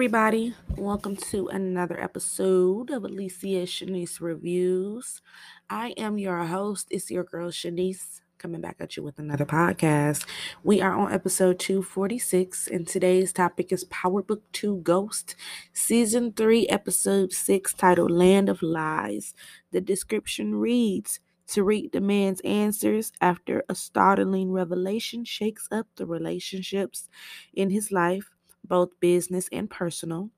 everybody. 0.00 0.54
Welcome 0.78 1.14
to 1.16 1.48
another 1.48 2.00
episode 2.00 2.88
of 2.88 3.04
Alicia 3.04 3.66
Shanise 3.66 4.18
Reviews. 4.18 5.20
I 5.68 5.90
am 5.98 6.16
your 6.16 6.42
host. 6.44 6.86
It's 6.90 7.10
your 7.10 7.22
girl 7.22 7.50
Shanise 7.50 8.22
coming 8.38 8.62
back 8.62 8.76
at 8.80 8.96
you 8.96 9.02
with 9.02 9.18
another 9.18 9.44
podcast. 9.44 10.24
We 10.64 10.80
are 10.80 10.96
on 10.96 11.12
episode 11.12 11.58
246, 11.58 12.68
and 12.68 12.88
today's 12.88 13.30
topic 13.34 13.72
is 13.72 13.84
Power 13.84 14.22
Book 14.22 14.42
2 14.52 14.78
Ghost, 14.78 15.36
Season 15.74 16.32
3, 16.32 16.66
Episode 16.68 17.34
6, 17.34 17.74
titled 17.74 18.10
Land 18.10 18.48
of 18.48 18.62
Lies. 18.62 19.34
The 19.70 19.82
description 19.82 20.54
reads 20.54 21.20
Tariq 21.46 21.90
demands 21.90 22.40
answers 22.40 23.12
after 23.20 23.64
a 23.68 23.74
startling 23.74 24.50
revelation 24.50 25.26
shakes 25.26 25.68
up 25.70 25.88
the 25.96 26.06
relationships 26.06 27.10
in 27.52 27.68
his 27.68 27.92
life, 27.92 28.30
both 28.70 28.98
business 29.00 29.48
and 29.52 29.68
personal. 29.68 30.30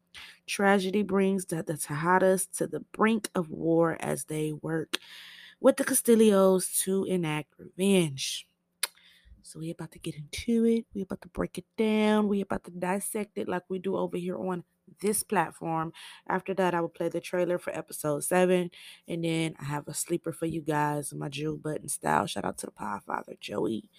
Tragedy 0.47 1.03
brings 1.03 1.45
the, 1.45 1.63
the 1.63 1.75
Tejadas 1.75 2.51
to 2.57 2.67
the 2.67 2.81
brink 2.81 3.31
of 3.35 3.51
war 3.51 3.97
as 4.01 4.25
they 4.25 4.53
work 4.53 4.99
with 5.61 5.77
the 5.77 5.85
Castillos 5.85 6.81
to 6.81 7.05
enact 7.05 7.55
revenge. 7.59 8.49
So 9.43 9.61
we 9.61 9.71
about 9.71 9.93
to 9.93 9.99
get 9.99 10.17
into 10.17 10.65
it. 10.65 10.87
We 10.95 11.03
about 11.03 11.21
to 11.23 11.29
break 11.29 11.59
it 11.59 11.67
down. 11.77 12.29
We 12.29 12.41
about 12.41 12.65
to 12.65 12.71
dissect 12.71 13.39
it 13.39 13.49
like 13.49 13.65
we 13.69 13.79
do 13.79 13.97
over 13.97 14.17
here 14.17 14.37
on 14.37 14.65
this 15.01 15.23
platform. 15.23 15.93
After 16.27 16.55
that, 16.55 16.75
I 16.75 16.81
will 16.81 16.89
play 16.89 17.09
the 17.09 17.21
trailer 17.21 17.59
for 17.59 17.77
episode 17.77 18.25
seven, 18.25 18.71
and 19.09 19.25
then 19.25 19.55
I 19.61 19.65
have 19.65 19.89
a 19.89 19.95
sleeper 19.95 20.33
for 20.33 20.47
you 20.47 20.61
guys, 20.61 21.12
my 21.15 21.29
Jewel 21.29 21.57
Button 21.57 21.89
style. 21.89 22.27
Shout 22.27 22.45
out 22.45 22.59
to 22.59 22.67
the 22.67 22.73
Podfather 22.73 23.39
Joey. 23.41 23.91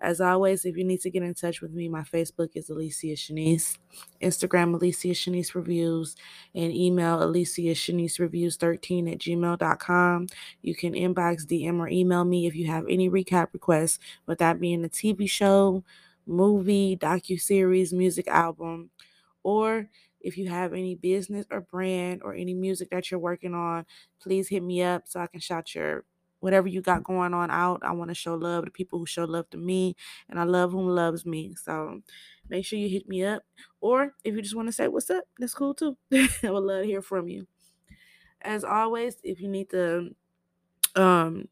As 0.00 0.20
always, 0.20 0.64
if 0.64 0.76
you 0.78 0.84
need 0.84 1.02
to 1.02 1.10
get 1.10 1.22
in 1.22 1.34
touch 1.34 1.60
with 1.60 1.72
me, 1.72 1.88
my 1.88 2.00
Facebook 2.00 2.50
is 2.54 2.70
Alicia 2.70 3.08
Shanise, 3.08 3.76
Instagram 4.22 4.72
Alicia 4.74 5.08
Shanise 5.08 5.54
Reviews, 5.54 6.16
and 6.54 6.72
email 6.72 7.22
Alicia 7.22 7.74
Shanise 7.74 8.18
Reviews 8.18 8.56
13 8.56 9.08
at 9.08 9.18
gmail.com. 9.18 10.26
You 10.62 10.74
can 10.74 10.94
inbox, 10.94 11.44
DM, 11.44 11.78
or 11.78 11.88
email 11.88 12.24
me 12.24 12.46
if 12.46 12.54
you 12.56 12.66
have 12.68 12.86
any 12.88 13.10
recap 13.10 13.48
requests, 13.52 13.98
with 14.26 14.38
that 14.38 14.58
being 14.58 14.84
a 14.84 14.88
TV 14.88 15.28
show, 15.28 15.84
movie, 16.26 16.96
docu-series, 16.96 17.92
music 17.92 18.26
album, 18.28 18.90
or 19.42 19.88
if 20.20 20.36
you 20.38 20.48
have 20.48 20.72
any 20.72 20.94
business 20.94 21.46
or 21.50 21.60
brand 21.60 22.22
or 22.22 22.34
any 22.34 22.54
music 22.54 22.90
that 22.90 23.10
you're 23.10 23.20
working 23.20 23.54
on, 23.54 23.86
please 24.20 24.48
hit 24.48 24.62
me 24.62 24.82
up 24.82 25.04
so 25.06 25.20
I 25.20 25.26
can 25.26 25.40
shout 25.40 25.74
your 25.74 26.04
whatever 26.40 26.68
you 26.68 26.82
got 26.82 27.04
going 27.04 27.34
on 27.34 27.50
out. 27.50 27.80
I 27.84 27.92
want 27.92 28.10
to 28.10 28.14
show 28.14 28.34
love 28.34 28.64
to 28.64 28.70
people 28.70 28.98
who 28.98 29.06
show 29.06 29.24
love 29.24 29.48
to 29.50 29.58
me, 29.58 29.96
and 30.28 30.38
I 30.40 30.44
love 30.44 30.72
whom 30.72 30.88
loves 30.88 31.24
me. 31.26 31.54
So 31.54 32.02
make 32.48 32.64
sure 32.64 32.78
you 32.78 32.88
hit 32.88 33.08
me 33.08 33.24
up. 33.24 33.42
Or 33.80 34.14
if 34.24 34.34
you 34.34 34.42
just 34.42 34.56
want 34.56 34.68
to 34.68 34.72
say 34.72 34.88
what's 34.88 35.10
up, 35.10 35.24
that's 35.38 35.54
cool 35.54 35.74
too. 35.74 35.96
I 36.12 36.28
would 36.50 36.64
love 36.64 36.82
to 36.82 36.86
hear 36.86 37.02
from 37.02 37.28
you. 37.28 37.46
As 38.42 38.64
always, 38.64 39.16
if 39.22 39.40
you 39.40 39.48
need 39.48 39.70
to, 39.70 40.14
um, 40.96 41.48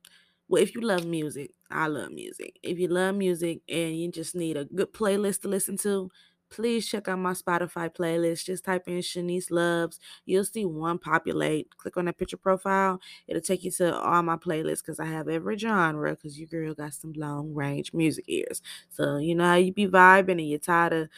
well, 0.48 0.62
if 0.62 0.74
you 0.74 0.80
love 0.82 1.06
music, 1.06 1.52
I 1.70 1.88
love 1.88 2.12
music. 2.12 2.58
If 2.62 2.78
you 2.78 2.88
love 2.88 3.16
music 3.16 3.62
and 3.68 3.98
you 3.98 4.10
just 4.12 4.34
need 4.36 4.56
a 4.56 4.66
good 4.66 4.92
playlist 4.92 5.42
to 5.42 5.48
listen 5.48 5.76
to, 5.78 6.10
please 6.50 6.86
check 6.86 7.08
out 7.08 7.18
my 7.18 7.32
Spotify 7.32 7.94
playlist. 7.94 8.44
Just 8.46 8.64
type 8.64 8.88
in 8.88 8.98
Shanise 8.98 9.50
Loves. 9.50 9.98
You'll 10.24 10.44
see 10.44 10.64
one 10.64 10.98
populate. 10.98 11.76
Click 11.76 11.96
on 11.96 12.06
that 12.06 12.18
picture 12.18 12.36
profile. 12.36 13.00
It'll 13.26 13.42
take 13.42 13.64
you 13.64 13.70
to 13.72 13.96
all 13.98 14.22
my 14.22 14.36
playlists 14.36 14.78
because 14.78 15.00
I 15.00 15.06
have 15.06 15.28
every 15.28 15.58
genre 15.58 16.14
because 16.14 16.38
your 16.38 16.48
girl 16.48 16.74
got 16.74 16.94
some 16.94 17.12
long 17.14 17.54
range 17.54 17.92
music 17.92 18.24
ears. 18.28 18.62
So, 18.90 19.18
you 19.18 19.34
know 19.34 19.44
how 19.46 19.54
you 19.56 19.72
be 19.72 19.86
vibing 19.86 20.32
and 20.32 20.48
you're 20.48 20.58
tired 20.58 20.92
of, 20.92 21.08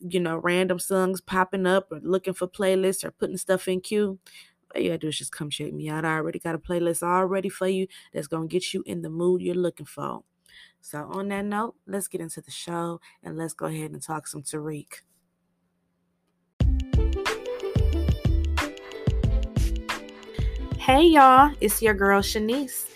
you 0.00 0.20
know, 0.20 0.36
random 0.38 0.78
songs 0.78 1.20
popping 1.20 1.66
up 1.66 1.88
or 1.90 2.00
looking 2.02 2.34
for 2.34 2.46
playlists 2.48 3.04
or 3.04 3.10
putting 3.10 3.36
stuff 3.36 3.68
in 3.68 3.80
queue. 3.80 4.18
All 4.74 4.80
you 4.82 4.88
gotta 4.90 4.98
do 4.98 5.08
is 5.08 5.18
just 5.18 5.32
come 5.32 5.50
check 5.50 5.72
me 5.72 5.88
out. 5.88 6.04
I 6.04 6.16
already 6.16 6.38
got 6.40 6.54
a 6.54 6.58
playlist 6.58 7.02
all 7.06 7.26
ready 7.26 7.48
for 7.48 7.68
you 7.68 7.86
that's 8.12 8.26
gonna 8.28 8.46
get 8.48 8.74
you 8.74 8.82
in 8.86 9.02
the 9.02 9.10
mood 9.10 9.42
you're 9.42 9.54
looking 9.54 9.86
for. 9.86 10.22
So, 10.80 11.04
on 11.10 11.28
that 11.28 11.44
note, 11.44 11.74
let's 11.86 12.08
get 12.08 12.20
into 12.20 12.40
the 12.40 12.50
show 12.50 13.00
and 13.22 13.36
let's 13.36 13.54
go 13.54 13.66
ahead 13.66 13.90
and 13.90 14.02
talk 14.02 14.26
some 14.26 14.42
Tariq. 14.42 14.86
Hey, 20.78 21.02
y'all, 21.02 21.52
it's 21.60 21.82
your 21.82 21.94
girl 21.94 22.22
Shanise. 22.22 22.86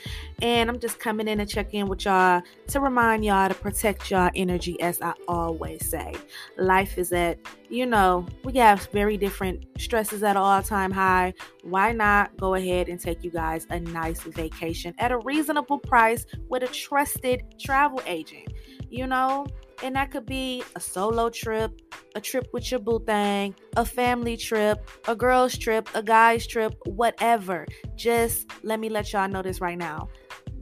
And 0.42 0.70
I'm 0.70 0.78
just 0.78 0.98
coming 0.98 1.28
in 1.28 1.38
to 1.38 1.46
check 1.46 1.74
in 1.74 1.86
with 1.86 2.04
y'all 2.04 2.42
to 2.68 2.80
remind 2.80 3.24
y'all 3.24 3.48
to 3.48 3.54
protect 3.54 4.10
y'all 4.10 4.30
energy, 4.34 4.80
as 4.80 5.00
I 5.02 5.12
always 5.28 5.88
say. 5.88 6.14
Life 6.56 6.96
is 6.96 7.12
at, 7.12 7.38
you 7.68 7.84
know, 7.84 8.26
we 8.44 8.54
have 8.54 8.88
very 8.92 9.18
different 9.18 9.66
stresses 9.78 10.22
at 10.22 10.36
all 10.36 10.62
time 10.62 10.92
high. 10.92 11.34
Why 11.62 11.92
not 11.92 12.36
go 12.38 12.54
ahead 12.54 12.88
and 12.88 12.98
take 12.98 13.22
you 13.22 13.30
guys 13.30 13.66
a 13.68 13.80
nice 13.80 14.22
vacation 14.22 14.94
at 14.98 15.12
a 15.12 15.18
reasonable 15.18 15.78
price 15.78 16.24
with 16.48 16.62
a 16.62 16.68
trusted 16.68 17.42
travel 17.60 18.00
agent? 18.06 18.48
You 18.88 19.06
know, 19.06 19.46
and 19.82 19.94
that 19.96 20.10
could 20.10 20.26
be 20.26 20.62
a 20.74 20.80
solo 20.80 21.30
trip, 21.30 21.80
a 22.14 22.20
trip 22.20 22.48
with 22.52 22.70
your 22.70 22.80
boo 22.80 23.00
thing, 23.06 23.54
a 23.76 23.84
family 23.84 24.36
trip, 24.36 24.88
a 25.06 25.14
girl's 25.14 25.56
trip, 25.56 25.88
a 25.94 26.02
guy's 26.02 26.46
trip, 26.46 26.74
whatever. 26.86 27.66
Just 27.94 28.50
let 28.62 28.80
me 28.80 28.88
let 28.88 29.12
y'all 29.12 29.28
know 29.28 29.42
this 29.42 29.60
right 29.60 29.78
now 29.78 30.08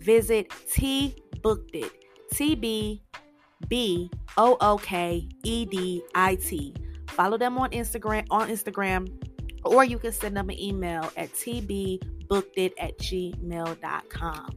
visit 0.08 0.50
T 0.72 1.14
Booked 1.42 1.74
It. 1.74 1.92
T 2.32 2.54
B 2.54 3.02
B 3.68 4.10
O 4.38 4.56
O 4.58 4.78
K 4.78 5.28
E 5.44 5.66
D 5.66 6.02
I 6.14 6.34
T. 6.36 6.74
Follow 7.08 7.36
them 7.36 7.58
on 7.58 7.70
Instagram 7.72 8.24
on 8.30 8.48
Instagram, 8.48 9.06
or 9.66 9.84
you 9.84 9.98
can 9.98 10.12
send 10.12 10.34
them 10.34 10.48
an 10.48 10.58
email 10.58 11.12
at 11.18 11.30
tbbookedit 11.34 12.72
at 12.78 12.96
gmail.com. 12.98 14.50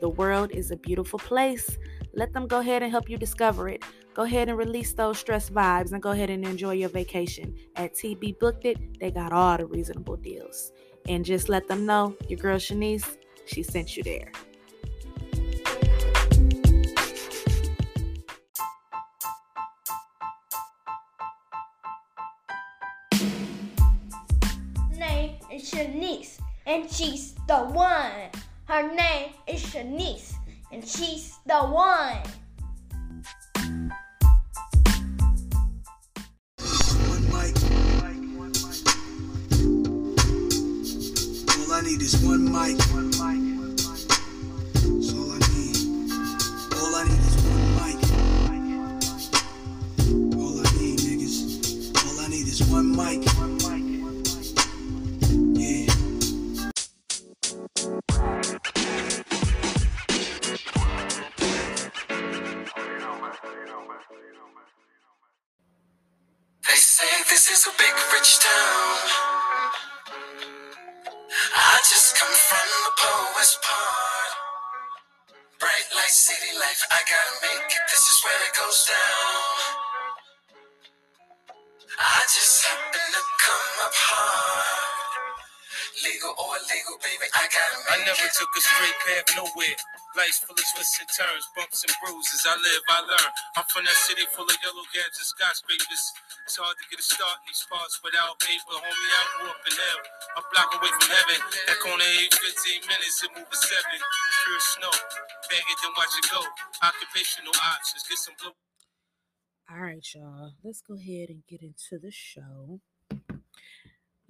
The 0.00 0.08
world 0.08 0.50
is 0.50 0.72
a 0.72 0.76
beautiful 0.76 1.20
place. 1.20 1.78
Let 2.12 2.32
them 2.32 2.48
go 2.48 2.58
ahead 2.58 2.82
and 2.82 2.90
help 2.90 3.08
you 3.08 3.18
discover 3.18 3.68
it. 3.68 3.84
Go 4.14 4.24
ahead 4.24 4.48
and 4.48 4.58
release 4.58 4.94
those 4.94 5.18
stress 5.18 5.48
vibes 5.48 5.92
and 5.92 6.02
go 6.02 6.10
ahead 6.10 6.30
and 6.30 6.44
enjoy 6.44 6.72
your 6.72 6.88
vacation. 6.88 7.54
At 7.76 7.94
TB 7.94 8.40
Booked 8.40 8.64
It, 8.64 8.98
they 8.98 9.12
got 9.12 9.32
all 9.32 9.58
the 9.58 9.66
reasonable 9.66 10.16
deals. 10.16 10.72
And 11.08 11.24
just 11.24 11.48
let 11.48 11.68
them 11.68 11.86
know 11.86 12.16
your 12.28 12.40
girl 12.40 12.58
Shanise, 12.58 13.16
she 13.46 13.62
sent 13.62 13.96
you 13.96 14.02
there. 14.02 14.32
Is 25.68 25.74
Shanise, 25.74 26.40
and 26.66 26.90
she's 26.90 27.34
the 27.46 27.58
one. 27.58 28.30
Her 28.64 28.94
name 28.94 29.32
is 29.46 29.62
Shanise, 29.62 30.32
and 30.72 30.82
she's 30.86 31.38
the 31.44 31.58
one. 31.58 32.16
One. 32.16 32.22
All 41.50 41.72
I 41.72 41.80
need 41.82 42.00
is 42.00 42.16
one 42.22 42.44
mic. 42.44 42.78
That's 42.78 43.20
all 45.12 45.32
I 45.32 45.38
need. 45.52 45.76
All 46.76 46.94
I 46.94 47.04
need 47.04 47.20
is 47.20 47.36
one 47.44 47.64
mic. 47.76 47.98
All 50.38 50.56
I 50.60 50.62
need, 50.80 50.98
niggas. 51.00 51.36
All 52.06 52.18
I 52.20 52.26
need 52.28 52.46
is 52.48 52.62
one 52.70 52.88
mic. 52.96 53.57
It. 77.42 77.72
This 77.90 78.04
is 78.10 78.18
where 78.24 78.40
it 78.48 78.54
goes 78.56 78.86
down. 78.88 79.86
I 81.98 82.20
just 82.28 82.66
happen 82.66 83.00
to 83.14 83.22
come 83.44 83.86
up 83.86 83.94
hard. 83.94 85.34
Legal 86.04 86.34
or 86.38 86.54
illegal, 86.58 86.96
baby, 87.02 87.26
I 87.34 87.44
gotta 87.50 87.78
I 87.94 87.98
never 88.06 88.28
took 88.38 88.50
a 88.56 88.60
straight 88.62 88.98
path 89.06 89.28
nowhere. 89.36 89.78
Life's 90.16 90.40
full 90.40 90.56
of 90.56 90.64
twists 90.72 90.96
and 91.04 91.10
turns, 91.12 91.44
bumps 91.52 91.84
and 91.84 91.92
bruises. 92.00 92.40
I 92.48 92.56
live, 92.56 92.82
I 92.88 92.98
learn. 93.04 93.30
I'm 93.60 93.68
from 93.68 93.84
that 93.84 93.98
city 94.08 94.24
full 94.32 94.48
of 94.48 94.56
yellow 94.64 94.86
cabs 94.88 95.20
and 95.20 95.28
skyscrapers. 95.28 96.04
It's 96.48 96.56
hard 96.56 96.72
to 96.80 96.84
get 96.88 96.96
a 96.96 97.04
start 97.04 97.44
in 97.44 97.52
these 97.52 97.60
parts 97.68 98.00
without 98.00 98.40
paper. 98.40 98.72
Homie, 98.72 98.88
I 98.88 99.22
grew 99.36 99.52
up 99.52 99.60
in 99.68 99.76
hell. 99.76 100.00
A 100.40 100.42
block 100.48 100.70
away 100.80 100.88
from 100.96 101.12
heaven. 101.12 101.38
That 101.68 101.78
corner 101.84 102.08
ain't 102.08 102.32
15 102.32 102.88
minutes, 102.88 103.20
it 103.20 103.30
move 103.36 103.52
at 103.52 103.60
7. 103.60 103.84
Pure 103.84 104.62
snow. 104.80 104.94
Bag 105.52 105.60
it, 105.68 105.78
then 105.84 105.92
watch 105.92 106.14
it 106.16 106.26
go. 106.32 106.40
Occupational 106.80 107.54
options, 107.68 108.02
get 108.08 108.18
some 108.18 108.36
blue. 108.40 108.56
All 109.68 109.84
right, 109.84 110.00
y'all. 110.16 110.56
Let's 110.64 110.80
go 110.80 110.96
ahead 110.96 111.28
and 111.28 111.44
get 111.44 111.60
into 111.60 112.00
the 112.00 112.10
show. 112.10 112.80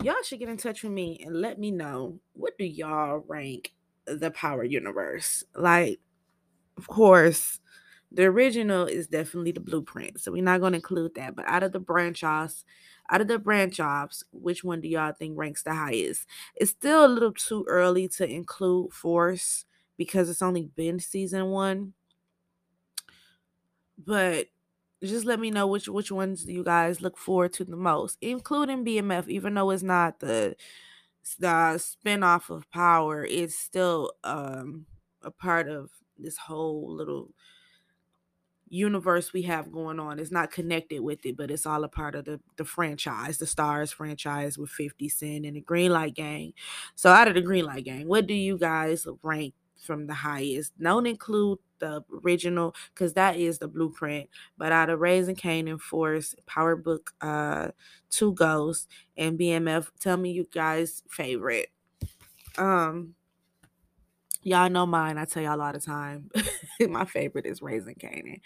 y'all 0.02 0.26
should 0.26 0.42
get 0.42 0.50
in 0.50 0.58
touch 0.58 0.82
with 0.82 0.92
me 0.92 1.22
and 1.22 1.38
let 1.38 1.62
me 1.62 1.70
know 1.70 2.18
what 2.34 2.58
do 2.58 2.66
y'all 2.66 3.22
rank 3.30 3.77
the 4.16 4.30
Power 4.30 4.64
Universe? 4.64 5.44
Like, 5.54 6.00
of 6.76 6.86
course, 6.88 7.60
the 8.10 8.24
original 8.24 8.86
is 8.86 9.06
definitely 9.06 9.52
the 9.52 9.60
blueprint, 9.60 10.20
so 10.20 10.32
we're 10.32 10.42
not 10.42 10.60
going 10.60 10.72
to 10.72 10.78
include 10.78 11.14
that. 11.16 11.36
But 11.36 11.46
out 11.46 11.62
of 11.62 11.72
the 11.72 11.80
branch 11.80 12.24
offs, 12.24 12.64
out 13.10 13.20
of 13.20 13.28
the 13.28 13.38
branch 13.38 13.80
offs, 13.80 14.24
which 14.32 14.64
one 14.64 14.80
do 14.80 14.88
y'all 14.88 15.12
think 15.12 15.36
ranks 15.36 15.62
the 15.62 15.74
highest? 15.74 16.26
It's 16.54 16.70
still 16.70 17.04
a 17.04 17.08
little 17.08 17.32
too 17.32 17.64
early 17.68 18.08
to 18.08 18.28
include 18.28 18.92
Force 18.92 19.64
because 19.96 20.30
it's 20.30 20.42
only 20.42 20.70
been 20.74 21.00
season 21.00 21.46
one. 21.46 21.92
But 23.98 24.46
just 25.02 25.26
let 25.26 25.38
me 25.40 25.50
know 25.50 25.66
which 25.66 25.88
which 25.88 26.10
ones 26.10 26.46
you 26.46 26.64
guys 26.64 27.00
look 27.00 27.18
forward 27.18 27.52
to 27.54 27.64
the 27.64 27.76
most, 27.76 28.18
including 28.20 28.84
BMF, 28.84 29.28
even 29.28 29.54
though 29.54 29.70
it's 29.70 29.82
not 29.82 30.20
the 30.20 30.56
the 31.36 31.78
spin-off 31.78 32.50
of 32.50 32.70
Power, 32.70 33.24
is 33.24 33.56
still 33.56 34.12
um 34.24 34.86
a 35.22 35.30
part 35.30 35.68
of 35.68 35.90
this 36.16 36.36
whole 36.36 36.94
little 36.94 37.30
universe 38.70 39.32
we 39.32 39.42
have 39.42 39.72
going 39.72 39.98
on. 39.98 40.18
It's 40.18 40.30
not 40.30 40.50
connected 40.50 41.00
with 41.00 41.24
it, 41.24 41.36
but 41.36 41.50
it's 41.50 41.66
all 41.66 41.84
a 41.84 41.88
part 41.88 42.14
of 42.14 42.24
the 42.24 42.40
the 42.56 42.64
franchise, 42.64 43.38
the 43.38 43.46
Starz 43.46 43.92
franchise 43.92 44.58
with 44.58 44.70
50 44.70 45.08
Cent 45.08 45.46
and 45.46 45.56
the 45.56 45.60
Green 45.60 45.92
Light 45.92 46.14
Gang. 46.14 46.52
So 46.94 47.10
out 47.10 47.28
of 47.28 47.34
the 47.34 47.40
Green 47.40 47.64
Light 47.64 47.84
Gang, 47.84 48.06
what 48.06 48.26
do 48.26 48.34
you 48.34 48.58
guys 48.58 49.06
rank 49.22 49.54
from 49.78 50.06
the 50.06 50.14
highest? 50.14 50.78
Don't 50.80 51.06
include 51.06 51.58
the 51.78 52.04
original 52.24 52.74
because 52.94 53.14
that 53.14 53.36
is 53.36 53.58
the 53.58 53.68
blueprint. 53.68 54.28
But 54.56 54.72
out 54.72 54.90
of 54.90 55.00
Raising 55.00 55.36
Kanan, 55.36 55.80
Force, 55.80 56.34
Power 56.46 56.76
Book, 56.76 57.12
uh, 57.20 57.68
Two 58.10 58.32
Ghosts, 58.34 58.86
and 59.16 59.38
BMF, 59.38 59.88
tell 60.00 60.16
me 60.16 60.32
you 60.32 60.46
guys' 60.52 61.02
favorite. 61.08 61.68
Um, 62.56 63.14
y'all 64.42 64.70
know 64.70 64.86
mine. 64.86 65.18
I 65.18 65.24
tell 65.24 65.42
y'all 65.42 65.60
all 65.60 65.72
the 65.72 65.80
time. 65.80 66.30
My 66.88 67.04
favorite 67.04 67.46
is 67.46 67.62
Raising 67.62 67.94
Kanan. 67.94 68.40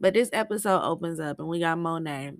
But 0.00 0.14
this 0.14 0.30
episode 0.32 0.82
opens 0.82 1.20
up 1.20 1.38
and 1.38 1.48
we 1.48 1.60
got 1.60 1.78
Monet. 1.78 2.34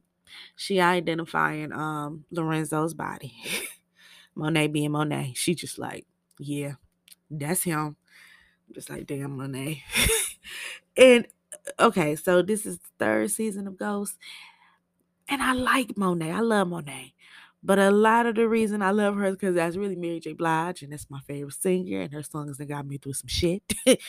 She 0.57 0.81
identifying 0.81 1.73
um 1.73 2.25
Lorenzo's 2.31 2.95
body. 2.95 3.35
Monet 4.35 4.69
being 4.69 4.93
Monet. 4.93 5.35
She 5.37 5.55
just 5.55 5.79
like, 5.79 6.07
yeah, 6.39 6.75
that's 7.31 7.63
him. 7.63 7.97
I'm 8.69 8.75
just 8.75 8.89
like, 8.91 9.07
damn, 9.07 9.37
Monet. 9.37 9.83
and 10.97 11.27
uh, 11.79 11.87
okay, 11.87 12.17
so 12.17 12.43
this 12.43 12.67
is 12.67 12.79
the 12.79 12.89
third 12.99 13.31
season 13.31 13.67
of 13.67 13.77
Ghost. 13.77 14.17
And 15.29 15.43
I 15.43 15.53
like 15.53 15.97
Monet. 15.97 16.33
I 16.33 16.41
love 16.41 16.69
Monet. 16.69 17.15
But 17.63 17.79
a 17.79 17.91
lot 17.91 18.27
of 18.27 18.35
the 18.35 18.49
reason 18.49 18.83
I 18.83 18.91
love 18.91 19.15
her 19.17 19.27
is 19.27 19.37
because 19.37 19.55
that's 19.55 19.77
really 19.77 19.95
Mary 19.95 20.19
J. 20.19 20.33
Blige, 20.33 20.83
and 20.83 20.93
that's 20.93 21.09
my 21.09 21.21
favorite 21.21 21.55
singer, 21.55 22.01
and 22.01 22.13
her 22.13 22.23
songs 22.23 22.59
that 22.59 22.67
got 22.67 22.87
me 22.87 22.99
through 22.99 23.13
some 23.13 23.29
shit. 23.29 23.63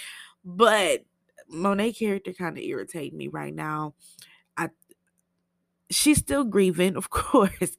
but 0.45 1.05
Monet 1.47 1.93
character 1.93 2.33
kind 2.33 2.57
of 2.57 2.63
irritate 2.63 3.13
me 3.13 3.27
right 3.27 3.53
now. 3.53 3.93
I 4.57 4.69
she's 5.91 6.17
still 6.17 6.43
grieving, 6.43 6.95
of 6.97 7.09
course, 7.11 7.77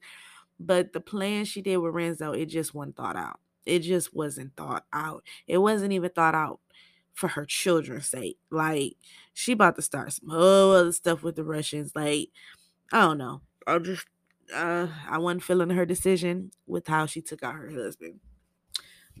but 0.59 0.93
the 0.93 1.01
plan 1.01 1.45
she 1.45 1.61
did 1.61 1.77
with 1.77 1.93
Renzo, 1.93 2.31
it 2.31 2.45
just 2.45 2.73
wasn't 2.73 2.95
thought 2.95 3.17
out. 3.17 3.39
It 3.65 3.79
just 3.79 4.13
wasn't 4.15 4.55
thought 4.55 4.85
out. 4.93 5.23
It 5.47 5.57
wasn't 5.57 5.91
even 5.91 6.11
thought 6.11 6.35
out 6.35 6.59
for 7.15 7.29
her 7.29 7.45
children's 7.45 8.07
sake. 8.07 8.37
Like 8.51 8.97
she 9.33 9.53
about 9.53 9.75
to 9.77 9.81
start 9.81 10.13
some 10.13 10.29
whole 10.29 10.73
other 10.73 10.91
stuff 10.91 11.23
with 11.23 11.35
the 11.35 11.43
Russians. 11.43 11.93
Like 11.95 12.29
I 12.91 13.01
don't 13.01 13.17
know. 13.17 13.41
I 13.65 13.79
just 13.79 14.05
uh 14.53 14.87
I 15.09 15.17
wasn't 15.17 15.43
feeling 15.43 15.71
her 15.71 15.85
decision 15.85 16.51
with 16.67 16.87
how 16.87 17.07
she 17.07 17.21
took 17.21 17.41
out 17.41 17.55
her 17.55 17.71
husband. 17.71 18.19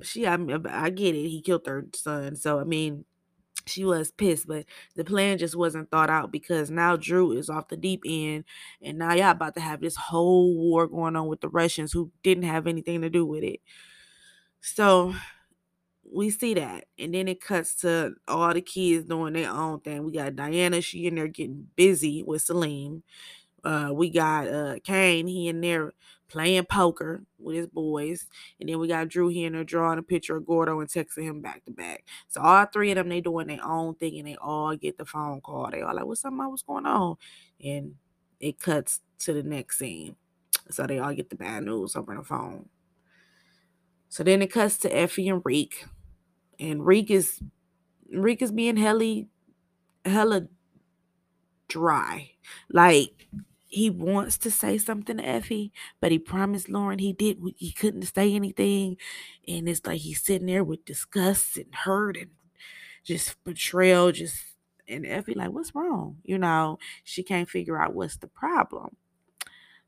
She, 0.03 0.27
I, 0.27 0.35
mean, 0.35 0.65
I 0.67 0.89
get 0.89 1.15
it. 1.15 1.29
He 1.29 1.41
killed 1.41 1.65
her 1.67 1.85
son, 1.93 2.35
so 2.35 2.59
I 2.59 2.65
mean, 2.65 3.05
she 3.65 3.85
was 3.85 4.11
pissed, 4.11 4.45
but 4.45 4.65
the 4.95 5.05
plan 5.05 5.37
just 5.37 5.55
wasn't 5.55 5.89
thought 5.89 6.09
out 6.09 6.33
because 6.33 6.69
now 6.69 6.97
Drew 6.97 7.31
is 7.31 7.49
off 7.49 7.69
the 7.69 7.77
deep 7.77 8.03
end, 8.05 8.43
and 8.81 8.97
now 8.97 9.13
y'all 9.13 9.31
about 9.31 9.55
to 9.55 9.61
have 9.61 9.79
this 9.79 9.95
whole 9.95 10.53
war 10.55 10.87
going 10.87 11.15
on 11.15 11.27
with 11.27 11.39
the 11.41 11.47
Russians 11.47 11.93
who 11.93 12.11
didn't 12.23 12.43
have 12.43 12.67
anything 12.67 13.01
to 13.01 13.09
do 13.09 13.25
with 13.25 13.43
it. 13.43 13.61
So 14.59 15.15
we 16.11 16.29
see 16.29 16.53
that, 16.55 16.85
and 16.99 17.13
then 17.13 17.27
it 17.27 17.41
cuts 17.41 17.75
to 17.81 18.13
all 18.27 18.53
the 18.53 18.61
kids 18.61 19.05
doing 19.05 19.33
their 19.33 19.49
own 19.51 19.79
thing. 19.81 20.03
We 20.03 20.11
got 20.11 20.35
Diana, 20.35 20.81
she 20.81 21.07
in 21.07 21.15
there 21.15 21.27
getting 21.27 21.67
busy 21.75 22.23
with 22.23 22.43
Salim. 22.43 23.03
Uh, 23.63 23.89
we 23.93 24.09
got 24.11 24.47
uh 24.47 24.75
Cane, 24.83 25.27
he 25.27 25.47
in 25.47 25.61
there 25.61 25.93
playing 26.27 26.65
poker 26.65 27.23
with 27.39 27.55
his 27.55 27.67
boys. 27.67 28.25
And 28.59 28.69
then 28.69 28.79
we 28.79 28.87
got 28.87 29.07
Drew 29.07 29.29
here 29.29 29.47
and 29.47 29.55
there 29.55 29.63
drawing 29.63 29.99
a 29.99 30.03
picture 30.03 30.35
of 30.35 30.45
Gordo 30.45 30.79
and 30.79 30.89
texting 30.89 31.23
him 31.23 31.41
back 31.41 31.63
to 31.65 31.71
back. 31.71 32.03
So 32.27 32.41
all 32.41 32.65
three 32.65 32.91
of 32.91 32.95
them, 32.95 33.09
they 33.09 33.21
doing 33.21 33.47
their 33.47 33.63
own 33.63 33.95
thing 33.95 34.17
and 34.17 34.27
they 34.27 34.35
all 34.35 34.75
get 34.75 34.97
the 34.97 35.05
phone 35.05 35.41
call. 35.41 35.69
They 35.71 35.81
all 35.81 35.95
like, 35.95 36.05
what's 36.05 36.25
up? 36.25 36.33
What's 36.35 36.63
going 36.63 36.85
on? 36.85 37.17
And 37.63 37.95
it 38.39 38.59
cuts 38.59 39.01
to 39.19 39.33
the 39.33 39.43
next 39.43 39.79
scene. 39.79 40.15
So 40.71 40.87
they 40.87 40.99
all 40.99 41.13
get 41.13 41.29
the 41.29 41.35
bad 41.35 41.63
news 41.63 41.95
over 41.95 42.15
the 42.15 42.23
phone. 42.23 42.67
So 44.09 44.23
then 44.23 44.41
it 44.41 44.51
cuts 44.51 44.77
to 44.79 44.95
Effie 44.95 45.27
and 45.29 45.41
Reek. 45.43 45.85
And 46.59 46.85
Reek 46.85 47.11
is 47.11 47.41
Reek 48.11 48.41
is 48.41 48.51
being 48.51 48.77
hella 48.77 49.23
hella 50.05 50.47
dry. 51.67 52.31
Like 52.71 53.27
he 53.67 53.89
wants 53.89 54.37
to 54.39 54.51
say 54.51 54.77
something 54.77 55.17
to 55.17 55.25
Effie, 55.25 55.71
but 55.99 56.11
he 56.11 56.19
promised 56.19 56.69
Lauren 56.69 56.99
he 56.99 57.13
did 57.13 57.39
he 57.57 57.71
couldn't 57.71 58.03
say 58.03 58.33
anything. 58.33 58.97
And 59.47 59.67
it's 59.69 59.85
like 59.85 60.01
he's 60.01 60.21
sitting 60.21 60.47
there 60.47 60.63
with 60.63 60.85
disgust 60.85 61.57
and 61.57 61.73
hurt 61.73 62.17
and 62.17 62.31
just 63.03 63.43
betrayal, 63.43 64.11
just 64.11 64.37
and 64.87 65.05
Effie 65.05 65.35
like, 65.35 65.51
what's 65.51 65.75
wrong? 65.75 66.17
You 66.23 66.37
know, 66.39 66.79
she 67.03 67.23
can't 67.23 67.49
figure 67.49 67.81
out 67.81 67.95
what's 67.95 68.17
the 68.17 68.27
problem. 68.27 68.97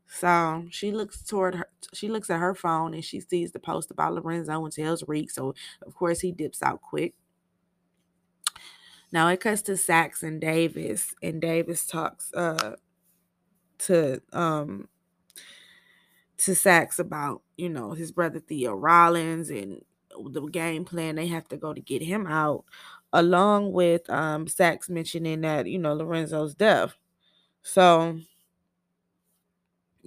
So 0.08 0.66
she 0.70 0.90
looks 0.92 1.22
toward 1.22 1.54
her 1.56 1.68
she 1.94 2.08
looks 2.08 2.30
at 2.30 2.40
her 2.40 2.54
phone 2.54 2.94
and 2.94 3.04
she 3.04 3.20
sees 3.20 3.52
the 3.52 3.58
post 3.60 3.90
about 3.90 4.14
Lorenzo 4.14 4.64
and 4.64 4.72
tells 4.72 5.04
Reek. 5.06 5.30
So 5.30 5.54
of 5.86 5.94
course 5.94 6.20
he 6.20 6.32
dips 6.32 6.62
out 6.62 6.80
quick. 6.82 7.14
Now 9.12 9.28
it 9.28 9.40
cuts 9.40 9.62
to 9.62 9.76
Saxe 9.76 10.22
and 10.22 10.40
Davis, 10.40 11.14
and 11.22 11.40
Davis 11.40 11.86
talks 11.86 12.32
uh 12.34 12.76
to 13.78 14.20
um 14.32 14.88
to 16.38 16.54
Saxe 16.54 16.98
about, 16.98 17.42
you 17.56 17.68
know, 17.68 17.92
his 17.92 18.12
brother 18.12 18.40
Theo 18.40 18.74
Rollins 18.74 19.50
and 19.50 19.82
the 20.30 20.42
game 20.46 20.84
plan 20.84 21.16
they 21.16 21.26
have 21.28 21.48
to 21.48 21.56
go 21.56 21.72
to 21.74 21.80
get 21.80 22.02
him 22.02 22.26
out, 22.26 22.64
along 23.12 23.72
with 23.72 24.08
um 24.10 24.46
Saxe 24.46 24.88
mentioning 24.88 25.40
that, 25.42 25.66
you 25.66 25.78
know, 25.78 25.94
Lorenzo's 25.94 26.54
death. 26.54 26.94
So 27.62 28.20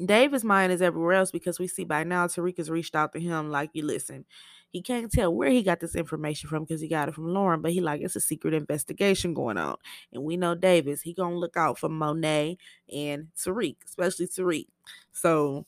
Davis' 0.06 0.44
mind 0.44 0.72
is 0.72 0.82
everywhere 0.82 1.14
else 1.14 1.32
because 1.32 1.60
we 1.60 1.68
see 1.68 1.84
by 1.84 2.04
now 2.04 2.28
Tariq 2.28 2.58
has 2.58 2.70
reached 2.70 2.96
out 2.96 3.12
to 3.14 3.20
him 3.20 3.50
like, 3.52 3.72
you 3.74 3.86
listen, 3.86 4.26
he 4.70 4.82
can't 4.82 5.12
tell 5.12 5.34
where 5.34 5.50
he 5.50 5.64
got 5.64 5.80
this 5.82 5.96
information 5.96 6.50
from 6.50 6.64
because 6.64 6.82
he 6.82 6.88
got 6.88 7.10
it 7.10 7.16
from 7.16 7.34
Lauren, 7.34 7.62
but 7.62 7.74
he 7.74 7.82
like 7.82 8.02
it's 8.02 8.16
a 8.16 8.22
secret 8.22 8.54
investigation 8.54 9.34
going 9.34 9.58
on. 9.58 9.76
And 10.14 10.24
we 10.24 10.38
know 10.38 10.56
Davis, 10.56 11.02
he 11.02 11.14
gonna 11.14 11.36
look 11.36 11.58
out 11.58 11.78
for 11.78 11.90
Monet 11.90 12.58
and 12.92 13.28
Tariq, 13.38 13.76
especially 13.86 14.28
Tariq. 14.28 14.68
So, 15.12 15.66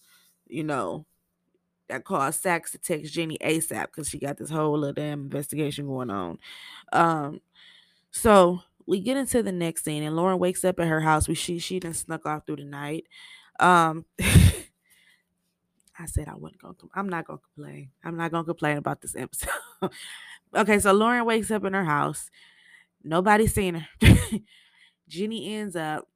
you 0.47 0.63
know, 0.63 1.05
that 1.89 2.05
caused 2.05 2.41
Saxe 2.41 2.71
to 2.71 2.77
text 2.77 3.13
Jenny 3.13 3.37
ASAP 3.39 3.87
because 3.87 4.09
she 4.09 4.19
got 4.19 4.37
this 4.37 4.49
whole 4.49 4.77
little 4.79 4.93
damn 4.93 5.21
investigation 5.23 5.85
going 5.87 6.09
on. 6.09 6.39
Um, 6.93 7.41
so 8.11 8.61
we 8.87 8.99
get 9.01 9.17
into 9.17 9.43
the 9.43 9.51
next 9.51 9.83
scene, 9.85 10.03
and 10.03 10.15
Lauren 10.15 10.39
wakes 10.39 10.63
up 10.65 10.79
at 10.79 10.87
her 10.87 11.01
house. 11.01 11.27
We 11.27 11.35
she 11.35 11.59
she 11.59 11.79
done 11.79 11.93
snuck 11.93 12.25
off 12.25 12.45
through 12.45 12.57
the 12.57 12.65
night. 12.65 13.05
Um 13.59 14.05
I 15.97 16.05
said 16.05 16.27
I 16.27 16.35
wasn't 16.35 16.61
gonna. 16.61 16.75
I'm 16.95 17.07
not 17.07 17.25
gonna 17.27 17.39
complain. 17.39 17.89
I'm 18.03 18.17
not 18.17 18.31
gonna 18.31 18.43
complain 18.43 18.77
about 18.77 19.01
this 19.01 19.15
episode. 19.15 19.49
okay, 20.55 20.79
so 20.79 20.91
Lauren 20.91 21.25
wakes 21.25 21.51
up 21.51 21.65
in 21.65 21.73
her 21.73 21.85
house. 21.85 22.29
Nobody's 23.03 23.53
seen 23.53 23.75
her. 23.75 23.87
Jenny 25.07 25.55
ends 25.55 25.75
up. 25.75 26.07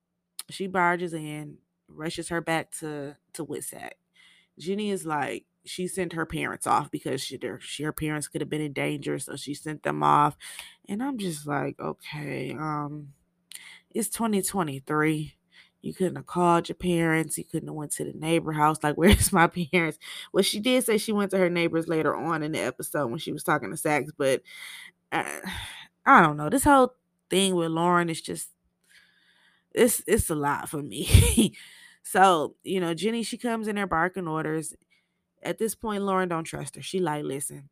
She 0.49 0.67
barges 0.67 1.13
in, 1.13 1.57
rushes 1.87 2.29
her 2.29 2.41
back 2.41 2.71
to 2.79 3.15
to 3.33 3.45
WITSEC. 3.45 3.91
Jenny 4.57 4.89
is 4.89 5.05
like 5.05 5.45
she 5.65 5.87
sent 5.87 6.13
her 6.13 6.25
parents 6.25 6.65
off 6.65 6.89
because 6.89 7.21
she, 7.21 7.37
their, 7.37 7.59
she 7.59 7.83
her 7.83 7.91
parents 7.91 8.27
could 8.27 8.41
have 8.41 8.49
been 8.49 8.61
in 8.61 8.73
danger, 8.73 9.19
so 9.19 9.35
she 9.35 9.53
sent 9.53 9.83
them 9.83 10.01
off. 10.01 10.37
And 10.87 11.03
I'm 11.03 11.17
just 11.17 11.45
like, 11.45 11.79
okay, 11.79 12.55
um, 12.57 13.09
it's 13.91 14.09
2023 14.09 15.35
you 15.81 15.93
couldn't 15.93 16.15
have 16.15 16.25
called 16.25 16.69
your 16.69 16.75
parents. 16.75 17.37
You 17.37 17.43
couldn't 17.43 17.69
have 17.69 17.75
went 17.75 17.91
to 17.93 18.03
the 18.03 18.13
neighbor 18.13 18.51
house. 18.51 18.77
Like, 18.83 18.95
where's 18.97 19.31
my 19.31 19.47
parents? 19.47 19.99
Well, 20.33 20.43
she 20.43 20.59
did 20.59 20.83
say 20.83 20.97
she 20.97 21.11
went 21.11 21.31
to 21.31 21.37
her 21.37 21.49
neighbors 21.49 21.87
later 21.87 22.15
on 22.15 22.43
in 22.43 22.51
the 22.53 22.59
episode 22.59 23.07
when 23.07 23.19
she 23.19 23.31
was 23.31 23.43
talking 23.43 23.71
to 23.71 23.77
Saxe, 23.77 24.11
but 24.17 24.41
uh, 25.11 25.39
I 26.05 26.21
don't 26.21 26.37
know. 26.37 26.49
This 26.49 26.63
whole 26.63 26.93
thing 27.29 27.55
with 27.55 27.69
Lauren 27.71 28.09
is 28.09 28.21
just 28.21 28.49
it's 29.73 30.01
it's 30.07 30.29
a 30.29 30.35
lot 30.35 30.69
for 30.69 30.81
me. 30.81 31.53
so, 32.03 32.55
you 32.63 32.79
know, 32.79 32.93
Jenny, 32.93 33.23
she 33.23 33.37
comes 33.37 33.67
in 33.67 33.75
there 33.75 33.87
barking 33.87 34.27
orders. 34.27 34.73
at 35.43 35.57
this 35.59 35.75
point, 35.75 36.03
Lauren 36.03 36.29
don't 36.29 36.45
trust 36.45 36.75
her. 36.75 36.81
She 36.81 36.99
like, 36.99 37.23
listen, 37.23 37.69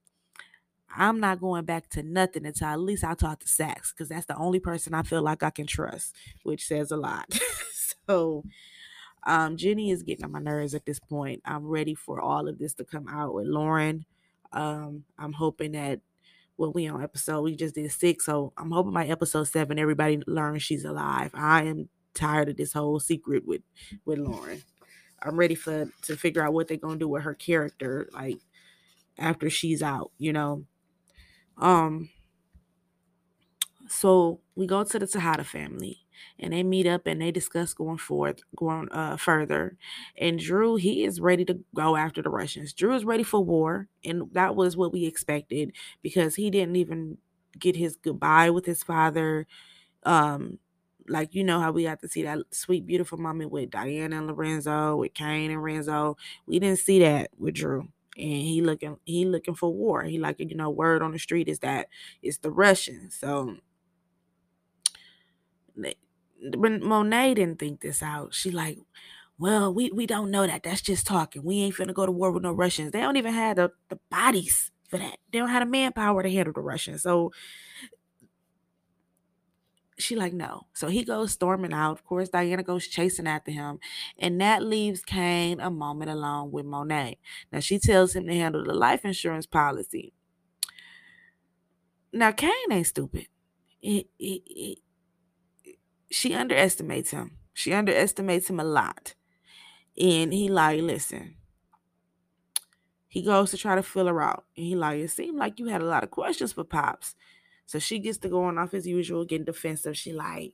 I'm 0.95 1.19
not 1.19 1.41
going 1.41 1.65
back 1.65 1.89
to 1.91 2.03
nothing 2.03 2.45
until 2.45 2.67
at 2.67 2.79
least 2.79 3.03
I 3.03 3.13
talk 3.15 3.39
to 3.39 3.47
Saxe 3.47 3.91
because 3.91 4.09
that's 4.09 4.25
the 4.25 4.37
only 4.37 4.59
person 4.59 4.93
I 4.93 5.03
feel 5.03 5.21
like 5.21 5.43
I 5.43 5.49
can 5.49 5.67
trust, 5.67 6.15
which 6.43 6.67
says 6.67 6.91
a 6.91 6.97
lot. 6.97 7.37
so 8.07 8.43
um, 9.25 9.57
Jenny 9.57 9.91
is 9.91 10.03
getting 10.03 10.25
on 10.25 10.31
my 10.31 10.39
nerves 10.39 10.75
at 10.75 10.85
this 10.85 10.99
point. 10.99 11.41
I'm 11.45 11.65
ready 11.65 11.95
for 11.95 12.21
all 12.21 12.47
of 12.47 12.59
this 12.59 12.73
to 12.75 12.85
come 12.85 13.07
out 13.07 13.33
with 13.33 13.47
Lauren. 13.47 14.05
Um, 14.51 15.03
I'm 15.17 15.33
hoping 15.33 15.73
that 15.73 16.01
well, 16.57 16.71
we 16.71 16.87
on 16.87 17.03
episode 17.03 17.41
we 17.41 17.55
just 17.55 17.75
did 17.75 17.91
six, 17.91 18.25
so 18.25 18.53
I'm 18.57 18.71
hoping 18.71 18.93
by 18.93 19.05
episode 19.07 19.45
seven 19.45 19.77
everybody 19.77 20.21
learns 20.25 20.63
she's 20.63 20.85
alive. 20.85 21.31
I 21.33 21.63
am 21.63 21.89
tired 22.13 22.49
of 22.49 22.57
this 22.57 22.73
whole 22.73 22.99
secret 22.99 23.45
with 23.45 23.61
with 24.05 24.19
Lauren. 24.19 24.63
I'm 25.21 25.37
ready 25.37 25.55
for 25.55 25.89
to 26.03 26.15
figure 26.15 26.43
out 26.43 26.53
what 26.53 26.67
they're 26.67 26.77
gonna 26.77 26.97
do 26.97 27.09
with 27.09 27.23
her 27.23 27.33
character, 27.33 28.07
like 28.13 28.37
after 29.17 29.49
she's 29.49 29.83
out, 29.83 30.11
you 30.17 30.31
know. 30.31 30.65
Um 31.57 32.09
so 33.87 34.39
we 34.55 34.67
go 34.67 34.83
to 34.83 34.99
the 34.99 35.07
Tejada 35.07 35.43
family 35.43 35.99
and 36.39 36.53
they 36.53 36.63
meet 36.63 36.87
up 36.87 37.05
and 37.07 37.21
they 37.21 37.31
discuss 37.31 37.73
going 37.73 37.97
forth, 37.97 38.39
going 38.55 38.89
uh, 38.91 39.17
further. 39.17 39.77
And 40.17 40.39
Drew, 40.39 40.75
he 40.75 41.03
is 41.03 41.19
ready 41.19 41.45
to 41.45 41.59
go 41.75 41.95
after 41.95 42.21
the 42.21 42.29
Russians. 42.29 42.73
Drew 42.73 42.95
is 42.95 43.05
ready 43.05 43.23
for 43.23 43.43
war, 43.43 43.87
and 44.03 44.23
that 44.33 44.55
was 44.55 44.77
what 44.77 44.93
we 44.93 45.05
expected 45.05 45.73
because 46.01 46.35
he 46.35 46.49
didn't 46.49 46.75
even 46.77 47.17
get 47.59 47.75
his 47.75 47.95
goodbye 47.97 48.49
with 48.49 48.65
his 48.65 48.83
father. 48.83 49.47
Um, 50.03 50.59
like 51.07 51.35
you 51.35 51.43
know 51.43 51.59
how 51.59 51.71
we 51.71 51.83
got 51.83 52.01
to 52.01 52.07
see 52.07 52.23
that 52.23 52.39
sweet, 52.51 52.85
beautiful 52.87 53.17
moment 53.19 53.51
with 53.51 53.69
Diana 53.69 54.17
and 54.17 54.27
Lorenzo, 54.27 54.95
with 54.97 55.13
Cane 55.13 55.51
and 55.51 55.61
Renzo. 55.63 56.17
We 56.47 56.59
didn't 56.59 56.79
see 56.79 56.99
that 56.99 57.29
with 57.37 57.55
Drew 57.55 57.89
and 58.17 58.31
he 58.31 58.61
looking 58.61 58.97
he 59.05 59.25
looking 59.25 59.55
for 59.55 59.71
war. 59.73 60.03
He 60.03 60.17
like 60.19 60.37
you 60.39 60.55
know 60.55 60.69
word 60.69 61.01
on 61.03 61.11
the 61.11 61.19
street 61.19 61.47
is 61.47 61.59
that 61.59 61.89
it's 62.23 62.39
the 62.39 62.51
Russians. 62.51 63.15
So 63.15 63.57
Monet 65.77 67.33
didn't 67.35 67.59
think 67.59 67.81
this 67.81 68.03
out, 68.03 68.33
she 68.33 68.51
like, 68.51 68.79
well, 69.37 69.73
we 69.73 69.91
we 69.91 70.05
don't 70.05 70.31
know 70.31 70.47
that. 70.47 70.63
That's 70.63 70.81
just 70.81 71.05
talking. 71.05 71.43
We 71.43 71.61
ain't 71.63 71.75
finna 71.75 71.93
go 71.93 72.05
to 72.05 72.11
war 72.11 72.31
with 72.31 72.43
no 72.43 72.53
Russians. 72.53 72.91
They 72.91 73.01
don't 73.01 73.17
even 73.17 73.33
have 73.33 73.57
the, 73.57 73.71
the 73.89 73.99
bodies 74.09 74.71
for 74.89 74.97
that. 74.97 75.17
They 75.31 75.39
don't 75.39 75.49
have 75.49 75.61
the 75.63 75.69
manpower 75.69 76.23
to 76.23 76.29
handle 76.31 76.53
the 76.53 76.61
Russians. 76.61 77.03
So 77.03 77.31
she 79.97 80.15
like 80.15 80.33
no. 80.33 80.67
So 80.73 80.87
he 80.87 81.03
goes 81.03 81.31
storming 81.31 81.73
out. 81.73 81.91
Of 81.93 82.03
course, 82.05 82.29
Diana 82.29 82.63
goes 82.63 82.87
chasing 82.87 83.27
after 83.27 83.51
him, 83.51 83.79
and 84.19 84.39
that 84.41 84.63
leaves 84.63 85.01
Cane 85.01 85.59
a 85.59 85.69
moment 85.69 86.11
alone 86.11 86.51
with 86.51 86.65
Monet. 86.65 87.17
Now 87.51 87.59
she 87.59 87.79
tells 87.79 88.15
him 88.15 88.27
to 88.27 88.33
handle 88.33 88.63
the 88.63 88.73
life 88.73 89.05
insurance 89.05 89.45
policy. 89.45 90.13
Now 92.11 92.31
Cane 92.31 92.71
ain't 92.71 92.87
stupid. 92.87 93.27
It, 93.81 94.07
it, 94.19 94.79
she 96.15 96.33
underestimates 96.33 97.11
him. 97.11 97.31
She 97.53 97.73
underestimates 97.73 98.49
him 98.49 98.59
a 98.61 98.63
lot. 98.63 99.15
And 99.99 100.33
he 100.33 100.47
like, 100.47 100.81
listen. 100.81 101.35
He 103.09 103.21
goes 103.21 103.51
to 103.51 103.57
try 103.57 103.75
to 103.75 103.83
fill 103.83 104.07
her 104.07 104.21
out. 104.21 104.45
And 104.55 104.65
he 104.65 104.75
like, 104.75 104.99
it 104.99 105.09
seemed 105.09 105.37
like 105.37 105.59
you 105.59 105.67
had 105.67 105.81
a 105.81 105.85
lot 105.85 106.05
of 106.05 106.11
questions 106.11 106.53
for 106.53 106.63
Pops. 106.63 107.15
So 107.65 107.79
she 107.79 107.99
gets 107.99 108.17
to 108.19 108.29
going 108.29 108.57
off 108.57 108.73
as 108.73 108.87
usual, 108.87 109.25
getting 109.25 109.43
defensive. 109.43 109.97
She 109.97 110.13
like, 110.13 110.53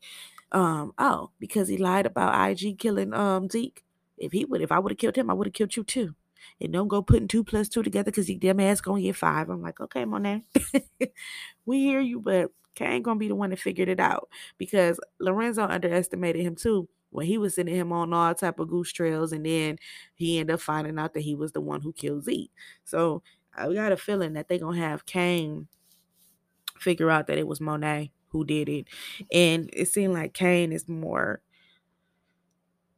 um, 0.52 0.94
oh, 0.98 1.30
because 1.40 1.68
he 1.68 1.78
lied 1.78 2.08
about 2.08 2.50
IG 2.50 2.80
killing 2.80 3.14
um 3.14 3.48
Zeke. 3.48 3.84
If 4.18 4.32
he 4.32 4.46
would, 4.46 4.62
if 4.62 4.72
I 4.72 4.80
would 4.80 4.94
have 4.94 5.00
killed 5.00 5.16
him, 5.16 5.30
I 5.30 5.34
would 5.34 5.46
have 5.48 5.54
killed 5.54 5.76
you 5.76 5.84
too. 5.84 6.16
And 6.60 6.74
don't 6.74 6.88
go 6.88 7.04
putting 7.04 7.28
two 7.28 7.44
plus 7.44 7.70
two 7.70 7.84
together 7.84 8.10
because 8.10 8.30
you 8.30 8.38
damn 8.38 8.60
ass 8.60 8.82
gonna 8.82 9.02
get 9.02 9.16
five. 9.16 9.50
I'm 9.50 9.62
like, 9.62 9.80
okay, 9.80 10.06
Monet. 10.06 10.44
we 11.66 11.80
hear 11.82 12.02
you, 12.02 12.20
but 12.20 12.52
Cane 12.76 13.02
gonna 13.02 13.20
be 13.20 13.28
the 13.28 13.36
one 13.36 13.50
that 13.52 13.60
figured 13.60 13.90
it 13.90 14.00
out 14.00 14.30
because 14.58 15.00
Lorenzo 15.20 15.64
underestimated 15.64 16.42
him 16.42 16.56
too 16.56 16.88
when 17.10 17.26
he 17.26 17.38
was 17.38 17.56
sending 17.56 17.76
him 17.76 17.92
on 17.92 18.14
all 18.14 18.34
type 18.34 18.60
of 18.60 18.70
goose 18.70 18.92
trails, 18.92 19.34
and 19.34 19.46
then 19.46 19.78
he 20.16 20.40
ended 20.40 20.54
up 20.54 20.62
finding 20.62 20.98
out 20.98 21.14
that 21.14 21.22
he 21.22 21.36
was 21.36 21.52
the 21.52 21.62
one 21.62 21.82
who 21.82 21.92
killed 21.94 22.24
Zeke. 22.24 22.52
So 22.86 23.22
I 23.54 23.72
got 23.74 23.92
a 23.92 23.98
feeling 23.98 24.34
that 24.34 24.48
they 24.48 24.60
gonna 24.60 24.80
have 24.80 25.06
Cane 25.06 25.68
figure 26.80 27.10
out 27.10 27.28
that 27.28 27.38
it 27.38 27.48
was 27.48 27.62
Monet 27.62 28.12
who 28.30 28.46
did 28.46 28.70
it, 28.70 28.88
and 29.32 29.70
it 29.74 29.90
seemed 29.90 30.14
like 30.14 30.34
Cane 30.34 30.72
is 30.72 30.88
more 30.88 31.42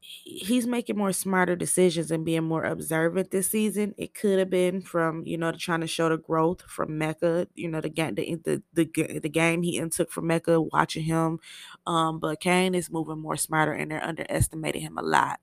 he's 0.05 0.67
making 0.67 0.97
more 0.97 1.13
smarter 1.13 1.55
decisions 1.55 2.11
and 2.11 2.25
being 2.25 2.43
more 2.43 2.63
observant 2.63 3.31
this 3.31 3.49
season. 3.51 3.95
It 3.97 4.13
could 4.13 4.39
have 4.39 4.49
been 4.49 4.81
from 4.81 5.23
you 5.25 5.37
know 5.37 5.51
trying 5.53 5.81
to 5.81 5.87
show 5.87 6.09
the 6.09 6.17
growth 6.17 6.61
from 6.63 6.97
Mecca, 6.97 7.47
you 7.55 7.69
know 7.69 7.81
the 7.81 7.89
game 7.89 8.15
the 8.15 8.35
the 8.43 8.61
the, 8.73 9.19
the 9.19 9.29
game 9.29 9.63
he 9.63 9.79
took 9.89 10.11
from 10.11 10.27
Mecca, 10.27 10.61
watching 10.61 11.03
him. 11.03 11.39
Um, 11.87 12.19
but 12.19 12.39
Cane 12.39 12.75
is 12.75 12.91
moving 12.91 13.19
more 13.19 13.37
smarter, 13.37 13.73
and 13.73 13.91
they're 13.91 14.03
underestimating 14.03 14.81
him 14.81 14.97
a 14.97 15.01
lot. 15.03 15.39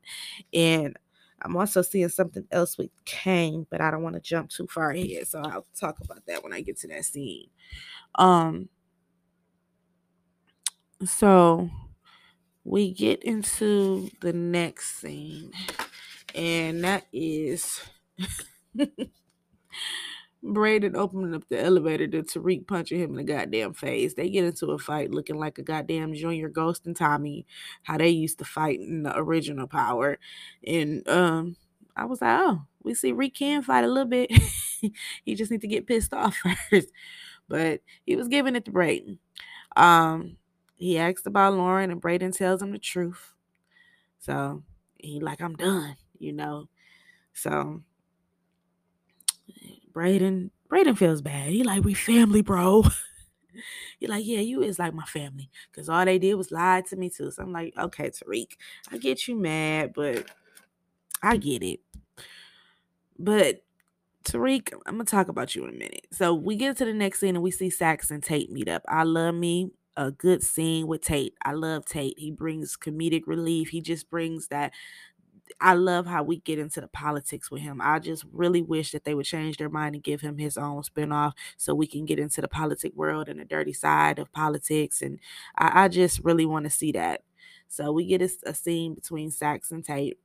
And 0.53 0.97
I'm 1.43 1.57
also 1.57 1.83
seeing 1.83 2.09
something 2.11 2.47
else 2.51 2.77
with 2.79 2.91
Cane, 3.07 3.67
but 3.71 3.81
I 3.81 3.91
don't 3.91 4.03
want 4.03 4.17
to 4.17 4.21
jump 4.21 4.51
too 4.51 4.67
far 4.69 4.91
ahead, 4.91 5.27
so 5.27 5.41
I'll 5.41 5.67
talk 5.79 6.01
about 6.01 6.27
that 6.27 6.43
when 6.45 6.53
I 6.53 6.61
get 6.61 6.79
to 6.81 6.89
that 6.89 7.05
scene. 7.05 7.49
Um. 8.17 8.69
So 11.05 11.71
we 12.65 12.93
get 12.93 13.23
into 13.23 14.11
the 14.21 14.33
next 14.33 15.01
scene, 15.01 15.53
and 16.35 16.85
that 16.85 17.07
is 17.13 17.81
Brayden 20.43 20.97
opening 20.97 21.35
up 21.35 21.45
the 21.51 21.63
elevator 21.63 22.07
to 22.09 22.23
Tariq 22.23 22.67
punching 22.67 22.99
him 22.99 23.11
in 23.11 23.17
the 23.17 23.25
goddamn 23.25 23.75
face. 23.75 24.15
They 24.15 24.31
get 24.31 24.45
into 24.45 24.69
a 24.69 24.79
fight 24.79 25.11
looking 25.11 25.39
like 25.39 25.59
a 25.59 25.63
goddamn 25.63 26.15
Junior 26.15 26.49
Ghost 26.49 26.87
and 26.87 26.97
Tommy, 26.97 27.47
how 27.83 27.99
they 27.99 28.09
used 28.09 28.39
to 28.39 28.45
fight 28.47 28.81
in 28.81 29.03
the 29.03 29.17
original 29.19 29.67
Power. 29.67 30.19
And 30.67 31.07
um, 31.09 31.57
I 31.95 32.07
was 32.07 32.23
like, 32.23 32.41
oh, 32.41 32.63
we 32.83 32.95
see 32.95 33.13
Reek 33.13 33.35
can 33.35 33.63
fight 33.63 33.85
a 33.85 33.89
little 33.89 34.09
bit. 34.09 34.31
he 35.25 35.35
just 35.35 35.51
need 35.51 35.61
to 35.61 35.69
get 35.69 35.87
pissed 35.87 36.15
off 36.15 36.37
first. 36.71 36.89
But 37.49 37.83
he 38.07 38.17
was 38.17 38.29
giving 38.29 38.57
it 38.57 38.65
to 38.65 38.71
Brayden. 38.73 39.19
Um, 39.77 40.37
he 40.81 40.97
asked 40.97 41.27
about 41.27 41.55
Lauren 41.55 41.91
and 41.91 42.01
Brayden 42.01 42.35
tells 42.35 42.63
him 42.63 42.73
the 42.73 42.79
truth. 42.79 43.35
So 44.19 44.63
he 44.97 45.21
like, 45.21 45.43
I'm 45.43 45.55
done, 45.55 45.95
you 46.19 46.33
know. 46.33 46.69
So 47.35 47.83
Brayden, 49.93 50.51
Brayden 50.71 50.97
feels 50.97 51.21
bad. 51.21 51.51
He 51.51 51.63
like, 51.65 51.85
we 51.85 51.93
family, 51.93 52.41
bro. 52.41 52.85
he 54.01 54.07
like, 54.07 54.25
yeah, 54.25 54.41
you 54.41 54.63
is 54.63 54.79
like 54.79 54.95
my 54.95 55.05
family. 55.05 55.51
Cause 55.75 55.91
all 55.91 56.03
they 56.07 56.19
did 56.19 56.35
was 56.35 56.51
lie 56.51 56.83
to 56.89 56.97
me 56.97 57.11
too. 57.11 57.31
So 57.31 57.43
I'm 57.43 57.53
like, 57.53 57.75
okay, 57.77 58.09
Tariq, 58.09 58.53
I 58.91 58.97
get 58.97 59.29
you 59.29 59.37
mad, 59.37 59.93
but 59.95 60.31
I 61.23 61.37
get 61.37 61.63
it. 61.63 61.81
But 63.19 63.65
Tariq, 64.25 64.73
I'm 64.87 64.95
gonna 64.95 65.05
talk 65.05 65.29
about 65.29 65.55
you 65.55 65.65
in 65.65 65.71
a 65.71 65.79
minute. 65.79 66.07
So 66.11 66.33
we 66.33 66.57
get 66.57 66.79
to 66.79 66.87
the 66.87 66.95
next 66.95 67.21
scene 67.21 67.37
and 67.37 67.45
we 67.45 67.51
see 67.51 67.69
Saxe 67.69 68.11
and 68.11 68.23
Tate 68.23 68.51
meet 68.51 68.69
up. 68.69 68.83
I 68.89 69.03
love 69.03 69.35
me 69.35 69.73
a 70.01 70.11
good 70.11 70.43
scene 70.43 70.87
with 70.87 71.03
Tate. 71.03 71.35
I 71.45 71.53
love 71.53 71.85
Tate. 71.85 72.19
He 72.19 72.31
brings 72.31 72.75
comedic 72.77 73.25
relief. 73.27 73.69
He 73.69 73.83
just 73.83 74.09
brings 74.09 74.49
that. 74.49 74.73
I 75.61 75.75
love 75.75 76.07
how 76.07 76.23
we 76.23 76.39
get 76.39 76.59
into 76.59 76.81
the 76.81 76.89
politics 76.89 77.51
with 77.51 77.61
him. 77.63 77.81
I 77.83 77.99
just 77.99 78.25
really 78.33 78.63
wish 78.63 78.93
that 78.93 79.05
they 79.05 79.15
would 79.15 79.27
change 79.27 79.59
their 79.59 79.69
mind 79.69 79.95
and 79.95 80.05
give 80.05 80.23
him 80.23 80.39
his 80.39 80.57
own 80.57 80.83
spinoff 80.83 81.33
so 81.59 81.75
we 81.75 81.87
can 81.87 82.07
get 82.07 82.19
into 82.19 82.41
the 82.41 82.49
politic 82.49 82.95
world 82.95 83.29
and 83.29 83.41
the 83.41 83.45
dirty 83.45 83.73
side 83.75 84.19
of 84.19 84.33
politics. 84.33 85.03
And 85.03 85.19
I, 85.59 85.85
I 85.85 85.89
just 85.89 86.21
really 86.25 86.47
want 86.47 86.65
to 86.65 86.71
see 86.71 86.93
that. 86.93 87.23
So 87.69 87.93
we 87.93 88.07
get 88.07 88.23
a, 88.23 88.31
a 88.47 88.55
scene 88.55 88.95
between 88.95 89.31
Saxe 89.31 89.71
and 89.71 89.85
Tate, 89.85 90.19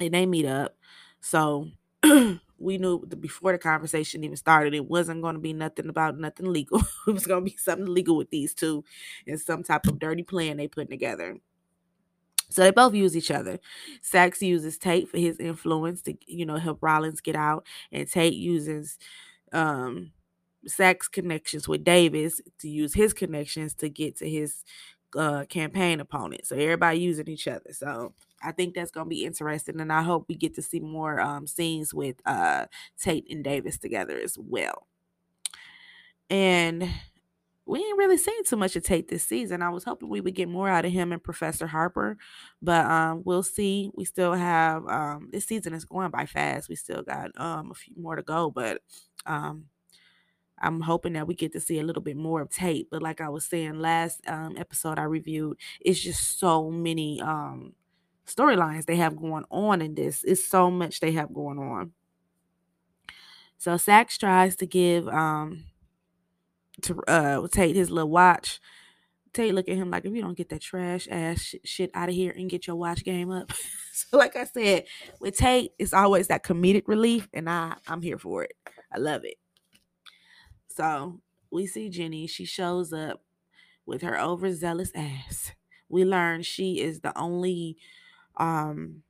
and 0.00 0.14
they 0.14 0.26
meet 0.26 0.46
up. 0.46 0.76
So 1.20 1.68
we 2.60 2.78
knew 2.78 3.00
before 3.06 3.52
the 3.52 3.58
conversation 3.58 4.22
even 4.22 4.36
started, 4.36 4.74
it 4.74 4.88
wasn't 4.88 5.22
going 5.22 5.34
to 5.34 5.40
be 5.40 5.52
nothing 5.52 5.88
about 5.88 6.18
nothing 6.18 6.52
legal. 6.52 6.80
it 7.08 7.12
was 7.12 7.26
going 7.26 7.44
to 7.44 7.50
be 7.50 7.56
something 7.56 7.86
legal 7.86 8.16
with 8.16 8.30
these 8.30 8.54
two 8.54 8.84
and 9.26 9.40
some 9.40 9.62
type 9.62 9.86
of 9.86 9.98
dirty 9.98 10.22
plan 10.22 10.58
they 10.58 10.68
put 10.68 10.90
together. 10.90 11.38
So 12.50 12.62
they 12.62 12.70
both 12.72 12.94
use 12.94 13.16
each 13.16 13.30
other. 13.30 13.58
Saxe 14.02 14.42
uses 14.42 14.76
Tate 14.76 15.08
for 15.08 15.18
his 15.18 15.38
influence 15.38 16.02
to, 16.02 16.14
you 16.26 16.44
know, 16.44 16.56
help 16.56 16.82
Rollins 16.82 17.20
get 17.20 17.36
out, 17.36 17.66
and 17.92 18.08
Tate 18.10 18.34
uses 18.34 18.98
um 19.52 20.12
connections 21.12 21.66
with 21.66 21.82
Davis 21.82 22.40
to 22.58 22.68
use 22.68 22.92
his 22.92 23.12
connections 23.14 23.74
to 23.74 23.88
get 23.88 24.16
to 24.18 24.28
his 24.28 24.64
uh 25.16 25.44
campaign 25.48 26.00
opponent. 26.00 26.46
So 26.46 26.56
everybody 26.56 26.98
using 26.98 27.28
each 27.28 27.48
other. 27.48 27.72
So 27.72 28.14
I 28.42 28.52
think 28.52 28.74
that's 28.74 28.90
gonna 28.90 29.08
be 29.08 29.24
interesting, 29.24 29.80
and 29.80 29.92
I 29.92 30.02
hope 30.02 30.26
we 30.28 30.34
get 30.36 30.54
to 30.54 30.62
see 30.62 30.80
more 30.80 31.20
um, 31.20 31.46
scenes 31.46 31.92
with 31.94 32.16
uh, 32.26 32.66
Tate 33.00 33.26
and 33.30 33.44
Davis 33.44 33.78
together 33.78 34.18
as 34.18 34.36
well. 34.38 34.86
And 36.28 36.88
we 37.66 37.78
ain't 37.78 37.98
really 37.98 38.16
seen 38.16 38.44
too 38.44 38.56
much 38.56 38.74
of 38.76 38.82
Tate 38.82 39.08
this 39.08 39.24
season. 39.24 39.62
I 39.62 39.68
was 39.70 39.84
hoping 39.84 40.08
we 40.08 40.20
would 40.20 40.34
get 40.34 40.48
more 40.48 40.68
out 40.68 40.84
of 40.84 40.92
him 40.92 41.12
and 41.12 41.22
Professor 41.22 41.68
Harper, 41.68 42.16
but 42.60 42.84
um, 42.86 43.22
we'll 43.24 43.42
see. 43.44 43.90
We 43.94 44.04
still 44.04 44.34
have 44.34 44.86
um, 44.88 45.28
this 45.32 45.46
season 45.46 45.74
is 45.74 45.84
going 45.84 46.10
by 46.10 46.26
fast. 46.26 46.68
We 46.68 46.76
still 46.76 47.02
got 47.02 47.30
um 47.36 47.70
a 47.70 47.74
few 47.74 47.94
more 47.96 48.16
to 48.16 48.22
go, 48.22 48.50
but 48.50 48.82
um, 49.26 49.66
I'm 50.60 50.80
hoping 50.80 51.14
that 51.14 51.26
we 51.26 51.34
get 51.34 51.52
to 51.52 51.60
see 51.60 51.78
a 51.78 51.84
little 51.84 52.02
bit 52.02 52.16
more 52.16 52.42
of 52.42 52.50
Tate. 52.50 52.88
But 52.90 53.02
like 53.02 53.20
I 53.20 53.28
was 53.28 53.46
saying 53.46 53.78
last 53.80 54.20
um 54.28 54.56
episode 54.58 54.98
I 54.98 55.04
reviewed, 55.04 55.58
it's 55.80 56.00
just 56.00 56.38
so 56.38 56.70
many 56.70 57.20
um 57.20 57.74
storylines 58.34 58.86
they 58.86 58.96
have 58.96 59.16
going 59.16 59.44
on 59.50 59.82
in 59.82 59.94
this. 59.94 60.24
It's 60.24 60.44
so 60.44 60.70
much 60.70 61.00
they 61.00 61.12
have 61.12 61.32
going 61.32 61.58
on. 61.58 61.92
So 63.58 63.76
Saxe 63.76 64.18
tries 64.18 64.56
to 64.56 64.66
give 64.66 65.08
um 65.08 65.64
to 66.82 67.00
uh 67.08 67.46
Tate 67.48 67.76
his 67.76 67.90
little 67.90 68.10
watch. 68.10 68.60
Tate 69.32 69.54
look 69.54 69.68
at 69.68 69.76
him 69.76 69.90
like 69.90 70.04
if 70.04 70.12
you 70.12 70.22
don't 70.22 70.36
get 70.36 70.48
that 70.48 70.60
trash 70.60 71.06
ass 71.10 71.40
sh- 71.40 71.54
shit 71.64 71.90
out 71.94 72.08
of 72.08 72.14
here 72.14 72.32
and 72.36 72.50
get 72.50 72.66
your 72.66 72.76
watch 72.76 73.04
game 73.04 73.30
up. 73.30 73.52
so 73.92 74.16
like 74.16 74.34
I 74.34 74.44
said, 74.44 74.84
with 75.20 75.36
Tate, 75.36 75.72
it's 75.78 75.92
always 75.92 76.28
that 76.28 76.44
comedic 76.44 76.84
relief, 76.86 77.28
and 77.32 77.48
I 77.48 77.76
I'm 77.86 78.02
here 78.02 78.18
for 78.18 78.44
it. 78.44 78.52
I 78.92 78.98
love 78.98 79.24
it. 79.24 79.36
So 80.68 81.20
we 81.50 81.66
see 81.66 81.88
Jenny. 81.90 82.26
She 82.26 82.44
shows 82.44 82.92
up 82.92 83.22
with 83.86 84.02
her 84.02 84.18
overzealous 84.18 84.92
ass. 84.94 85.52
We 85.88 86.04
learn 86.04 86.42
she 86.42 86.80
is 86.80 87.00
the 87.00 87.16
only 87.18 87.76
um 88.36 89.02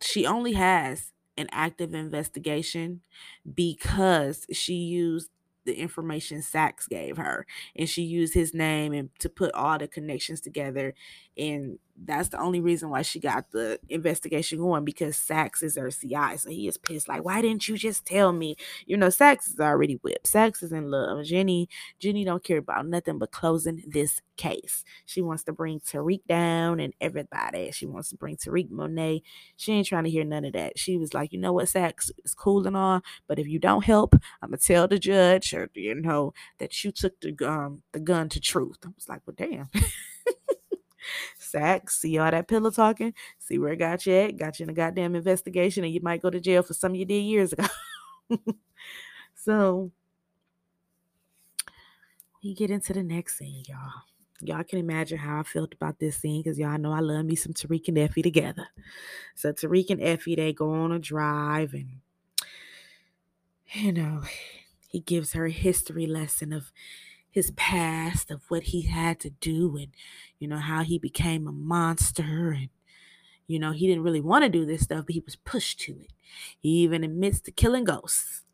she 0.00 0.26
only 0.26 0.52
has 0.52 1.12
an 1.36 1.48
active 1.50 1.94
investigation 1.94 3.00
because 3.54 4.46
she 4.52 4.74
used 4.74 5.30
the 5.64 5.74
information 5.74 6.42
Saxe 6.42 6.86
gave 6.86 7.16
her 7.16 7.46
and 7.74 7.88
she 7.88 8.02
used 8.02 8.34
his 8.34 8.52
name 8.52 8.92
and 8.92 9.08
to 9.18 9.28
put 9.30 9.52
all 9.54 9.78
the 9.78 9.88
connections 9.88 10.40
together 10.40 10.94
and 11.38 11.78
that's 11.96 12.28
the 12.28 12.40
only 12.40 12.60
reason 12.60 12.90
why 12.90 13.02
she 13.02 13.20
got 13.20 13.50
the 13.52 13.78
investigation 13.88 14.58
going 14.58 14.84
because 14.84 15.16
Saxe 15.16 15.62
is 15.62 15.76
her 15.76 15.90
CI 15.90 16.36
so 16.36 16.50
he 16.50 16.66
is 16.66 16.76
pissed 16.76 17.08
like 17.08 17.24
why 17.24 17.40
didn't 17.40 17.68
you 17.68 17.76
just 17.76 18.04
tell 18.04 18.32
me? 18.32 18.56
You 18.86 18.96
know 18.96 19.10
Saxe 19.10 19.48
is 19.48 19.60
already 19.60 19.94
whipped. 20.02 20.26
Saxe 20.26 20.62
is 20.62 20.72
in 20.72 20.90
love. 20.90 21.24
Jenny 21.24 21.68
Jenny 21.98 22.24
don't 22.24 22.42
care 22.42 22.58
about 22.58 22.86
nothing 22.86 23.18
but 23.18 23.30
closing 23.30 23.82
this 23.86 24.20
case. 24.36 24.84
She 25.06 25.22
wants 25.22 25.44
to 25.44 25.52
bring 25.52 25.80
Tariq 25.80 26.22
down 26.28 26.80
and 26.80 26.92
everybody. 27.00 27.70
She 27.70 27.86
wants 27.86 28.10
to 28.10 28.16
bring 28.16 28.36
Tariq 28.36 28.70
Monet. 28.70 29.22
She 29.56 29.72
ain't 29.72 29.86
trying 29.86 30.04
to 30.04 30.10
hear 30.10 30.24
none 30.24 30.44
of 30.44 30.52
that. 30.54 30.78
She 30.78 30.96
was 30.98 31.14
like 31.14 31.32
you 31.32 31.38
know 31.38 31.52
what 31.52 31.68
Saxe 31.68 32.10
is 32.24 32.34
cool 32.34 32.66
and 32.66 32.76
all 32.76 33.02
but 33.28 33.38
if 33.38 33.46
you 33.46 33.58
don't 33.58 33.84
help 33.84 34.14
I'm 34.42 34.50
gonna 34.50 34.58
tell 34.58 34.88
the 34.88 34.98
judge 34.98 35.54
or 35.54 35.70
you 35.74 35.94
know 35.94 36.34
that 36.58 36.84
you 36.84 36.90
took 36.90 37.20
the 37.20 37.34
um 37.48 37.82
the 37.92 38.00
gun 38.00 38.28
to 38.30 38.40
truth. 38.40 38.78
I 38.84 38.88
was 38.88 39.08
like 39.08 39.22
well 39.26 39.34
damn 39.36 39.68
Saxe, 41.54 42.00
see 42.00 42.18
all 42.18 42.30
that 42.30 42.48
pillow 42.48 42.70
talking, 42.70 43.14
see 43.38 43.58
where 43.58 43.72
it 43.72 43.78
got 43.78 44.04
you 44.06 44.14
at, 44.14 44.36
got 44.36 44.58
you 44.58 44.64
in 44.64 44.70
a 44.70 44.74
goddamn 44.74 45.14
investigation, 45.14 45.84
and 45.84 45.92
you 45.92 46.00
might 46.02 46.20
go 46.22 46.30
to 46.30 46.40
jail 46.40 46.62
for 46.62 46.74
something 46.74 46.98
you 46.98 47.06
did 47.06 47.20
years 47.20 47.52
ago. 47.52 47.66
so 49.34 49.92
we 52.42 52.54
get 52.54 52.70
into 52.70 52.92
the 52.92 53.02
next 53.02 53.38
scene, 53.38 53.62
y'all. 53.68 54.02
Y'all 54.40 54.64
can 54.64 54.80
imagine 54.80 55.16
how 55.18 55.40
I 55.40 55.42
felt 55.44 55.72
about 55.74 56.00
this 56.00 56.16
scene 56.18 56.42
because 56.42 56.58
y'all 56.58 56.76
know 56.76 56.92
I 56.92 57.00
love 57.00 57.24
me 57.24 57.36
some 57.36 57.52
Tariq 57.52 57.88
and 57.88 57.98
Effie 57.98 58.20
together. 58.20 58.66
So 59.36 59.52
Tariq 59.52 59.90
and 59.90 60.02
Effie, 60.02 60.34
they 60.34 60.52
go 60.52 60.70
on 60.70 60.92
a 60.92 60.98
drive 60.98 61.72
and 61.72 62.00
you 63.72 63.92
know, 63.92 64.22
he 64.88 65.00
gives 65.00 65.32
her 65.32 65.46
a 65.46 65.50
history 65.50 66.06
lesson 66.06 66.52
of 66.52 66.72
his 67.34 67.50
past, 67.56 68.30
of 68.30 68.42
what 68.48 68.62
he 68.64 68.82
had 68.82 69.18
to 69.18 69.30
do, 69.30 69.76
and 69.76 69.88
you 70.38 70.46
know, 70.46 70.58
how 70.58 70.84
he 70.84 71.00
became 71.00 71.48
a 71.48 71.52
monster. 71.52 72.52
And 72.52 72.68
you 73.48 73.58
know, 73.58 73.72
he 73.72 73.88
didn't 73.88 74.04
really 74.04 74.20
want 74.20 74.44
to 74.44 74.48
do 74.48 74.64
this 74.64 74.82
stuff, 74.82 75.06
but 75.06 75.14
he 75.14 75.20
was 75.24 75.34
pushed 75.34 75.80
to 75.80 75.98
it. 76.00 76.12
He 76.60 76.68
even 76.68 77.02
admits 77.02 77.40
to 77.40 77.50
killing 77.50 77.82
ghosts. 77.82 78.44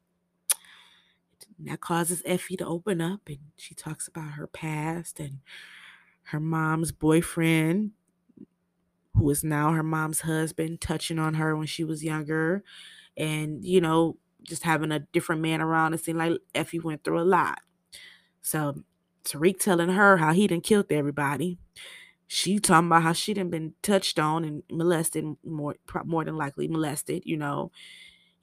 And 1.58 1.68
that 1.68 1.82
causes 1.82 2.22
Effie 2.24 2.56
to 2.56 2.66
open 2.66 3.02
up, 3.02 3.20
and 3.26 3.38
she 3.56 3.74
talks 3.74 4.08
about 4.08 4.32
her 4.32 4.46
past 4.46 5.20
and 5.20 5.40
her 6.22 6.40
mom's 6.40 6.90
boyfriend, 6.90 7.90
who 9.14 9.28
is 9.28 9.44
now 9.44 9.72
her 9.72 9.82
mom's 9.82 10.22
husband, 10.22 10.80
touching 10.80 11.18
on 11.18 11.34
her 11.34 11.54
when 11.54 11.66
she 11.66 11.84
was 11.84 12.02
younger, 12.02 12.64
and 13.14 13.62
you 13.62 13.82
know, 13.82 14.16
just 14.42 14.62
having 14.62 14.90
a 14.90 15.00
different 15.00 15.42
man 15.42 15.60
around. 15.60 15.92
It 15.92 16.00
seemed 16.02 16.18
like 16.18 16.38
Effie 16.54 16.80
went 16.80 17.04
through 17.04 17.20
a 17.20 17.24
lot. 17.24 17.58
So 18.42 18.82
Tariq 19.24 19.58
telling 19.58 19.90
her 19.90 20.16
how 20.16 20.32
he 20.32 20.46
done 20.46 20.60
killed 20.60 20.90
everybody. 20.90 21.58
She 22.26 22.58
talking 22.58 22.86
about 22.86 23.02
how 23.02 23.12
she 23.12 23.34
done 23.34 23.50
been 23.50 23.74
touched 23.82 24.18
on 24.18 24.44
and 24.44 24.62
molested 24.70 25.24
more 25.44 25.76
more 26.04 26.24
than 26.24 26.36
likely 26.36 26.68
molested, 26.68 27.24
you 27.26 27.36
know. 27.36 27.72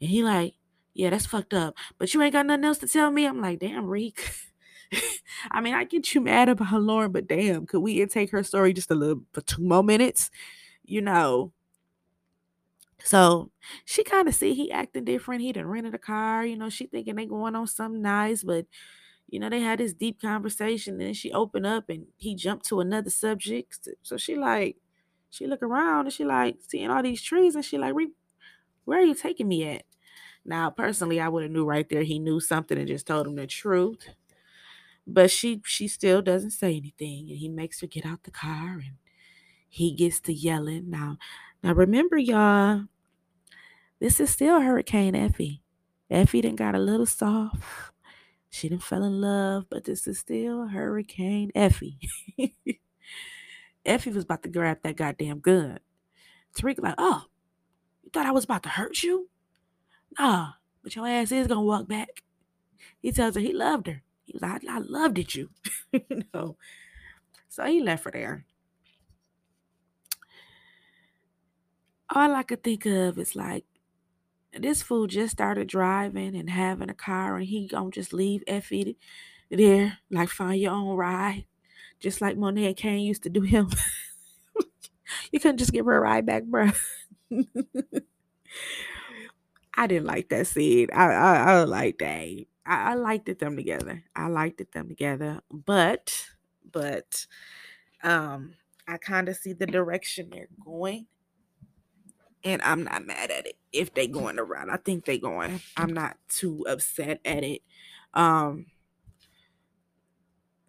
And 0.02 0.10
he 0.10 0.24
like, 0.24 0.56
yeah, 0.94 1.10
that's 1.10 1.26
fucked 1.26 1.54
up. 1.54 1.76
But 1.98 2.14
you 2.14 2.22
ain't 2.22 2.34
got 2.34 2.46
nothing 2.46 2.66
else 2.66 2.80
to 2.80 2.88
tell 2.88 3.12
me. 3.12 3.26
I'm 3.26 3.42
like, 3.42 3.60
damn, 3.60 3.86
Reek. 3.86 4.30
I 5.52 5.62
mean, 5.62 5.74
I 5.74 5.84
get 5.84 6.14
you 6.14 6.22
mad 6.22 6.50
about 6.50 6.82
Lauren, 6.82 7.12
but 7.12 7.28
damn, 7.28 7.66
could 7.66 7.80
we 7.82 8.06
take 8.08 8.32
her 8.32 8.44
story 8.44 8.74
just 8.74 8.92
a 8.92 8.96
little 8.96 9.24
for 9.34 9.42
two 9.42 9.64
more 9.64 9.84
minutes? 9.84 10.30
You 10.84 11.02
know. 11.02 11.54
So 13.04 13.52
she 13.86 14.04
kind 14.04 14.28
of 14.28 14.36
see 14.36 14.54
he 14.54 14.72
acting 14.72 15.06
different. 15.06 15.42
He 15.42 15.54
done 15.54 15.68
rented 15.68 15.94
a 15.94 15.98
car, 16.00 16.46
you 16.46 16.58
know. 16.58 16.70
She 16.70 16.88
thinking 16.88 17.16
they 17.16 17.26
going 17.26 17.56
on 17.56 17.68
something 17.68 18.02
nice, 18.02 18.44
but 18.44 18.66
you 19.28 19.40
know, 19.40 19.50
they 19.50 19.60
had 19.60 19.80
this 19.80 19.94
deep 19.94 20.22
conversation. 20.22 20.94
And 20.94 21.02
then 21.02 21.13
she 21.13 21.32
opened 21.32 21.66
up 21.66 21.90
and 21.90 22.08
he 22.18 22.36
jumped 22.36 22.66
to 22.68 22.80
another 22.80 23.10
subject. 23.10 23.88
So 24.02 24.18
she 24.18 24.36
like, 24.36 24.78
she 25.30 25.48
look 25.48 25.62
around 25.62 26.06
and 26.06 26.13
she 26.13 26.24
like 26.24 26.58
seeing 26.68 26.90
all 26.90 27.04
these 27.04 27.22
trees 27.22 27.56
and 27.56 27.66
she 27.66 27.78
like, 27.78 27.94
where 28.86 29.00
are 29.00 29.06
you 29.06 29.13
taking 29.16 29.48
me 29.48 29.66
at? 29.66 29.84
Now, 30.46 30.70
personally, 30.70 31.20
I 31.20 31.28
would 31.28 31.44
have 31.44 31.52
knew 31.52 31.66
right 31.66 31.88
there 31.90 32.04
he 32.04 32.20
knew 32.20 32.40
something 32.40 32.78
and 32.78 32.88
just 32.88 33.06
told 33.06 33.28
him 33.28 33.36
the 33.36 33.48
truth. 33.48 34.08
But 35.06 35.30
she 35.30 35.62
she 35.66 35.88
still 35.88 36.22
doesn't 36.22 36.52
say 36.52 36.78
anything. 36.78 37.28
And 37.30 37.38
he 37.38 37.50
makes 37.50 37.82
her 37.82 37.88
get 37.88 38.06
out 38.06 38.24
the 38.24 38.32
car 38.32 38.76
and 38.76 38.96
he 39.68 39.94
gets 39.94 40.22
to 40.22 40.34
yelling. 40.34 40.90
Now, 40.90 41.18
now 41.62 41.74
remember, 41.74 42.18
y'all, 42.18 42.86
this 44.00 44.20
is 44.22 44.30
still 44.30 44.62
Hurricane 44.62 45.16
Effie. 45.16 45.62
Effie 46.10 46.42
didn't 46.42 46.58
got 46.58 46.76
a 46.76 46.80
little 46.80 47.06
soft. 47.06 47.92
She 48.58 48.70
didn't 48.70 48.82
fell 48.82 49.04
in 49.04 49.22
love, 49.22 49.65
but 49.70 49.84
this 49.84 50.08
is 50.08 50.17
still 50.17 50.65
Hurricane 50.65 51.52
Effie. 51.54 52.00
Effie 53.86 54.10
was 54.10 54.24
about 54.24 54.41
to 54.41 54.50
grab 54.50 54.80
that 54.82 54.96
goddamn 54.96 55.41
gun. 55.41 55.78
Tariq 56.58 56.82
like, 56.82 56.96
oh, 56.98 57.26
you 58.04 58.10
thought 58.10 58.26
I 58.26 58.32
was 58.32 58.46
about 58.46 58.63
to 58.63 58.70
hurt 58.70 59.04
you? 59.04 59.30
Nah, 60.17 60.54
but 60.82 60.96
your 60.96 61.08
ass 61.08 61.32
is 61.32 61.46
gonna 61.46 61.62
walk 61.62 61.88
back. 61.88 62.24
He 63.00 63.12
tells 63.12 63.36
her 63.36 63.41
he 63.41 63.54
loved 63.54 63.86
her. 63.86 64.02
He 64.24 64.34
was 64.34 64.41
like, 64.41 64.63
I, 64.67 64.78
I 64.78 64.80
loved 64.80 65.20
it 65.20 65.36
you. 65.36 65.52
you 65.91 66.24
know. 66.34 66.58
So 67.50 67.63
he 67.65 67.80
left 67.80 68.06
her 68.06 68.12
there. 68.12 68.46
All 72.10 72.34
I 72.34 72.41
could 72.41 72.63
think 72.63 72.88
of 72.88 73.20
is 73.20 73.36
like, 73.36 73.65
this 74.54 74.82
fool 74.82 75.08
just 75.08 75.34
started 75.34 75.68
driving 75.68 76.36
and 76.36 76.50
having 76.50 76.90
a 76.90 76.94
car, 76.94 77.38
and 77.38 77.46
he 77.48 77.68
gonna 77.68 77.92
just 77.92 78.14
leave 78.14 78.44
Effie 78.48 78.98
there, 79.52 80.00
like 80.12 80.30
find 80.30 80.60
your 80.62 80.74
own 80.74 80.96
ride, 80.96 81.46
just 82.00 82.22
like 82.22 82.38
Monet 82.38 82.68
and 82.68 82.78
Cane 82.78 83.06
used 83.06 83.24
to 83.24 83.30
do 83.30 83.42
him. 83.42 83.70
you 85.32 85.40
couldn't 85.40 85.58
just 85.58 85.74
give 85.74 85.86
her 85.86 85.98
a 85.98 86.02
ride 86.02 86.26
back, 86.26 86.44
bro. 86.44 86.70
I 89.74 89.88
didn't 89.88 90.08
like 90.08 90.30
that 90.30 90.48
scene. 90.48 90.88
I 90.94 91.06
I, 91.12 91.36
I 91.54 91.64
like 91.64 92.00
that. 92.00 92.46
I, 92.66 92.92
I 92.92 92.94
liked 92.96 93.30
it 93.30 93.40
them 93.40 93.56
together. 93.56 94.04
I 94.16 94.28
liked 94.28 94.62
it 94.62 94.72
them 94.72 94.88
together, 94.90 95.42
but 95.52 96.28
but 96.72 97.26
um, 98.04 98.54
I 98.88 98.98
kind 98.98 99.30
of 99.30 99.38
see 99.38 99.54
the 99.54 99.68
direction 99.68 100.30
they're 100.32 100.50
going 100.64 101.08
and 102.43 102.62
I'm 102.62 102.84
not 102.84 103.06
mad 103.06 103.32
at 103.32 103.45
it 103.47 103.58
if 103.73 103.93
they 103.93 104.08
going 104.08 104.39
around. 104.39 104.69
I 104.69 104.78
think 104.78 105.06
they 105.06 105.17
going. 105.17 105.62
I'm 105.76 105.93
not 105.93 106.17
too 106.30 106.65
upset 106.67 107.19
at 107.26 107.43
it. 107.43 107.62
Um 108.13 108.67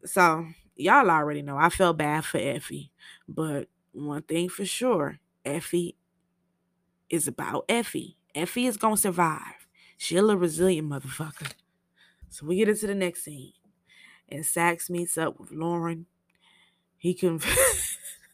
so 0.05 0.47
y'all 0.77 1.11
already 1.11 1.43
know 1.43 1.57
I 1.57 1.69
felt 1.69 1.99
bad 1.99 2.25
for 2.25 2.39
Effie, 2.39 2.93
but 3.29 3.69
one 3.93 4.23
thing 4.23 4.49
for 4.49 4.65
sure, 4.65 5.19
Effie 5.45 5.97
is 7.11 7.27
about 7.27 7.65
Effie. 7.69 8.17
Effie 8.35 8.67
is 8.67 8.77
gonna 8.77 8.97
survive. 8.97 9.67
She'll 9.97 10.31
a 10.31 10.37
resilient 10.37 10.89
motherfucker. 10.89 11.53
So 12.29 12.47
we 12.47 12.57
get 12.57 12.69
into 12.69 12.87
the 12.87 12.95
next 12.95 13.25
scene. 13.25 13.53
And 14.29 14.45
Saxe 14.45 14.91
meets 14.91 15.17
up 15.17 15.41
with 15.41 15.51
Lauren. 15.51 16.07
He 16.97 17.15
can 17.15 17.41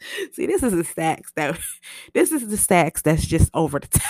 See, 0.32 0.46
this 0.46 0.62
is 0.62 0.72
the 0.72 0.84
Saxe 0.84 1.32
that 1.36 1.58
this 2.14 2.32
is 2.32 2.48
the 2.48 2.56
Saxe 2.56 3.02
that's 3.02 3.26
just 3.26 3.50
over 3.54 3.78
the 3.78 3.88
top. 3.88 4.02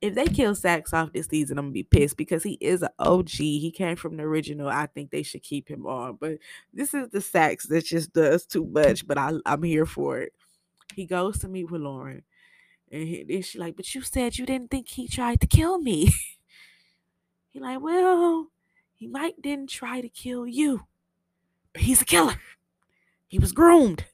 if 0.00 0.14
they 0.14 0.26
kill 0.26 0.54
Saxe 0.54 0.92
off 0.92 1.12
this 1.12 1.26
season, 1.26 1.58
I'm 1.58 1.66
gonna 1.66 1.72
be 1.72 1.82
pissed 1.82 2.16
because 2.16 2.42
he 2.42 2.58
is 2.60 2.82
an 2.82 2.90
OG. 2.98 3.28
He 3.30 3.72
came 3.74 3.96
from 3.96 4.16
the 4.16 4.24
original. 4.24 4.68
I 4.68 4.86
think 4.86 5.10
they 5.10 5.22
should 5.22 5.42
keep 5.42 5.68
him 5.68 5.86
on. 5.86 6.16
But 6.20 6.38
this 6.72 6.94
is 6.94 7.10
the 7.10 7.20
Saxe 7.20 7.66
that 7.66 7.84
just 7.84 8.12
does 8.12 8.46
too 8.46 8.64
much. 8.64 9.06
But 9.06 9.18
I, 9.18 9.32
I'm 9.44 9.62
here 9.62 9.86
for 9.86 10.18
it. 10.18 10.32
He 10.94 11.04
goes 11.06 11.38
to 11.40 11.48
meet 11.48 11.70
with 11.70 11.82
Lauren, 11.82 12.22
and 12.90 13.06
he, 13.06 13.22
then 13.24 13.42
she 13.42 13.58
like, 13.58 13.76
"But 13.76 13.94
you 13.94 14.02
said 14.02 14.38
you 14.38 14.46
didn't 14.46 14.70
think 14.70 14.88
he 14.88 15.08
tried 15.08 15.40
to 15.42 15.46
kill 15.46 15.78
me." 15.78 16.14
he 17.50 17.60
like, 17.60 17.80
"Well, 17.80 18.48
he 18.94 19.06
might 19.06 19.42
didn't 19.42 19.68
try 19.68 20.00
to 20.00 20.08
kill 20.08 20.46
you, 20.46 20.86
but 21.74 21.82
he's 21.82 22.00
a 22.00 22.06
killer. 22.06 22.40
He 23.26 23.38
was 23.38 23.52
groomed. 23.52 24.06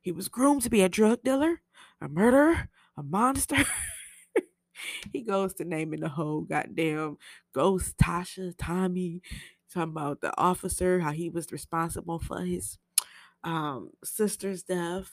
He 0.00 0.12
was 0.12 0.28
groomed 0.28 0.62
to 0.62 0.70
be 0.70 0.82
a 0.82 0.88
drug 0.88 1.22
dealer, 1.22 1.60
a 2.00 2.08
murderer, 2.08 2.68
a 2.96 3.02
monster." 3.02 3.64
he 5.12 5.22
goes 5.22 5.54
to 5.54 5.64
naming 5.64 6.00
the 6.00 6.08
whole 6.08 6.42
goddamn 6.42 7.18
ghost 7.52 7.96
Tasha, 7.98 8.54
Tommy, 8.56 9.22
talking 9.72 9.92
about 9.92 10.20
the 10.20 10.36
officer, 10.38 11.00
how 11.00 11.12
he 11.12 11.28
was 11.28 11.52
responsible 11.52 12.18
for 12.18 12.42
his 12.42 12.78
um 13.44 13.90
sister's 14.04 14.62
death. 14.62 15.12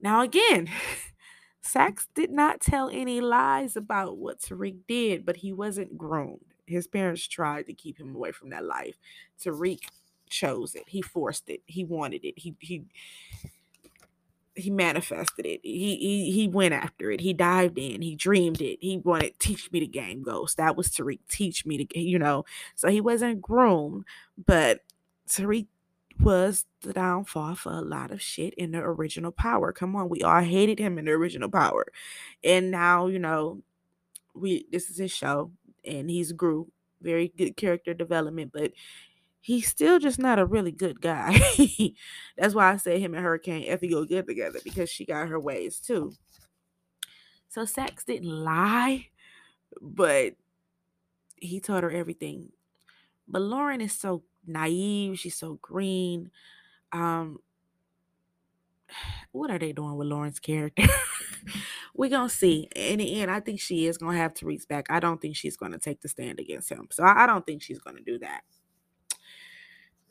Now 0.00 0.22
again, 0.22 0.68
Saxe 1.60 2.06
did 2.14 2.30
not 2.30 2.60
tell 2.60 2.88
any 2.88 3.20
lies 3.20 3.76
about 3.76 4.16
what 4.16 4.40
Tariq 4.40 4.78
did, 4.86 5.26
but 5.26 5.38
he 5.38 5.52
wasn't 5.52 5.98
groomed. 5.98 6.54
His 6.66 6.86
parents 6.86 7.26
tried 7.26 7.66
to 7.66 7.74
keep 7.74 7.98
him 7.98 8.14
away 8.14 8.32
from 8.32 8.50
that 8.50 8.64
life. 8.64 8.96
Tariq 9.42 9.80
chose 10.28 10.74
it. 10.74 10.84
He 10.86 11.02
forced 11.02 11.48
it. 11.50 11.62
He 11.66 11.84
wanted 11.84 12.24
it. 12.24 12.34
He 12.36 12.54
he 12.60 12.84
he 14.54 14.70
manifested 14.70 15.46
it. 15.46 15.60
He 15.62 15.96
he 15.96 16.32
he 16.32 16.48
went 16.48 16.74
after 16.74 17.10
it. 17.10 17.20
He 17.20 17.32
dived 17.32 17.78
in. 17.78 18.02
He 18.02 18.16
dreamed 18.16 18.60
it. 18.60 18.78
He 18.80 18.98
wanted 18.98 19.38
teach 19.38 19.70
me 19.72 19.80
the 19.80 19.86
game 19.86 20.22
ghost. 20.22 20.56
That 20.56 20.76
was 20.76 20.88
Tariq. 20.88 21.20
Teach 21.28 21.64
me 21.64 21.84
to 21.84 21.98
you 21.98 22.18
know. 22.18 22.44
So 22.74 22.88
he 22.88 23.00
wasn't 23.00 23.40
groomed, 23.40 24.04
but 24.36 24.80
Tariq 25.28 25.66
was 26.20 26.64
the 26.80 26.92
downfall 26.92 27.54
for 27.54 27.72
a 27.72 27.80
lot 27.80 28.10
of 28.10 28.20
shit 28.20 28.54
in 28.54 28.72
the 28.72 28.78
original 28.78 29.30
power. 29.30 29.72
Come 29.72 29.94
on, 29.94 30.08
we 30.08 30.22
all 30.22 30.40
hated 30.40 30.78
him 30.78 30.98
in 30.98 31.04
the 31.04 31.12
original 31.12 31.48
power. 31.48 31.86
And 32.42 32.70
now, 32.70 33.06
you 33.06 33.18
know, 33.18 33.62
we 34.34 34.66
this 34.72 34.90
is 34.90 34.98
his 34.98 35.12
show 35.12 35.52
and 35.84 36.10
he's 36.10 36.32
grew 36.32 36.70
very 37.00 37.32
good 37.36 37.56
character 37.56 37.94
development, 37.94 38.50
but 38.52 38.72
he's 39.48 39.66
still 39.66 39.98
just 39.98 40.18
not 40.18 40.38
a 40.38 40.44
really 40.44 40.70
good 40.70 41.00
guy. 41.00 41.40
That's 42.36 42.54
why 42.54 42.70
I 42.70 42.76
say 42.76 43.00
him 43.00 43.14
and 43.14 43.24
Hurricane 43.24 43.64
Effie 43.66 43.88
go 43.88 44.04
good 44.04 44.26
together 44.26 44.58
because 44.62 44.90
she 44.90 45.06
got 45.06 45.28
her 45.28 45.40
ways 45.40 45.80
too. 45.80 46.12
So 47.48 47.64
Saxe 47.64 48.04
didn't 48.04 48.28
lie, 48.28 49.06
but 49.80 50.34
he 51.36 51.60
taught 51.60 51.82
her 51.82 51.90
everything. 51.90 52.50
But 53.26 53.40
Lauren 53.40 53.80
is 53.80 53.98
so 53.98 54.22
naive. 54.46 55.18
She's 55.18 55.36
so 55.36 55.58
green. 55.62 56.30
Um, 56.92 57.38
what 59.32 59.50
are 59.50 59.58
they 59.58 59.72
doing 59.72 59.96
with 59.96 60.08
Lauren's 60.08 60.40
character? 60.40 60.84
We're 61.94 62.10
gonna 62.10 62.28
see. 62.28 62.68
In 62.76 62.98
the 62.98 63.22
end, 63.22 63.30
I 63.30 63.40
think 63.40 63.60
she 63.60 63.86
is 63.86 63.96
gonna 63.96 64.18
have 64.18 64.34
to 64.34 64.46
reach 64.46 64.68
back. 64.68 64.88
I 64.90 65.00
don't 65.00 65.22
think 65.22 65.36
she's 65.36 65.56
gonna 65.56 65.78
take 65.78 66.02
the 66.02 66.08
stand 66.10 66.38
against 66.38 66.68
him. 66.68 66.88
So 66.90 67.02
I 67.02 67.26
don't 67.26 67.46
think 67.46 67.62
she's 67.62 67.78
gonna 67.78 68.02
do 68.04 68.18
that. 68.18 68.42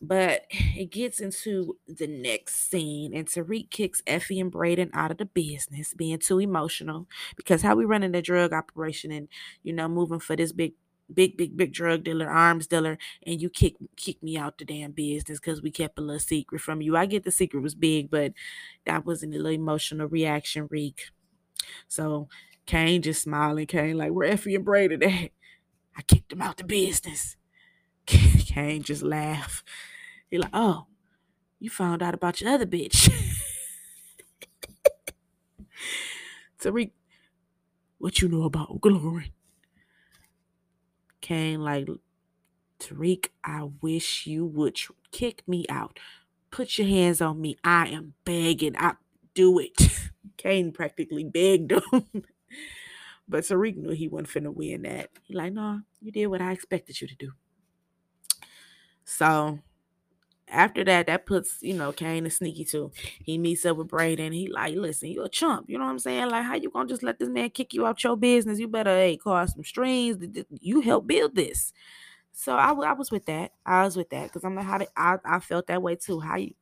But 0.01 0.45
it 0.51 0.91
gets 0.91 1.19
into 1.19 1.77
the 1.87 2.07
next 2.07 2.69
scene, 2.69 3.15
and 3.15 3.27
Tariq 3.27 3.71
kicks 3.71 4.03
Effie 4.05 4.39
and 4.39 4.51
Brayden 4.51 4.91
out 4.93 5.11
of 5.11 5.17
the 5.17 5.25
business, 5.25 5.93
being 5.95 6.19
too 6.19 6.39
emotional. 6.39 7.07
Because 7.35 7.63
how 7.63 7.75
we 7.75 7.85
running 7.85 8.11
the 8.11 8.21
drug 8.21 8.53
operation 8.53 9.11
and 9.11 9.27
you 9.63 9.73
know 9.73 9.87
moving 9.87 10.19
for 10.19 10.35
this 10.35 10.51
big 10.51 10.73
big, 11.13 11.37
big, 11.37 11.55
big 11.55 11.71
drug 11.71 12.03
dealer, 12.03 12.29
arms 12.29 12.67
dealer, 12.67 12.97
and 13.25 13.41
you 13.41 13.49
kick 13.49 13.75
kick 13.95 14.21
me 14.21 14.37
out 14.37 14.57
the 14.57 14.65
damn 14.65 14.91
business 14.91 15.39
because 15.39 15.61
we 15.61 15.71
kept 15.71 15.97
a 15.99 16.01
little 16.01 16.19
secret 16.19 16.61
from 16.61 16.81
you. 16.81 16.95
I 16.97 17.05
get 17.05 17.23
the 17.23 17.31
secret 17.31 17.61
was 17.61 17.75
big, 17.75 18.09
but 18.11 18.33
that 18.85 19.05
wasn't 19.05 19.33
a 19.33 19.37
little 19.37 19.51
emotional 19.51 20.07
reaction, 20.07 20.67
Reek. 20.69 21.09
So 21.87 22.27
Cane 22.65 23.01
just 23.01 23.23
smiling, 23.23 23.67
Cane 23.67 23.97
like, 23.97 24.11
where 24.11 24.29
Effie 24.29 24.55
and 24.55 24.65
Brayden 24.65 25.03
at? 25.03 25.31
I 25.97 26.01
kicked 26.03 26.31
him 26.33 26.41
out 26.41 26.57
the 26.57 26.63
business. 26.63 27.37
Cane 28.57 28.81
just 28.81 29.03
laugh. 29.03 29.63
He 30.31 30.39
like, 30.39 30.49
oh, 30.51 30.87
you 31.59 31.69
found 31.69 32.01
out 32.01 32.15
about 32.15 32.41
your 32.41 32.49
other 32.49 32.65
bitch. 32.65 33.07
Tariq, 36.59 36.89
what 37.99 38.19
you 38.19 38.27
know 38.27 38.45
about 38.45 38.81
Glory? 38.81 39.31
Cane 41.21 41.61
like, 41.61 41.87
Tariq, 42.79 43.27
I 43.43 43.69
wish 43.79 44.25
you 44.25 44.43
would 44.43 44.79
kick 45.11 45.43
me 45.47 45.67
out. 45.69 45.99
Put 46.49 46.79
your 46.79 46.87
hands 46.87 47.21
on 47.21 47.39
me. 47.39 47.57
I 47.63 47.89
am 47.89 48.15
begging. 48.25 48.75
I 48.75 48.93
do 49.35 49.59
it. 49.59 49.77
Cane 50.37 50.71
practically 50.71 51.25
begged 51.25 51.73
him. 51.73 51.83
but 53.29 53.43
Tariq 53.43 53.77
knew 53.77 53.91
he 53.91 54.07
wasn't 54.07 54.29
finna 54.29 54.51
win 54.51 54.81
that. 54.81 55.11
He 55.21 55.35
like, 55.35 55.53
no, 55.53 55.81
you 56.01 56.11
did 56.11 56.25
what 56.25 56.41
I 56.41 56.53
expected 56.53 56.99
you 56.99 57.07
to 57.07 57.15
do. 57.15 57.33
So 59.09 59.59
after 60.49 60.83
that, 60.83 61.07
that 61.07 61.25
puts, 61.25 61.59
you 61.61 61.73
know, 61.73 61.93
Cane 61.93 62.25
is 62.25 62.35
sneaky 62.35 62.65
too. 62.65 62.91
He 63.23 63.37
meets 63.37 63.65
up 63.65 63.77
with 63.77 63.87
Brayden. 63.87 64.33
He 64.33 64.49
like, 64.49 64.75
listen, 64.75 65.09
you're 65.09 65.25
a 65.25 65.29
chump. 65.29 65.69
You 65.69 65.77
know 65.77 65.85
what 65.85 65.91
I'm 65.91 65.99
saying? 65.99 66.29
Like, 66.29 66.43
how 66.43 66.55
you 66.55 66.69
gonna 66.69 66.89
just 66.89 67.03
let 67.03 67.17
this 67.17 67.29
man 67.29 67.49
kick 67.51 67.73
you 67.73 67.87
out 67.87 68.03
your 68.03 68.17
business? 68.17 68.59
You 68.59 68.67
better, 68.67 68.89
hey, 68.89 69.15
cause 69.15 69.53
some 69.53 69.63
strings. 69.63 70.17
You 70.59 70.81
help 70.81 71.07
build 71.07 71.35
this. 71.35 71.71
So 72.33 72.57
I, 72.57 72.71
I 72.71 72.93
was 72.93 73.09
with 73.09 73.25
that. 73.27 73.53
I 73.65 73.85
was 73.85 73.95
with 73.95 74.09
that 74.09 74.25
because 74.25 74.43
I'm 74.43 74.55
like, 74.55 74.65
how 74.65 74.77
did 74.77 74.89
I, 74.97 75.17
I 75.23 75.39
felt 75.39 75.67
that 75.67 75.81
way 75.81 75.95
too. 75.95 76.19
How 76.19 76.35
you, 76.35 76.53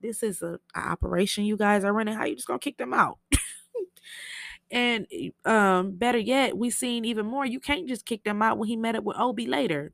this 0.00 0.24
is 0.24 0.42
a, 0.42 0.58
a 0.74 0.80
operation 0.80 1.44
you 1.44 1.56
guys 1.56 1.84
are 1.84 1.92
running. 1.92 2.14
How 2.16 2.24
you 2.24 2.34
just 2.34 2.48
gonna 2.48 2.58
kick 2.58 2.76
them 2.76 2.92
out? 2.92 3.18
and 4.72 5.06
um, 5.44 5.92
better 5.92 6.18
yet, 6.18 6.58
we 6.58 6.70
seen 6.70 7.04
even 7.04 7.24
more. 7.24 7.46
You 7.46 7.60
can't 7.60 7.88
just 7.88 8.04
kick 8.04 8.24
them 8.24 8.42
out 8.42 8.58
when 8.58 8.68
he 8.68 8.74
met 8.76 8.96
up 8.96 9.04
with 9.04 9.16
Obi 9.16 9.46
later. 9.46 9.92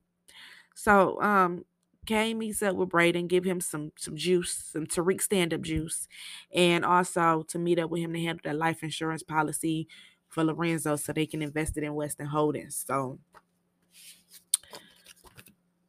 So 0.74 1.20
um, 1.20 1.64
Cane 2.10 2.38
meets 2.38 2.60
up 2.60 2.74
with 2.74 2.88
Brayden, 2.88 3.28
give 3.28 3.44
him 3.44 3.60
some 3.60 3.92
some 3.96 4.16
juice, 4.16 4.52
some 4.52 4.84
Tariq 4.84 5.22
stand-up 5.22 5.60
juice, 5.60 6.08
and 6.52 6.84
also 6.84 7.44
to 7.46 7.56
meet 7.56 7.78
up 7.78 7.88
with 7.88 8.02
him 8.02 8.12
to 8.14 8.20
handle 8.20 8.42
that 8.42 8.56
life 8.56 8.82
insurance 8.82 9.22
policy 9.22 9.86
for 10.28 10.42
Lorenzo 10.42 10.96
so 10.96 11.12
they 11.12 11.24
can 11.26 11.40
invest 11.40 11.76
it 11.76 11.84
in 11.84 11.94
Weston 11.94 12.26
Holdings. 12.26 12.84
So 12.84 13.20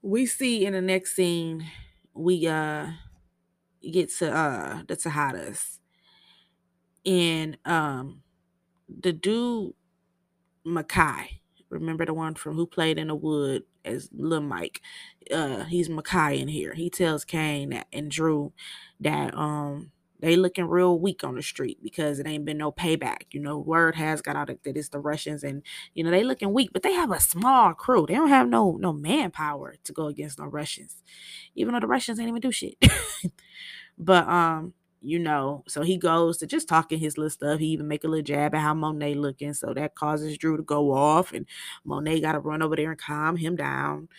we 0.04 0.28
see 0.28 0.64
in 0.64 0.74
the 0.74 0.82
next 0.82 1.16
scene, 1.16 1.66
we 2.14 2.46
uh 2.46 2.92
get 3.92 4.12
to 4.20 4.32
uh 4.32 4.84
the 4.88 4.96
Tejadas. 4.96 5.80
And 7.04 7.58
um 7.66 8.22
the 8.88 9.12
dude 9.12 9.74
Makai, 10.68 11.41
remember 11.72 12.06
the 12.06 12.14
one 12.14 12.36
from 12.36 12.56
who 12.56 12.66
played 12.68 12.98
in 13.00 13.08
the 13.08 13.16
wood 13.16 13.64
as 13.86 14.10
Lil 14.14 14.42
Mike. 14.42 14.82
Uh 15.32 15.64
he's 15.64 15.90
Makai 15.90 16.40
in 16.40 16.48
here. 16.48 16.74
He 16.74 16.90
tells 16.90 17.26
Cane 17.26 17.84
and 17.92 18.12
Drew 18.12 18.54
that 19.00 19.36
um 19.36 19.92
they 20.20 20.36
looking 20.36 20.68
real 20.68 21.00
weak 21.00 21.24
on 21.24 21.36
the 21.36 21.42
street 21.42 21.80
because 21.82 22.20
it 22.20 22.28
ain't 22.28 22.46
been 22.46 22.60
no 22.60 22.72
payback. 22.72 23.24
You 23.32 23.40
know, 23.40 23.58
word 23.58 23.96
has 23.96 24.22
got 24.22 24.36
out 24.36 24.48
that 24.48 24.78
it's 24.78 24.90
the 24.90 25.00
Russians 25.00 25.44
and 25.44 25.64
you 25.96 26.04
know 26.04 26.12
they 26.12 26.24
looking 26.24 26.54
weak, 26.54 26.70
but 26.74 26.84
they 26.84 26.94
have 26.94 27.12
a 27.12 27.20
small 27.20 27.74
crew. 27.74 28.06
They 28.08 28.14
don't 28.16 28.30
have 28.30 28.48
no 28.48 28.78
no 28.80 28.94
manpower 28.94 29.76
to 29.84 29.94
go 29.94 30.08
against 30.08 30.40
no 30.40 30.46
Russians. 30.46 31.02
Even 31.56 31.74
though 31.74 31.80
the 31.80 31.88
Russians 31.88 32.20
ain't 32.20 32.30
even 32.30 32.42
do 32.42 32.52
shit. 32.52 32.76
but 33.98 34.28
um 34.28 34.74
you 35.02 35.18
know, 35.18 35.64
so 35.68 35.82
he 35.82 35.98
goes 35.98 36.38
to 36.38 36.48
just 36.48 36.68
talking 36.68 37.00
his 37.00 37.18
little 37.18 37.32
stuff. 37.32 37.60
He 37.60 37.68
even 37.68 37.88
make 37.88 38.04
a 38.04 38.08
little 38.08 38.24
jab 38.24 38.54
at 38.54 38.62
how 38.62 38.76
Monet 38.76 39.16
looking. 39.16 39.54
So 39.54 39.74
that 39.74 39.96
causes 39.96 40.38
Drew 40.38 40.58
to 40.58 40.64
go 40.64 40.92
off 40.94 41.34
and 41.34 41.48
Monet 41.84 42.22
gotta 42.22 42.40
run 42.40 42.62
over 42.62 42.76
there 42.76 42.92
and 42.92 43.00
calm 43.00 43.36
him 43.38 43.56
down. 43.56 44.10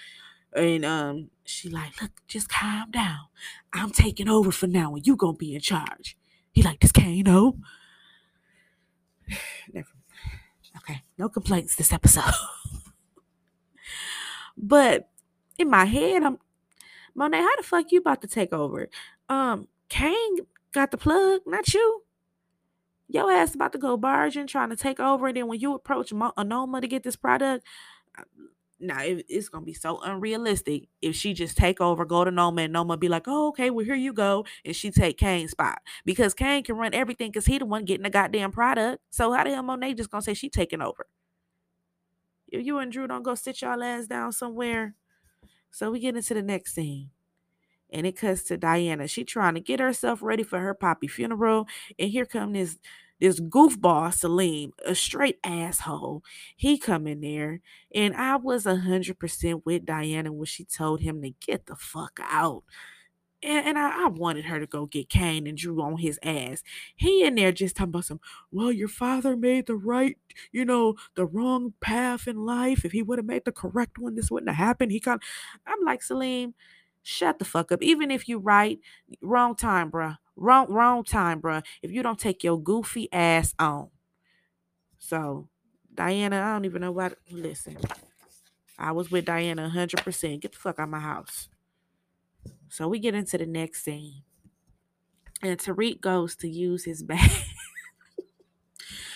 And 0.55 0.85
um 0.85 1.31
she 1.45 1.69
like, 1.69 2.01
look, 2.03 2.11
just 2.27 2.49
calm 2.49 2.91
down. 2.91 3.21
I'm 3.73 3.91
taking 3.91 4.29
over 4.29 4.51
for 4.51 4.67
now 4.67 4.95
and 4.95 5.07
you 5.07 5.15
gonna 5.15 5.37
be 5.37 5.55
in 5.55 5.61
charge. 5.61 6.17
He 6.51 6.63
like, 6.63 6.81
this 6.81 6.93
Kano. 6.93 7.59
Never. 9.73 9.89
Okay, 10.79 11.03
no 11.17 11.29
complaints 11.29 11.77
this 11.77 11.93
episode. 11.93 12.25
but 14.57 15.09
in 15.59 15.71
my 15.71 15.85
head, 15.85 16.25
I'm 16.25 16.39
Monet, 17.15 17.41
how 17.41 17.57
the 17.57 17.63
fuck 17.63 17.93
you 17.93 18.01
about 18.01 18.23
to 18.23 18.27
take 18.27 18.53
over? 18.53 18.89
Um, 19.29 19.69
Cane 19.89 20.39
got 20.73 20.91
the 20.91 20.99
plug, 20.99 21.43
not 21.47 21.73
you. 21.75 22.03
Your 23.09 23.31
ass 23.31 23.55
about 23.55 23.73
to 23.73 23.79
go 23.79 23.97
barging, 23.97 24.47
trying 24.47 24.71
to 24.71 24.77
take 24.77 24.99
over, 24.99 25.27
and 25.29 25.37
then 25.37 25.47
when 25.47 25.61
you 25.61 25.75
approach 25.75 26.11
Anoma 26.13 26.81
to 26.81 26.89
get 26.89 27.03
this 27.03 27.17
product, 27.17 27.65
uh, 28.19 28.23
now 28.81 29.01
it, 29.03 29.27
it's 29.29 29.49
gonna 29.49 29.65
be 29.65 29.75
so 29.75 30.01
unrealistic 30.01 30.89
if 31.03 31.15
she 31.15 31.35
just 31.35 31.57
take 31.57 31.81
over, 31.81 32.05
go 32.05 32.25
to 32.25 32.31
Noma, 32.31 32.63
and 32.63 32.73
Noma 32.73 32.97
be 32.97 33.09
like, 33.09 33.25
"Oh, 33.27 33.49
okay, 33.49 33.71
well 33.71 33.85
here 33.85 33.95
you 33.95 34.13
go," 34.13 34.47
and 34.65 34.75
she 34.75 34.91
take 34.91 35.19
Cane's 35.19 35.51
spot 35.53 35.81
because 36.05 36.35
Cane 36.35 36.65
can 36.65 36.77
run 36.77 36.95
everything 36.95 37.31
because 37.31 37.47
he 37.47 37.59
the 37.59 37.67
one 37.67 37.85
getting 37.85 38.05
the 38.05 38.11
goddamn 38.11 38.51
product. 38.53 39.03
So 39.11 39.33
how 39.33 39.45
the 39.45 39.51
hell 39.51 39.63
Monet 39.63 39.95
just 39.95 40.11
gonna 40.11 40.23
say 40.23 40.35
she 40.35 40.49
taking 40.49 40.83
over? 40.83 41.07
If 42.49 42.65
you 42.65 42.79
and 42.79 42.93
Drew 42.93 43.07
don't 43.07 43.23
go 43.23 43.35
sit 43.35 43.63
y'all 43.63 43.83
ass 43.83 44.07
down 44.07 44.33
somewhere, 44.33 44.95
so 45.71 45.91
we 45.91 46.01
get 46.01 46.17
into 46.17 46.35
the 46.35 46.43
next 46.43 46.75
scene. 46.75 47.11
And 47.93 48.07
it 48.07 48.17
cuts 48.17 48.43
to 48.45 48.57
Diana. 48.57 49.07
She 49.07 49.23
trying 49.25 49.55
to 49.55 49.61
get 49.61 49.81
herself 49.81 50.23
ready 50.23 50.43
for 50.43 50.59
her 50.59 50.75
poppy 50.75 51.09
funeral. 51.09 51.69
And 51.99 52.11
here 52.11 52.27
come 52.27 52.55
this 52.55 52.79
this 53.23 53.39
goofball 53.39 54.13
Salim, 54.13 54.73
a 54.85 54.97
straight 54.97 55.39
asshole. 55.45 56.25
He 56.57 56.77
come 56.77 57.07
in 57.07 57.21
there, 57.21 57.61
and 57.95 58.17
I 58.17 58.35
was 58.35 58.67
a 58.67 58.75
hundred 58.75 59.21
percent 59.21 59.65
with 59.65 59.87
Diana 59.87 60.33
when 60.33 60.47
she 60.47 60.65
told 60.65 61.01
him 61.01 61.23
to 61.23 61.31
get 61.41 61.67
the 61.67 61.77
fuck 61.77 62.19
out. 62.21 62.65
And, 63.41 63.67
and 63.69 63.79
I, 63.79 64.07
I, 64.07 64.09
wanted 64.09 64.45
her 64.47 64.59
to 64.59 64.67
go 64.67 64.87
get 64.87 65.09
Cane 65.09 65.47
and 65.47 65.57
Drew 65.57 65.81
on 65.83 65.99
his 65.99 66.19
ass. 66.23 66.63
He 66.97 67.25
in 67.25 67.37
there 67.37 67.53
just 67.53 67.77
talking 67.77 67.91
about 67.91 68.05
some, 68.05 68.21
well, 68.51 68.73
your 68.73 68.89
father 68.89 69.37
made 69.37 69.67
the 69.67 69.75
right, 69.77 70.17
you 70.53 70.65
know, 70.65 70.95
the 71.17 71.27
wrong 71.27 71.75
path 71.81 72.29
in 72.29 72.45
life. 72.45 72.85
If 72.85 72.93
he 72.93 73.03
would 73.03 73.19
have 73.19 73.27
made 73.27 73.45
the 73.45 73.53
correct 73.53 73.99
one, 73.99 74.15
this 74.15 74.31
wouldn't 74.31 74.51
have 74.51 74.65
happened. 74.65 74.93
He 74.93 75.01
kind 75.01 75.21
I'm 75.67 75.85
like, 75.85 76.03
Salim, 76.03 76.55
shut 77.03 77.39
the 77.39 77.45
fuck 77.45 77.73
up. 77.73 77.83
Even 77.83 78.11
if 78.11 78.29
you 78.29 78.39
right, 78.39 78.79
wrong 79.21 79.55
time, 79.57 79.91
bruh. 79.91 80.19
Wrong, 80.37 80.67
wrong 80.71 81.05
time, 81.05 81.41
bruh. 81.41 81.65
If 81.83 81.91
you 81.91 82.03
don't 82.03 82.19
take 82.19 82.43
your 82.43 82.61
goofy 82.61 83.13
ass 83.13 83.55
on. 83.59 83.91
So, 84.99 85.49
Diana, 85.95 86.41
I 86.43 86.53
don't 86.53 86.65
even 86.65 86.81
know 86.83 86.93
what. 86.93 87.19
Listen, 87.31 87.77
I 88.79 88.93
was 88.93 89.11
with 89.11 89.25
Diana 89.25 89.71
100%. 89.75 90.41
Get 90.41 90.53
the 90.53 90.59
fuck 90.59 90.79
out 90.79 90.85
of 90.85 90.89
my 90.91 91.01
house. 91.01 91.49
So 92.69 92.89
we 92.89 92.99
get 92.99 93.15
into 93.15 93.37
the 93.39 93.47
next 93.47 93.85
scene. 93.85 94.23
And 95.43 95.59
Tariq 95.59 96.01
goes 96.01 96.37
to 96.37 96.49
use 96.49 96.85
his 96.85 97.03
badge. 97.03 97.47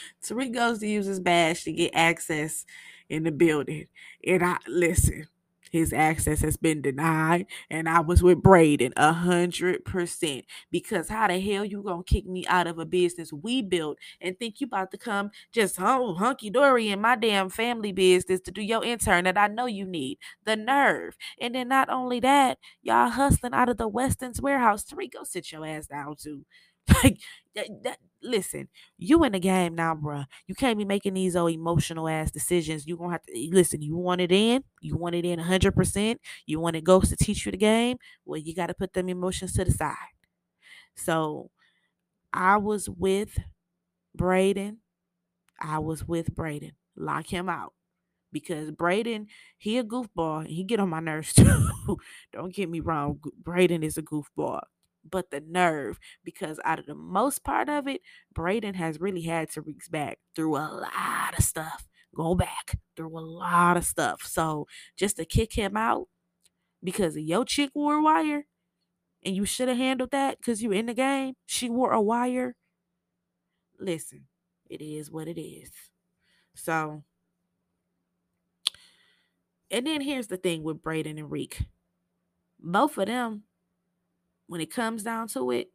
Tariq 0.24 0.52
goes 0.52 0.80
to 0.80 0.88
use 0.88 1.06
his 1.06 1.20
badge 1.20 1.64
to 1.64 1.72
get 1.72 1.92
access 1.94 2.66
in 3.08 3.22
the 3.22 3.32
building. 3.32 3.86
And 4.26 4.44
I 4.44 4.58
listen, 4.66 5.28
his 5.70 5.92
access 5.92 6.40
has 6.40 6.56
been 6.56 6.80
denied 6.82 7.46
and 7.70 7.88
i 7.88 8.00
was 8.00 8.22
with 8.22 8.42
brayden 8.42 8.92
a 8.96 9.12
hundred 9.12 9.84
percent 9.84 10.44
because 10.70 11.08
how 11.08 11.26
the 11.28 11.38
hell 11.40 11.64
you 11.64 11.82
gonna 11.82 12.02
kick 12.04 12.26
me 12.26 12.46
out 12.46 12.66
of 12.66 12.78
a 12.78 12.84
business 12.84 13.32
we 13.32 13.62
built 13.62 13.98
and 14.20 14.38
think 14.38 14.60
you 14.60 14.66
about 14.66 14.90
to 14.90 14.98
come 14.98 15.30
just 15.52 15.76
oh, 15.80 16.14
hunky-dory 16.14 16.88
in 16.88 17.00
my 17.00 17.16
damn 17.16 17.48
family 17.48 17.92
business 17.92 18.40
to 18.40 18.50
do 18.50 18.62
your 18.62 18.84
intern 18.84 19.24
that 19.24 19.38
i 19.38 19.46
know 19.46 19.66
you 19.66 19.84
need 19.84 20.18
the 20.44 20.56
nerve. 20.56 21.16
And 21.40 21.54
then 21.54 21.68
not 21.68 21.88
only 21.88 22.20
that 22.20 22.58
y'all 22.82 23.10
hustling 23.10 23.54
out 23.54 23.68
of 23.68 23.76
the 23.76 23.88
weston's 23.88 24.40
warehouse 24.40 24.84
three 24.84 25.08
go 25.08 25.24
sit 25.24 25.52
your 25.52 25.66
ass 25.66 25.86
down 25.86 26.16
too 26.16 26.44
like 27.04 27.18
that, 27.54 27.68
that 27.84 27.98
listen, 28.22 28.68
you 28.98 29.22
in 29.24 29.32
the 29.32 29.40
game 29.40 29.74
now, 29.74 29.94
bruh. 29.94 30.26
You 30.46 30.54
can't 30.54 30.78
be 30.78 30.84
making 30.84 31.14
these 31.14 31.36
old 31.36 31.52
emotional 31.52 32.08
ass 32.08 32.30
decisions. 32.30 32.86
You 32.86 32.96
gonna 32.96 33.12
have 33.12 33.22
to 33.22 33.32
eh, 33.32 33.48
listen. 33.52 33.82
You 33.82 33.96
want 33.96 34.20
it 34.20 34.32
in. 34.32 34.62
You 34.80 34.96
want 34.96 35.14
it 35.14 35.24
in 35.24 35.38
hundred 35.38 35.74
percent. 35.74 36.20
You 36.46 36.60
want 36.60 36.76
it 36.76 36.84
Ghost 36.84 37.10
to 37.10 37.16
teach 37.16 37.44
you 37.46 37.52
the 37.52 37.58
game. 37.58 37.98
Well, 38.24 38.38
you 38.40 38.54
got 38.54 38.68
to 38.68 38.74
put 38.74 38.92
them 38.92 39.08
emotions 39.08 39.54
to 39.54 39.64
the 39.64 39.72
side. 39.72 39.94
So, 40.94 41.50
I 42.32 42.56
was 42.58 42.88
with 42.90 43.38
Brayden. 44.18 44.78
I 45.60 45.78
was 45.80 46.06
with 46.06 46.34
Brayden. 46.34 46.72
Lock 46.96 47.28
him 47.28 47.48
out 47.48 47.74
because 48.32 48.70
Brayden, 48.72 49.26
he 49.58 49.78
a 49.78 49.84
goofball. 49.84 50.46
He 50.46 50.64
get 50.64 50.80
on 50.80 50.90
my 50.90 51.00
nerves 51.00 51.32
too. 51.34 51.98
Don't 52.32 52.54
get 52.54 52.70
me 52.70 52.80
wrong. 52.80 53.20
Brayden 53.42 53.84
is 53.84 53.98
a 53.98 54.02
goofball 54.02 54.62
but 55.10 55.30
the 55.30 55.40
nerve 55.40 55.98
because 56.24 56.60
out 56.64 56.78
of 56.78 56.86
the 56.86 56.94
most 56.94 57.44
part 57.44 57.68
of 57.68 57.86
it, 57.86 58.00
Brayden 58.34 58.74
has 58.74 59.00
really 59.00 59.22
had 59.22 59.50
to 59.52 59.62
reach 59.62 59.90
back 59.90 60.18
through 60.34 60.56
a 60.56 60.68
lot 60.68 61.38
of 61.38 61.44
stuff. 61.44 61.86
Go 62.14 62.34
back 62.34 62.78
through 62.96 63.18
a 63.18 63.20
lot 63.20 63.76
of 63.76 63.84
stuff. 63.84 64.22
So 64.24 64.66
just 64.96 65.16
to 65.16 65.24
kick 65.24 65.54
him 65.54 65.76
out 65.76 66.08
because 66.82 67.16
your 67.16 67.44
chick 67.44 67.70
wore 67.74 67.94
a 67.96 68.02
wire 68.02 68.46
and 69.24 69.34
you 69.34 69.44
should 69.44 69.68
have 69.68 69.76
handled 69.76 70.12
that 70.12 70.38
because 70.38 70.62
you 70.62 70.72
in 70.72 70.86
the 70.86 70.94
game, 70.94 71.34
she 71.46 71.68
wore 71.68 71.92
a 71.92 72.00
wire. 72.00 72.54
Listen, 73.78 74.26
it 74.70 74.80
is 74.80 75.10
what 75.10 75.28
it 75.28 75.40
is. 75.40 75.70
So, 76.54 77.02
and 79.70 79.86
then 79.86 80.00
here's 80.00 80.28
the 80.28 80.36
thing 80.36 80.62
with 80.62 80.82
Brayden 80.82 81.18
and 81.18 81.30
Reek. 81.30 81.62
Both 82.58 82.96
of 82.98 83.06
them 83.06 83.42
when 84.48 84.60
it 84.60 84.70
comes 84.70 85.02
down 85.02 85.28
to 85.28 85.50
it, 85.50 85.70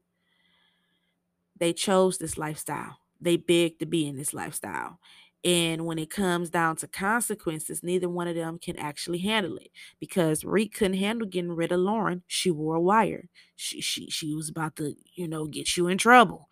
they 1.58 1.74
chose 1.74 2.18
this 2.18 2.38
lifestyle. 2.38 2.98
They 3.20 3.38
begged 3.38 3.80
to 3.80 3.86
be 3.86 4.08
in 4.08 4.16
this 4.18 4.34
lifestyle. 4.34 5.00
And 5.44 5.86
when 5.86 5.98
it 5.98 6.12
comes 6.12 6.50
down 6.52 6.76
to 6.78 6.88
consequences, 6.88 7.82
neither 7.82 8.08
one 8.08 8.28
of 8.28 8.36
them 8.36 8.60
can 8.60 8.78
actually 8.78 9.20
handle 9.20 9.58
it 9.58 9.72
because 10.00 10.44
Reek 10.44 10.76
couldn't 10.76 10.98
handle 11.00 11.28
getting 11.28 11.52
rid 11.52 11.72
of 11.72 11.80
Lauren. 11.80 12.22
She 12.28 12.52
wore 12.52 12.76
a 12.76 12.82
wire. 12.82 13.28
She 13.56 13.82
she 13.82 14.08
she 14.10 14.36
was 14.36 14.50
about 14.50 14.76
to, 14.76 14.96
you 15.16 15.28
know, 15.28 15.48
get 15.48 15.76
you 15.78 15.88
in 15.88 15.98
trouble, 15.98 16.48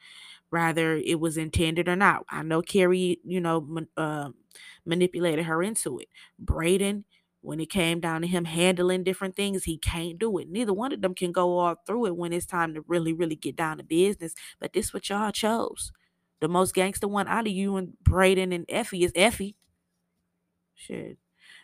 rather 0.51 0.95
it 0.95 1.19
was 1.19 1.37
intended 1.37 1.87
or 1.87 1.95
not. 1.95 2.25
I 2.29 2.41
know 2.43 2.61
Carrie, 2.63 3.19
you 3.23 3.41
know, 3.41 3.85
uh, 3.95 4.29
manipulated 4.85 5.45
her 5.45 5.61
into 5.61 5.99
it. 5.99 6.07
Brayden 6.43 7.03
when 7.41 7.59
it 7.59 7.69
came 7.69 7.99
down 7.99 8.21
to 8.21 8.27
him 8.27 8.45
handling 8.45 9.03
different 9.03 9.35
things, 9.35 9.63
he 9.63 9.77
can't 9.77 10.19
do 10.19 10.37
it. 10.37 10.49
Neither 10.49 10.73
one 10.73 10.91
of 10.91 11.01
them 11.01 11.15
can 11.15 11.31
go 11.31 11.57
all 11.57 11.75
through 11.87 12.07
it 12.07 12.17
when 12.17 12.33
it's 12.33 12.45
time 12.45 12.73
to 12.73 12.83
really, 12.87 13.13
really 13.13 13.35
get 13.35 13.55
down 13.55 13.77
to 13.77 13.83
business. 13.83 14.33
But 14.59 14.73
this 14.73 14.93
what 14.93 15.09
y'all 15.09 15.31
chose. 15.31 15.91
The 16.41 16.47
most 16.47 16.73
gangster 16.73 17.07
one 17.07 17.27
out 17.27 17.47
of 17.47 17.53
you 17.53 17.77
and 17.77 17.93
Brayden 18.03 18.53
and 18.53 18.65
Effie 18.69 19.03
is 19.03 19.11
Effie. 19.15 19.55
Shit. 20.75 21.17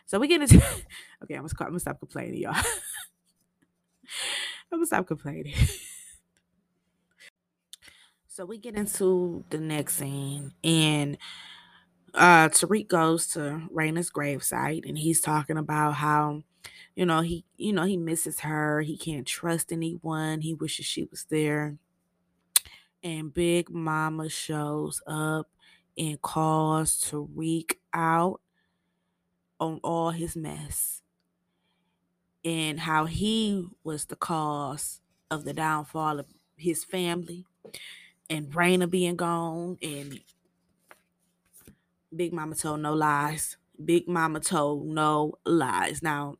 So 0.06 0.18
we 0.18 0.28
get 0.28 0.42
into 0.42 0.56
okay. 1.22 1.34
I'm 1.34 1.46
gonna, 1.46 1.54
I'm 1.60 1.66
gonna 1.68 1.80
stop 1.80 1.98
complaining, 1.98 2.40
y'all. 2.40 2.54
I'm 4.72 4.78
gonna 4.78 4.86
stop 4.86 5.06
complaining. 5.06 5.54
so 8.28 8.44
we 8.44 8.58
get 8.58 8.76
into 8.76 9.44
the 9.50 9.58
next 9.58 9.96
scene 9.96 10.52
and 10.62 11.16
uh 12.16 12.48
Tariq 12.48 12.88
goes 12.88 13.28
to 13.28 13.62
Raina's 13.74 14.10
gravesite 14.10 14.88
and 14.88 14.98
he's 14.98 15.20
talking 15.20 15.58
about 15.58 15.92
how 15.92 16.42
you 16.94 17.06
know 17.06 17.20
he 17.20 17.44
you 17.56 17.72
know 17.72 17.84
he 17.84 17.96
misses 17.96 18.40
her. 18.40 18.82
He 18.82 18.96
can't 18.96 19.26
trust 19.26 19.72
anyone. 19.72 20.40
He 20.40 20.54
wishes 20.54 20.86
she 20.86 21.04
was 21.04 21.26
there. 21.30 21.76
And 23.02 23.32
big 23.32 23.70
mama 23.70 24.28
shows 24.28 25.02
up 25.06 25.48
and 25.96 26.20
calls 26.22 27.00
Tariq 27.04 27.72
out 27.92 28.40
on 29.60 29.80
all 29.82 30.10
his 30.10 30.36
mess 30.36 31.02
and 32.44 32.80
how 32.80 33.06
he 33.06 33.66
was 33.84 34.06
the 34.06 34.16
cause 34.16 35.00
of 35.30 35.44
the 35.44 35.52
downfall 35.52 36.18
of 36.20 36.26
his 36.56 36.84
family 36.84 37.44
and 38.30 38.52
Raina 38.52 38.90
being 38.90 39.16
gone 39.16 39.78
and 39.82 40.20
Big 42.16 42.32
Mama 42.32 42.54
told 42.54 42.80
no 42.80 42.94
lies. 42.94 43.56
Big 43.82 44.08
Mama 44.08 44.40
told 44.40 44.86
no 44.86 45.34
lies. 45.44 46.02
Now, 46.02 46.36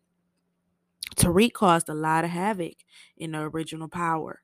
Tariq 1.17 1.53
caused 1.53 1.89
a 1.89 1.95
lot 1.95 2.25
of 2.25 2.31
havoc 2.31 2.77
in 3.17 3.33
the 3.33 3.41
original 3.41 3.89
power. 3.89 4.43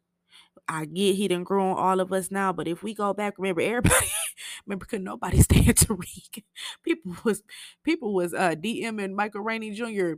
I 0.68 0.84
get 0.84 1.16
he 1.16 1.28
didn't 1.28 1.44
grow 1.44 1.70
on 1.70 1.78
all 1.78 2.00
of 2.00 2.12
us 2.12 2.30
now, 2.30 2.52
but 2.52 2.68
if 2.68 2.82
we 2.82 2.94
go 2.94 3.12
back, 3.12 3.34
remember 3.36 3.60
everybody, 3.60 4.06
remember 4.66 4.86
could 4.86 5.02
nobody 5.02 5.40
stand 5.42 5.76
Tariq. 5.76 6.44
People 6.82 7.16
was 7.24 7.42
people 7.82 8.14
was 8.14 8.32
uh 8.32 8.54
DM 8.54 9.12
Michael 9.14 9.40
Rainey 9.40 9.72
Jr 9.72 10.14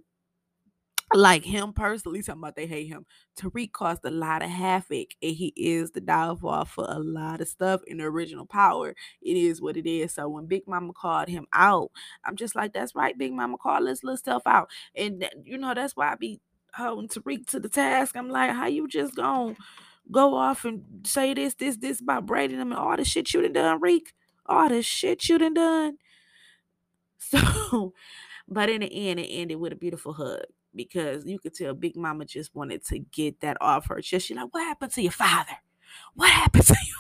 like 1.15 1.45
him 1.45 1.73
personally 1.73 2.23
talking 2.23 2.43
about 2.43 2.57
they 2.57 2.67
hate 2.67 2.89
him. 2.89 3.07
Tariq 3.39 3.73
caused 3.73 4.05
a 4.05 4.11
lot 4.11 4.43
of 4.43 4.51
havoc, 4.51 5.15
and 5.23 5.37
he 5.37 5.53
is 5.57 5.93
the 5.93 6.01
downfall 6.01 6.67
for 6.67 6.87
a 6.89 6.99
lot 6.99 7.41
of 7.41 7.49
stuff 7.49 7.83
in 7.87 7.99
the 7.99 8.05
original 8.05 8.47
power. 8.47 8.95
It 9.23 9.37
is 9.37 9.63
what 9.63 9.77
it 9.77 9.89
is. 9.89 10.15
So 10.15 10.29
when 10.29 10.47
Big 10.47 10.65
Mama 10.69 10.93
called 10.93 11.29
him 11.29 11.47
out, 11.53 11.91
I'm 12.25 12.37
just 12.37 12.57
like, 12.57 12.73
that's 12.73 12.95
right, 12.95 13.17
Big 13.17 13.33
Mama 13.33 13.59
called 13.59 13.87
this 13.87 14.05
little 14.05 14.19
stuff 14.19 14.43
out. 14.47 14.71
And 14.97 15.29
you 15.45 15.59
know, 15.59 15.75
that's 15.75 15.97
why 15.97 16.13
I 16.13 16.17
be 16.17 16.41
holding 16.75 17.09
Tariq 17.09 17.47
to 17.49 17.61
the 17.61 17.69
task. 17.69 18.17
I'm 18.17 18.29
like, 18.31 18.51
how 18.51 18.67
you 18.67 18.89
just 18.89 19.15
gonna 19.17 19.57
go 20.11 20.35
off 20.35 20.65
and 20.65 20.85
say 21.05 21.35
this, 21.35 21.55
this, 21.55 21.77
this 21.79 22.01
about 22.01 22.27
Brady 22.27 22.55
and 22.57 22.75
all 22.75 22.97
the 22.97 23.05
shit 23.05 23.35
you 23.35 23.43
done 23.43 23.53
done, 23.55 23.81
Reek? 23.81 24.15
All 24.47 24.69
the 24.69 24.83
shit 24.83 25.29
you 25.29 25.39
done 25.39 25.55
done. 25.55 25.99
So, 27.19 27.95
but 28.49 28.69
in 28.71 28.83
the 28.83 29.11
end, 29.11 29.21
it 29.21 29.29
ended 29.29 29.59
with 29.59 29.73
a 29.73 29.77
beautiful 29.77 30.13
hug 30.15 30.43
because 30.75 31.25
you 31.27 31.39
could 31.39 31.55
tell 31.55 31.75
Big 31.75 31.97
Mama 31.97 32.25
just 32.25 32.55
wanted 32.55 32.85
to 32.87 32.99
get 32.99 33.41
that 33.41 33.57
off 33.61 33.87
her 33.89 34.01
chest. 34.01 34.27
She's 34.27 34.37
like, 34.37 34.53
What 34.53 34.63
happened 34.63 34.93
to 34.93 35.03
your 35.03 35.13
father? 35.13 35.57
What 36.15 36.31
happened 36.31 36.67
to 36.67 36.77
you? 36.87 36.95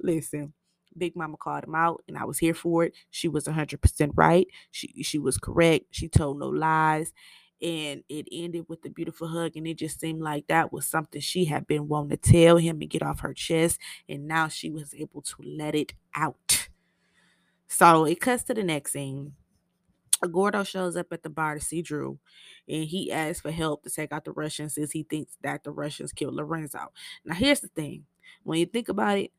Listen, 0.00 0.52
Big 0.96 1.16
Mama 1.16 1.36
called 1.36 1.64
him 1.64 1.74
out, 1.74 2.02
and 2.08 2.18
I 2.18 2.24
was 2.24 2.38
here 2.38 2.54
for 2.54 2.84
it. 2.84 2.92
She 3.10 3.28
was 3.28 3.44
100% 3.44 4.10
right. 4.14 4.46
She 4.70 5.02
she 5.02 5.18
was 5.18 5.38
correct. 5.38 5.86
She 5.90 6.08
told 6.08 6.38
no 6.38 6.48
lies, 6.48 7.12
and 7.62 8.02
it 8.08 8.26
ended 8.30 8.66
with 8.68 8.84
a 8.84 8.90
beautiful 8.90 9.28
hug. 9.28 9.56
And 9.56 9.66
it 9.66 9.74
just 9.78 10.00
seemed 10.00 10.22
like 10.22 10.46
that 10.48 10.72
was 10.72 10.86
something 10.86 11.20
she 11.20 11.46
had 11.46 11.66
been 11.66 11.88
wanting 11.88 12.16
to 12.18 12.32
tell 12.32 12.56
him 12.56 12.80
and 12.80 12.90
get 12.90 13.02
off 13.02 13.20
her 13.20 13.34
chest, 13.34 13.78
and 14.08 14.26
now 14.28 14.48
she 14.48 14.70
was 14.70 14.94
able 14.94 15.22
to 15.22 15.36
let 15.44 15.74
it 15.74 15.94
out. 16.14 16.68
So 17.68 18.04
it 18.04 18.20
cuts 18.20 18.44
to 18.44 18.54
the 18.54 18.64
next 18.64 18.92
scene. 18.92 19.34
Gordo 20.26 20.64
shows 20.64 20.96
up 20.96 21.12
at 21.12 21.22
the 21.22 21.30
bar 21.30 21.54
to 21.54 21.60
see 21.60 21.82
Drew, 21.82 22.18
and 22.68 22.84
he 22.84 23.12
asks 23.12 23.40
for 23.40 23.50
help 23.50 23.82
to 23.84 23.90
take 23.90 24.12
out 24.12 24.24
the 24.24 24.32
Russians 24.32 24.74
since 24.74 24.92
he 24.92 25.02
thinks 25.04 25.36
that 25.42 25.62
the 25.64 25.70
Russians 25.70 26.12
killed 26.12 26.34
Lorenzo. 26.34 26.92
Now, 27.24 27.34
here's 27.34 27.60
the 27.60 27.68
thing 27.68 28.06
when 28.42 28.58
you 28.58 28.66
think 28.66 28.88
about 28.88 29.18
it, 29.18 29.32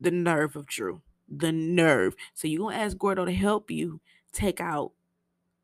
the 0.00 0.10
nerve 0.10 0.56
of 0.56 0.66
Drew, 0.66 1.02
the 1.28 1.52
nerve. 1.52 2.14
So, 2.34 2.48
you're 2.48 2.58
going 2.60 2.76
to 2.76 2.82
ask 2.82 2.96
Gordo 2.96 3.24
to 3.24 3.32
help 3.32 3.70
you 3.70 4.00
take 4.32 4.60
out 4.60 4.92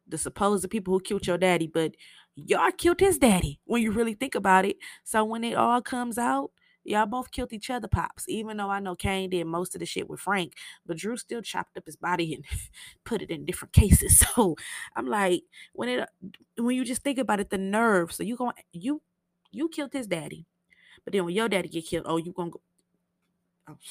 the 0.06 0.18
supposed 0.18 0.68
people 0.70 0.94
who 0.94 1.00
killed 1.00 1.26
your 1.26 1.38
daddy, 1.38 1.66
but 1.66 1.94
y'all 2.34 2.70
killed 2.72 3.00
his 3.00 3.18
daddy 3.18 3.60
when 3.64 3.82
you 3.82 3.92
really 3.92 4.14
think 4.14 4.34
about 4.34 4.64
it. 4.64 4.76
So, 5.04 5.24
when 5.24 5.44
it 5.44 5.54
all 5.54 5.82
comes 5.82 6.18
out, 6.18 6.50
Y'all 6.88 7.06
both 7.06 7.30
killed 7.30 7.52
each 7.52 7.70
other, 7.70 7.88
pops. 7.88 8.28
Even 8.28 8.56
though 8.56 8.70
I 8.70 8.80
know 8.80 8.96
Cane 8.96 9.30
did 9.30 9.46
most 9.46 9.74
of 9.74 9.80
the 9.80 9.86
shit 9.86 10.08
with 10.08 10.20
Frank, 10.20 10.54
but 10.86 10.96
Drew 10.96 11.16
still 11.16 11.42
chopped 11.42 11.76
up 11.76 11.86
his 11.86 11.96
body 11.96 12.34
and 12.34 12.44
put 13.04 13.22
it 13.22 13.30
in 13.30 13.44
different 13.44 13.72
cases. 13.72 14.24
So 14.36 14.56
I'm 14.96 15.06
like, 15.06 15.42
when 15.72 15.88
it 15.88 16.08
when 16.56 16.76
you 16.76 16.84
just 16.84 17.02
think 17.02 17.18
about 17.18 17.40
it, 17.40 17.50
the 17.50 17.58
nerve. 17.58 18.12
So 18.12 18.22
you 18.22 18.36
going 18.36 18.54
you 18.72 19.02
you 19.52 19.68
killed 19.68 19.92
his 19.92 20.06
daddy, 20.06 20.46
but 21.04 21.12
then 21.12 21.24
when 21.26 21.34
your 21.34 21.48
daddy 21.48 21.68
get 21.68 21.86
killed, 21.86 22.06
oh, 22.08 22.18
you 22.18 22.32
gonna 22.32 22.50
go. 22.50 22.60
Oh. 23.68 23.76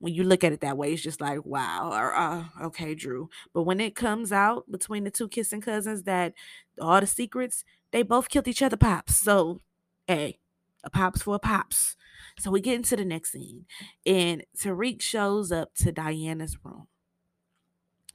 When 0.00 0.14
you 0.14 0.24
look 0.24 0.44
at 0.44 0.52
it 0.52 0.60
that 0.62 0.76
way, 0.78 0.92
it's 0.94 1.02
just 1.02 1.22
like, 1.22 1.46
wow, 1.46 1.92
or, 1.92 2.14
uh, 2.16 2.44
okay, 2.64 2.94
Drew. 2.96 3.30
But 3.54 3.64
when 3.64 3.80
it 3.80 3.94
comes 3.96 4.32
out 4.32 4.70
between 4.70 5.04
the 5.04 5.10
two 5.12 5.28
kissing 5.28 5.60
cousins 5.62 6.04
that 6.04 6.34
all 6.80 7.00
the 7.00 7.06
secrets, 7.06 7.64
they 7.92 8.02
both 8.02 8.28
killed 8.30 8.48
each 8.48 8.62
other, 8.62 8.76
pops. 8.76 9.16
So, 9.16 9.60
hey, 10.08 10.39
a 10.84 10.90
pops 10.90 11.22
for 11.22 11.34
a 11.34 11.38
pops. 11.38 11.96
So 12.38 12.50
we 12.50 12.60
get 12.60 12.76
into 12.76 12.96
the 12.96 13.04
next 13.04 13.32
scene, 13.32 13.66
and 14.06 14.44
Tariq 14.58 15.02
shows 15.02 15.52
up 15.52 15.74
to 15.76 15.92
Diana's 15.92 16.56
room. 16.62 16.86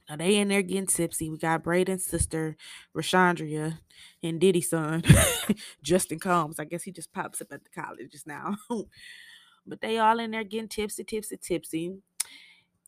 Now 0.08 0.16
they 0.16 0.36
in 0.36 0.48
there 0.48 0.62
getting 0.62 0.86
tipsy. 0.86 1.30
We 1.30 1.38
got 1.38 1.64
Brayden's 1.64 2.06
sister, 2.06 2.56
Rashandria, 2.96 3.78
and 4.22 4.40
Diddy's 4.40 4.70
son, 4.70 5.02
Justin 5.82 6.20
Combs. 6.20 6.60
I 6.60 6.64
guess 6.64 6.84
he 6.84 6.92
just 6.92 7.12
pops 7.12 7.40
up 7.40 7.48
at 7.52 7.64
the 7.64 7.70
college 7.70 8.12
just 8.12 8.26
now. 8.26 8.56
but 9.66 9.80
they 9.80 9.98
all 9.98 10.20
in 10.20 10.30
there 10.30 10.44
getting 10.44 10.68
tipsy, 10.68 11.02
tipsy, 11.02 11.36
tipsy. 11.36 11.96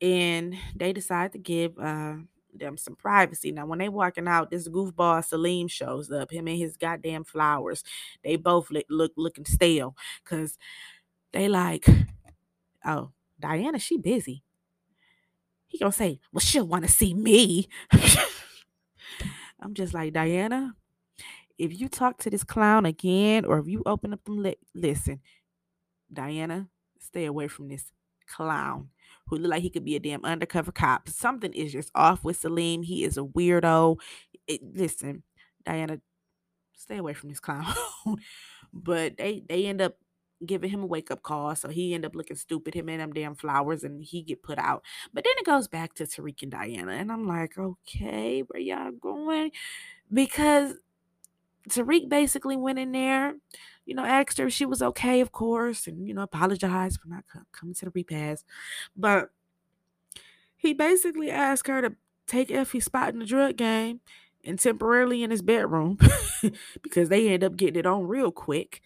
And 0.01 0.55
they 0.77 0.93
decide 0.93 1.33
to 1.33 1.39
give 1.39 1.77
uh, 1.77 2.15
them 2.59 2.77
some 2.77 2.97
privacy. 2.97 3.53
Now, 3.53 3.67
when 3.67 3.79
they 3.79 3.89
walking 3.89 4.29
out, 4.29 4.51
this 4.51 4.69
goofball 4.69 5.25
Salim 5.25 5.69
shows 5.69 6.11
up. 6.11 6.31
Him 6.31 6.49
and 6.49 6.59
his 6.59 6.77
goddamn 6.77 7.25
flowers. 7.25 7.85
They 8.23 8.37
both 8.37 8.71
look, 8.71 8.87
look 8.89 9.13
looking 9.17 9.45
stale 9.45 9.97
because 10.25 10.59
they 11.33 11.49
like, 11.49 11.87
oh, 12.85 13.11
Diana, 13.41 13.79
she 13.79 13.99
busy. 13.99 14.43
He 15.67 15.79
gonna 15.79 15.93
say, 15.93 16.19
well, 16.33 16.41
she'll 16.41 16.67
want 16.67 16.85
to 16.87 16.91
see 16.91 17.15
me. 17.15 17.69
I'm 19.61 19.75
just 19.75 19.93
like, 19.93 20.13
Diana, 20.13 20.75
if 21.59 21.79
you 21.79 21.89
talk 21.89 22.19
to 22.19 22.31
this 22.31 22.45
clown 22.45 22.87
again, 22.87 23.45
or 23.45 23.59
if 23.59 23.67
you 23.67 23.83
open 23.85 24.13
up 24.13 24.25
them, 24.25 24.43
li- 24.43 24.57
listen, 24.75 25.21
Diana, 26.13 26.69
stay 27.01 27.27
away 27.27 27.49
from 27.49 27.69
this 27.69 27.93
clown 28.29 28.89
who 29.29 29.37
look 29.37 29.51
like 29.51 29.63
he 29.63 29.71
could 29.71 29.85
be 29.85 29.97
a 29.97 30.01
damn 30.01 30.25
undercover 30.25 30.73
cop. 30.73 31.09
Something 31.09 31.53
is 31.53 31.73
just 31.73 31.91
off 31.95 32.25
with 32.25 32.37
Salim. 32.37 32.83
He 32.83 33.05
is 33.05 33.17
a 33.17 33.23
weirdo. 33.23 33.99
It, 34.47 34.61
listen, 34.75 35.23
Diana, 35.65 36.01
stay 36.77 36.97
away 36.97 37.15
from 37.15 37.29
this 37.29 37.41
clown. 37.41 37.67
but 38.73 39.17
they 39.17 39.43
they 39.49 39.67
end 39.67 39.81
up 39.81 39.97
giving 40.47 40.71
him 40.71 40.83
a 40.83 40.87
wake 40.87 41.11
up 41.11 41.23
call. 41.23 41.55
So 41.57 41.69
he 41.69 41.95
end 41.95 42.05
up 42.05 42.15
looking 42.15 42.37
stupid, 42.37 42.75
him 42.75 42.89
and 42.89 43.01
them 43.01 43.13
damn 43.13 43.35
flowers, 43.35 43.85
and 43.85 44.03
he 44.03 44.23
get 44.23 44.43
put 44.43 44.59
out. 44.59 44.85
But 45.13 45.25
then 45.25 45.35
it 45.37 45.47
goes 45.47 45.69
back 45.69 45.95
to 45.95 46.05
Tariq 46.05 46.43
and 46.43 46.53
Diana. 46.53 46.93
And 46.93 47.11
I'm 47.11 47.27
like, 47.27 47.59
okay, 47.59 48.41
where 48.41 48.61
y'all 48.61 48.93
going? 48.93 49.51
Because 50.13 50.75
Tariq 51.69 52.09
basically 52.09 52.57
went 52.57 52.79
in 52.79 52.93
there, 52.93 53.35
you 53.89 53.95
know, 53.95 54.05
asked 54.05 54.37
her 54.37 54.49
if 54.49 54.53
she 54.53 54.67
was 54.67 54.83
okay, 54.83 55.23
of 55.23 55.33
course, 55.33 55.87
and, 55.87 56.07
you 56.07 56.13
know, 56.13 56.21
apologized 56.21 57.01
for 57.01 57.09
not 57.09 57.25
coming 57.53 57.75
to 57.75 57.87
the 57.87 57.91
repast. 57.95 58.45
But 58.95 59.31
he 60.59 60.75
basically 60.75 61.31
asked 61.31 61.69
her 61.69 61.81
to 61.81 61.95
take 62.27 62.51
Effie's 62.51 62.85
spot 62.85 63.15
in 63.15 63.19
the 63.19 63.25
drug 63.25 63.57
game 63.57 64.01
and 64.45 64.59
temporarily 64.59 65.23
in 65.23 65.31
his 65.31 65.41
bedroom 65.41 65.97
because 66.83 67.09
they 67.09 67.31
end 67.31 67.43
up 67.43 67.57
getting 67.57 67.81
it 67.81 67.87
on 67.87 68.07
real 68.07 68.31
quick. 68.31 68.83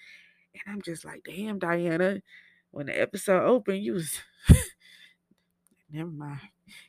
And 0.54 0.72
I'm 0.72 0.82
just 0.82 1.04
like, 1.04 1.24
damn, 1.24 1.58
Diana, 1.58 2.22
when 2.70 2.86
the 2.86 3.00
episode 3.00 3.42
opened, 3.42 3.82
you 3.82 3.94
was 3.94 4.20
never 5.90 6.10
mind. 6.12 6.38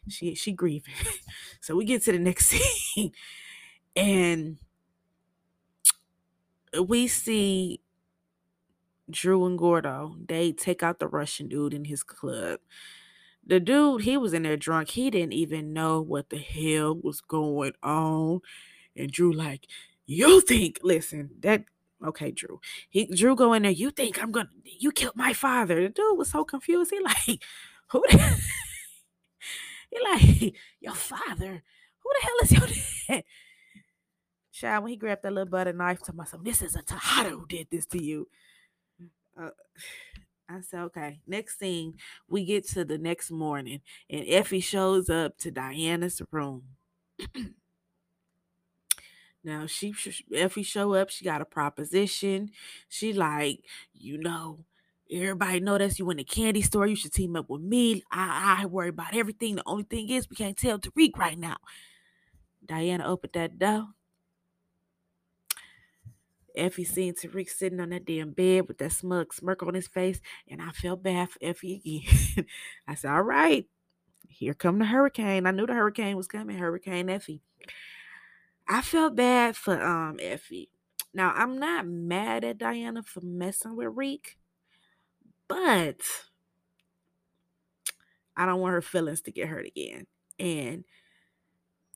She 0.07 0.35
she 0.35 0.51
grieving. 0.51 0.93
so 1.61 1.75
we 1.75 1.83
get 1.83 2.03
to 2.03 2.11
the 2.11 2.19
next 2.19 2.45
scene. 2.45 3.11
And 3.95 4.59
we 6.79 7.07
see 7.07 7.82
Drew 9.13 9.45
and 9.45 9.57
Gordo. 9.57 10.15
They 10.27 10.51
take 10.51 10.83
out 10.83 10.99
the 10.99 11.07
Russian 11.07 11.47
dude 11.47 11.73
in 11.73 11.85
his 11.85 12.03
club. 12.03 12.59
The 13.45 13.59
dude, 13.59 14.03
he 14.03 14.17
was 14.17 14.33
in 14.33 14.43
there 14.43 14.57
drunk. 14.57 14.89
He 14.89 15.09
didn't 15.09 15.33
even 15.33 15.73
know 15.73 16.01
what 16.01 16.29
the 16.29 16.37
hell 16.37 16.95
was 16.95 17.21
going 17.21 17.73
on. 17.83 18.41
And 18.95 19.11
Drew, 19.11 19.33
like, 19.33 19.67
you 20.05 20.41
think, 20.41 20.79
listen, 20.81 21.31
that 21.41 21.65
okay, 22.03 22.31
Drew. 22.31 22.59
He 22.89 23.05
Drew 23.05 23.35
go 23.35 23.53
in 23.53 23.63
there. 23.63 23.71
You 23.71 23.91
think 23.91 24.21
I'm 24.21 24.31
gonna? 24.31 24.49
You 24.63 24.91
killed 24.91 25.15
my 25.15 25.33
father. 25.33 25.81
The 25.81 25.89
dude 25.89 26.17
was 26.17 26.29
so 26.31 26.43
confused. 26.43 26.91
He 26.91 26.99
like, 26.99 27.43
who? 27.91 28.03
The, 28.09 28.17
he 29.89 29.99
like 30.03 30.55
your 30.79 30.95
father. 30.95 31.63
Who 31.99 32.09
the 32.13 32.25
hell 32.25 32.35
is 32.43 32.51
your 32.51 33.15
dad? 33.17 33.23
Child, 34.51 34.83
when 34.83 34.91
he 34.91 34.97
grabbed 34.97 35.23
that 35.23 35.33
little 35.33 35.49
butter 35.49 35.73
knife 35.73 36.01
to 36.03 36.13
myself, 36.13 36.43
this 36.43 36.61
is 36.61 36.75
a 36.75 36.83
Tejada 36.83 37.29
who 37.31 37.45
did 37.47 37.67
this 37.71 37.85
to 37.87 38.01
you. 38.01 38.27
Uh, 39.39 39.49
I 40.49 40.61
said, 40.61 40.81
okay. 40.81 41.21
Next 41.25 41.57
scene, 41.57 41.95
we 42.27 42.43
get 42.45 42.67
to 42.69 42.83
the 42.83 42.97
next 42.97 43.31
morning, 43.31 43.81
and 44.09 44.25
Effie 44.27 44.59
shows 44.59 45.09
up 45.09 45.37
to 45.39 45.51
Diana's 45.51 46.21
room. 46.31 46.63
Now 49.43 49.65
she 49.65 49.93
Effie 50.33 50.63
show 50.63 50.93
up, 50.93 51.09
she 51.09 51.25
got 51.25 51.41
a 51.41 51.45
proposition. 51.45 52.51
She 52.87 53.11
like, 53.11 53.59
you 53.93 54.17
know, 54.17 54.65
everybody 55.11 55.59
know 55.59 55.77
that's 55.77 55.99
you 55.99 56.09
in 56.11 56.17
the 56.17 56.23
candy 56.23 56.61
store. 56.61 56.87
You 56.87 56.95
should 56.95 57.11
team 57.13 57.35
up 57.35 57.49
with 57.49 57.61
me. 57.61 58.03
I 58.11 58.59
I 58.61 58.65
worry 58.67 58.89
about 58.89 59.15
everything. 59.15 59.55
The 59.55 59.63
only 59.65 59.83
thing 59.83 60.09
is 60.09 60.29
we 60.29 60.35
can't 60.37 60.57
tell 60.57 60.79
Tariq 60.79 61.17
right 61.17 61.37
now. 61.37 61.57
Diana 62.65 63.05
opened 63.05 63.33
that 63.33 63.59
door. 63.59 63.87
Effie 66.55 66.83
seen 66.83 67.13
Tariq 67.13 67.49
sitting 67.49 67.79
on 67.79 67.89
that 67.89 68.05
damn 68.05 68.31
bed 68.31 68.67
with 68.67 68.77
that 68.79 68.91
smug 68.91 69.33
smirk 69.33 69.63
on 69.63 69.73
his 69.73 69.87
face, 69.87 70.21
and 70.47 70.61
I 70.61 70.71
felt 70.71 71.03
bad 71.03 71.29
for 71.29 71.39
Effie 71.41 71.81
again. 72.35 72.45
I 72.87 72.95
said, 72.95 73.11
"All 73.11 73.21
right, 73.21 73.67
here 74.27 74.53
come 74.53 74.79
the 74.79 74.85
hurricane." 74.85 75.45
I 75.45 75.51
knew 75.51 75.65
the 75.65 75.73
hurricane 75.73 76.17
was 76.17 76.27
coming. 76.27 76.57
Hurricane 76.57 77.09
Effie. 77.09 77.41
I 78.67 78.81
felt 78.81 79.15
bad 79.15 79.55
for 79.55 79.81
um 79.81 80.19
Effie. 80.21 80.69
Now 81.13 81.33
I'm 81.35 81.59
not 81.59 81.85
mad 81.87 82.43
at 82.43 82.57
Diana 82.57 83.03
for 83.03 83.21
messing 83.21 83.75
with 83.75 83.95
Reek, 83.95 84.37
but 85.47 86.01
I 88.35 88.45
don't 88.45 88.61
want 88.61 88.73
her 88.73 88.81
feelings 88.81 89.21
to 89.21 89.31
get 89.31 89.49
hurt 89.49 89.65
again. 89.65 90.07
And 90.39 90.85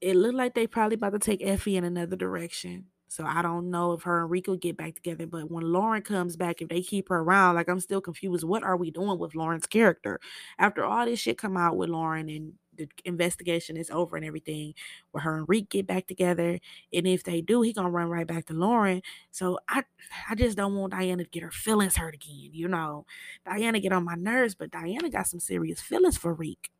it 0.01 0.15
looked 0.15 0.35
like 0.35 0.53
they 0.53 0.67
probably 0.67 0.95
about 0.95 1.13
to 1.13 1.19
take 1.19 1.41
Effie 1.41 1.77
in 1.77 1.83
another 1.83 2.15
direction. 2.15 2.85
So 3.07 3.25
I 3.25 3.41
don't 3.41 3.69
know 3.71 3.93
if 3.93 4.03
her 4.03 4.21
and 4.21 4.31
Rico 4.31 4.55
get 4.55 4.77
back 4.77 4.95
together. 4.95 5.25
But 5.27 5.49
when 5.49 5.63
Lauren 5.71 6.01
comes 6.01 6.35
back, 6.35 6.61
if 6.61 6.69
they 6.69 6.81
keep 6.81 7.09
her 7.09 7.19
around, 7.19 7.55
like 7.55 7.69
I'm 7.69 7.79
still 7.79 8.01
confused. 8.01 8.43
What 8.43 8.63
are 8.63 8.77
we 8.77 8.91
doing 8.91 9.17
with 9.19 9.35
Lauren's 9.35 9.67
character? 9.67 10.19
After 10.59 10.83
all 10.83 11.05
this 11.05 11.19
shit 11.19 11.37
come 11.37 11.57
out 11.57 11.77
with 11.77 11.89
Lauren 11.89 12.29
and 12.29 12.53
the 12.75 12.87
investigation 13.05 13.75
is 13.75 13.89
over 13.89 14.17
and 14.17 14.25
everything, 14.25 14.73
where 15.11 15.23
her 15.23 15.37
and 15.37 15.49
Reek 15.49 15.69
get 15.69 15.87
back 15.87 16.07
together. 16.07 16.59
And 16.93 17.07
if 17.07 17.23
they 17.23 17.41
do, 17.41 17.61
he 17.61 17.73
gonna 17.73 17.89
run 17.89 18.09
right 18.09 18.27
back 18.27 18.45
to 18.47 18.53
Lauren. 18.53 19.01
So 19.31 19.59
I 19.67 19.83
I 20.29 20.35
just 20.35 20.57
don't 20.57 20.75
want 20.75 20.91
Diana 20.91 21.23
to 21.23 21.29
get 21.29 21.43
her 21.43 21.51
feelings 21.51 21.95
hurt 21.97 22.13
again. 22.15 22.49
You 22.53 22.67
know, 22.67 23.05
Diana 23.45 23.79
get 23.79 23.93
on 23.93 24.05
my 24.05 24.15
nerves, 24.15 24.55
but 24.55 24.71
Diana 24.71 25.09
got 25.09 25.27
some 25.27 25.39
serious 25.39 25.81
feelings 25.81 26.17
for 26.17 26.33
Reek. 26.33 26.71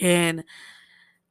And 0.00 0.44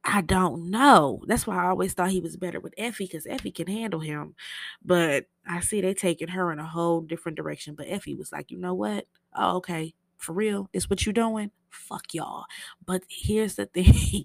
I 0.04 0.22
don't 0.22 0.70
know. 0.70 1.22
That's 1.26 1.46
why 1.46 1.56
I 1.62 1.68
always 1.68 1.92
thought 1.92 2.10
he 2.10 2.20
was 2.20 2.36
better 2.36 2.58
with 2.58 2.72
Effie 2.78 3.04
because 3.04 3.26
Effie 3.26 3.50
can 3.50 3.66
handle 3.66 4.00
him. 4.00 4.34
But 4.82 5.26
I 5.46 5.60
see 5.60 5.80
they 5.82 5.92
taking 5.94 6.28
her 6.28 6.50
in 6.52 6.58
a 6.58 6.66
whole 6.66 7.02
different 7.02 7.36
direction. 7.36 7.74
But 7.74 7.86
Effie 7.88 8.14
was 8.14 8.32
like, 8.32 8.50
you 8.50 8.58
know 8.58 8.74
what? 8.74 9.06
Oh, 9.36 9.56
okay 9.58 9.94
For 10.16 10.32
real? 10.32 10.68
This 10.72 10.88
what 10.88 11.04
you 11.06 11.12
doing? 11.12 11.50
Fuck 11.70 12.14
y'all. 12.14 12.46
But 12.84 13.02
here's 13.08 13.56
the 13.56 13.66
thing. 13.74 14.24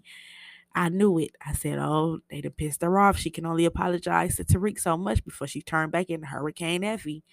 I 0.76 0.90
knew 0.90 1.18
it. 1.20 1.32
I 1.46 1.54
said, 1.54 1.80
oh, 1.80 2.20
they 2.30 2.42
done 2.42 2.54
pissed 2.54 2.82
her 2.82 3.00
off. 3.00 3.18
She 3.18 3.30
can 3.32 3.46
only 3.46 3.66
apologize 3.66 4.38
to 4.38 4.44
Tariq 4.46 4.80
so 4.80 4.98
much 4.98 5.24
before 5.26 5.48
she 5.48 5.62
turned 5.62 5.92
back 5.92 6.10
into 6.10 6.28
Hurricane 6.28 6.84
Effie. 6.84 7.24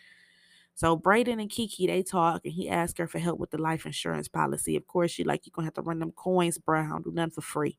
So 0.75 0.97
Brayden 0.99 1.41
and 1.41 1.51
Kiki, 1.51 1.87
they 1.87 2.03
talk 2.03 2.43
and 2.45 2.55
he 2.55 2.69
asked 2.69 2.99
her 2.99 3.07
for 3.07 3.19
help 3.19 3.39
with 3.41 3.51
the 3.51 3.59
life 3.59 3.87
insurance 3.87 4.29
policy. 4.29 4.77
Of 4.77 4.87
course, 4.87 5.11
she 5.13 5.25
like, 5.25 5.47
you're 5.47 5.53
gonna 5.55 5.67
have 5.67 5.75
to 5.75 5.83
run 5.83 5.99
them 6.01 6.13
coins, 6.13 6.59
bruh. 6.59 6.87
I 6.87 6.89
don't 6.91 7.05
do 7.05 7.13
nothing 7.13 7.33
for 7.33 7.43
free. 7.43 7.79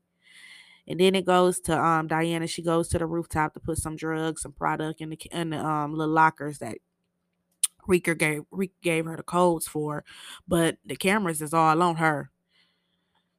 And 0.86 1.00
then 1.00 1.14
it 1.14 1.24
goes 1.24 1.60
to 1.60 1.78
um 1.78 2.06
Diana. 2.08 2.46
She 2.46 2.62
goes 2.62 2.88
to 2.88 2.98
the 2.98 3.06
rooftop 3.06 3.54
to 3.54 3.60
put 3.60 3.78
some 3.78 3.96
drugs, 3.96 4.42
some 4.42 4.52
product 4.52 5.00
in 5.00 5.10
the 5.10 5.18
in 5.32 5.50
the 5.50 5.58
um 5.64 5.94
little 5.94 6.12
lockers 6.12 6.58
that 6.58 6.78
Reeker 7.88 8.14
gave 8.18 8.42
Reek 8.50 8.72
gave 8.82 9.04
her 9.06 9.16
the 9.16 9.22
codes 9.22 9.66
for, 9.68 10.04
but 10.46 10.78
the 10.84 10.96
cameras 10.96 11.42
is 11.42 11.54
all 11.54 11.82
on 11.82 11.96
her. 11.96 12.30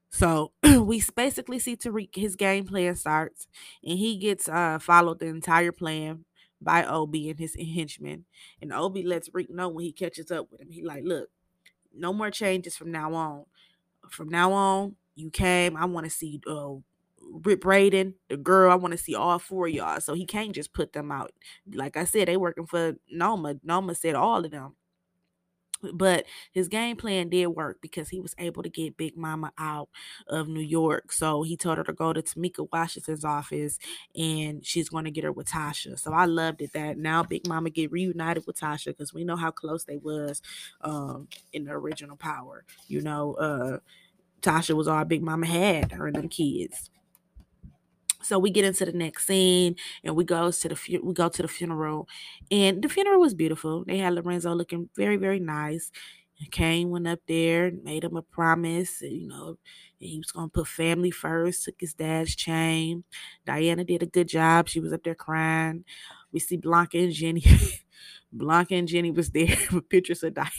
So 0.09 0.53
we 0.63 1.03
basically 1.15 1.59
see 1.59 1.75
Tariq 1.75 2.15
his 2.15 2.35
game 2.35 2.65
plan 2.65 2.95
starts, 2.95 3.47
and 3.83 3.97
he 3.97 4.17
gets 4.17 4.47
uh 4.47 4.79
followed 4.79 5.19
the 5.19 5.27
entire 5.27 5.71
plan 5.71 6.25
by 6.61 6.85
Obi 6.85 7.29
and 7.29 7.39
his 7.39 7.55
henchmen. 7.55 8.25
And 8.61 8.71
Obi 8.73 9.03
lets 9.03 9.29
Reek 9.33 9.49
know 9.49 9.69
when 9.69 9.85
he 9.85 9.91
catches 9.91 10.31
up 10.31 10.51
with 10.51 10.61
him. 10.61 10.71
He 10.71 10.83
like, 10.83 11.03
look, 11.03 11.29
no 11.93 12.13
more 12.13 12.31
changes 12.31 12.75
from 12.75 12.91
now 12.91 13.13
on. 13.13 13.45
From 14.09 14.29
now 14.29 14.53
on, 14.53 14.95
you 15.15 15.29
came. 15.31 15.75
I 15.75 15.85
want 15.85 16.05
to 16.05 16.09
see 16.09 16.39
uh 16.47 16.75
Rip 17.31 17.61
Brayden, 17.61 18.13
the 18.29 18.37
girl. 18.37 18.71
I 18.71 18.75
want 18.75 18.93
to 18.93 18.97
see 18.97 19.15
all 19.15 19.39
four 19.39 19.67
y'all. 19.67 19.99
So 20.01 20.13
he 20.13 20.25
can't 20.25 20.53
just 20.53 20.73
put 20.73 20.93
them 20.93 21.11
out. 21.11 21.31
Like 21.71 21.97
I 21.97 22.05
said, 22.05 22.27
they 22.27 22.37
working 22.37 22.65
for 22.65 22.95
Noma. 23.11 23.55
Noma 23.63 23.95
said 23.95 24.15
all 24.15 24.45
of 24.45 24.51
them. 24.51 24.75
But 25.93 26.25
his 26.51 26.67
game 26.67 26.95
plan 26.95 27.29
did 27.29 27.47
work 27.47 27.77
because 27.81 28.09
he 28.09 28.19
was 28.19 28.33
able 28.39 28.63
to 28.63 28.69
get 28.69 28.97
Big 28.97 29.17
Mama 29.17 29.51
out 29.57 29.89
of 30.27 30.47
New 30.47 30.61
York. 30.61 31.11
So 31.11 31.43
he 31.43 31.57
told 31.57 31.77
her 31.77 31.83
to 31.83 31.93
go 31.93 32.13
to 32.13 32.21
Tamika 32.21 32.67
Washington's 32.71 33.25
office 33.25 33.77
and 34.15 34.65
she's 34.65 34.89
going 34.89 35.05
to 35.05 35.11
get 35.11 35.25
her 35.25 35.31
with 35.31 35.47
Tasha. 35.47 35.99
So 35.99 36.13
I 36.13 36.25
loved 36.25 36.61
it 36.61 36.73
that 36.73 36.97
now 36.97 37.23
Big 37.23 37.47
Mama 37.47 37.69
get 37.69 37.91
reunited 37.91 38.47
with 38.47 38.59
Tasha 38.59 38.87
because 38.87 39.13
we 39.13 39.25
know 39.25 39.35
how 39.35 39.51
close 39.51 39.83
they 39.83 39.97
was 39.97 40.41
um, 40.81 41.27
in 41.53 41.65
the 41.65 41.71
original 41.71 42.15
Power. 42.15 42.65
You 42.87 43.01
know, 43.01 43.33
uh, 43.35 43.79
Tasha 44.41 44.75
was 44.75 44.87
all 44.87 45.03
Big 45.05 45.21
Mama 45.21 45.45
had, 45.45 45.91
her 45.91 46.07
and 46.07 46.15
them 46.15 46.29
kids. 46.29 46.89
So 48.25 48.39
we 48.39 48.49
get 48.51 48.65
into 48.65 48.85
the 48.85 48.91
next 48.93 49.27
scene 49.27 49.75
and 50.03 50.15
we 50.15 50.23
goes 50.23 50.59
to 50.61 50.69
the 50.69 50.75
fu- 50.75 51.01
we 51.03 51.13
go 51.13 51.29
to 51.29 51.41
the 51.41 51.47
funeral 51.47 52.07
and 52.51 52.81
the 52.83 52.89
funeral 52.89 53.19
was 53.21 53.33
beautiful. 53.33 53.83
They 53.85 53.97
had 53.99 54.13
Lorenzo 54.13 54.53
looking 54.53 54.89
very 54.95 55.17
very 55.17 55.39
nice. 55.39 55.91
Cane 56.51 56.89
went 56.89 57.07
up 57.07 57.19
there, 57.27 57.71
made 57.83 58.03
him 58.03 58.17
a 58.17 58.21
promise, 58.21 59.01
you 59.01 59.27
know, 59.27 59.57
he 59.99 60.17
was 60.17 60.31
gonna 60.31 60.49
put 60.49 60.67
family 60.67 61.11
first. 61.11 61.63
Took 61.63 61.75
his 61.79 61.93
dad's 61.93 62.35
chain. 62.35 63.03
Diana 63.45 63.83
did 63.85 64.03
a 64.03 64.05
good 64.05 64.27
job. 64.27 64.67
She 64.67 64.79
was 64.81 64.91
up 64.93 65.03
there 65.03 65.15
crying. 65.15 65.85
We 66.33 66.39
see 66.39 66.57
Blanca 66.57 66.97
and 66.97 67.13
Jenny. 67.13 67.43
Blanca 68.33 68.75
and 68.75 68.87
Jenny 68.87 69.11
was 69.11 69.29
there 69.31 69.57
with 69.71 69.89
pictures 69.89 70.23
of 70.23 70.33
Diana. 70.33 70.49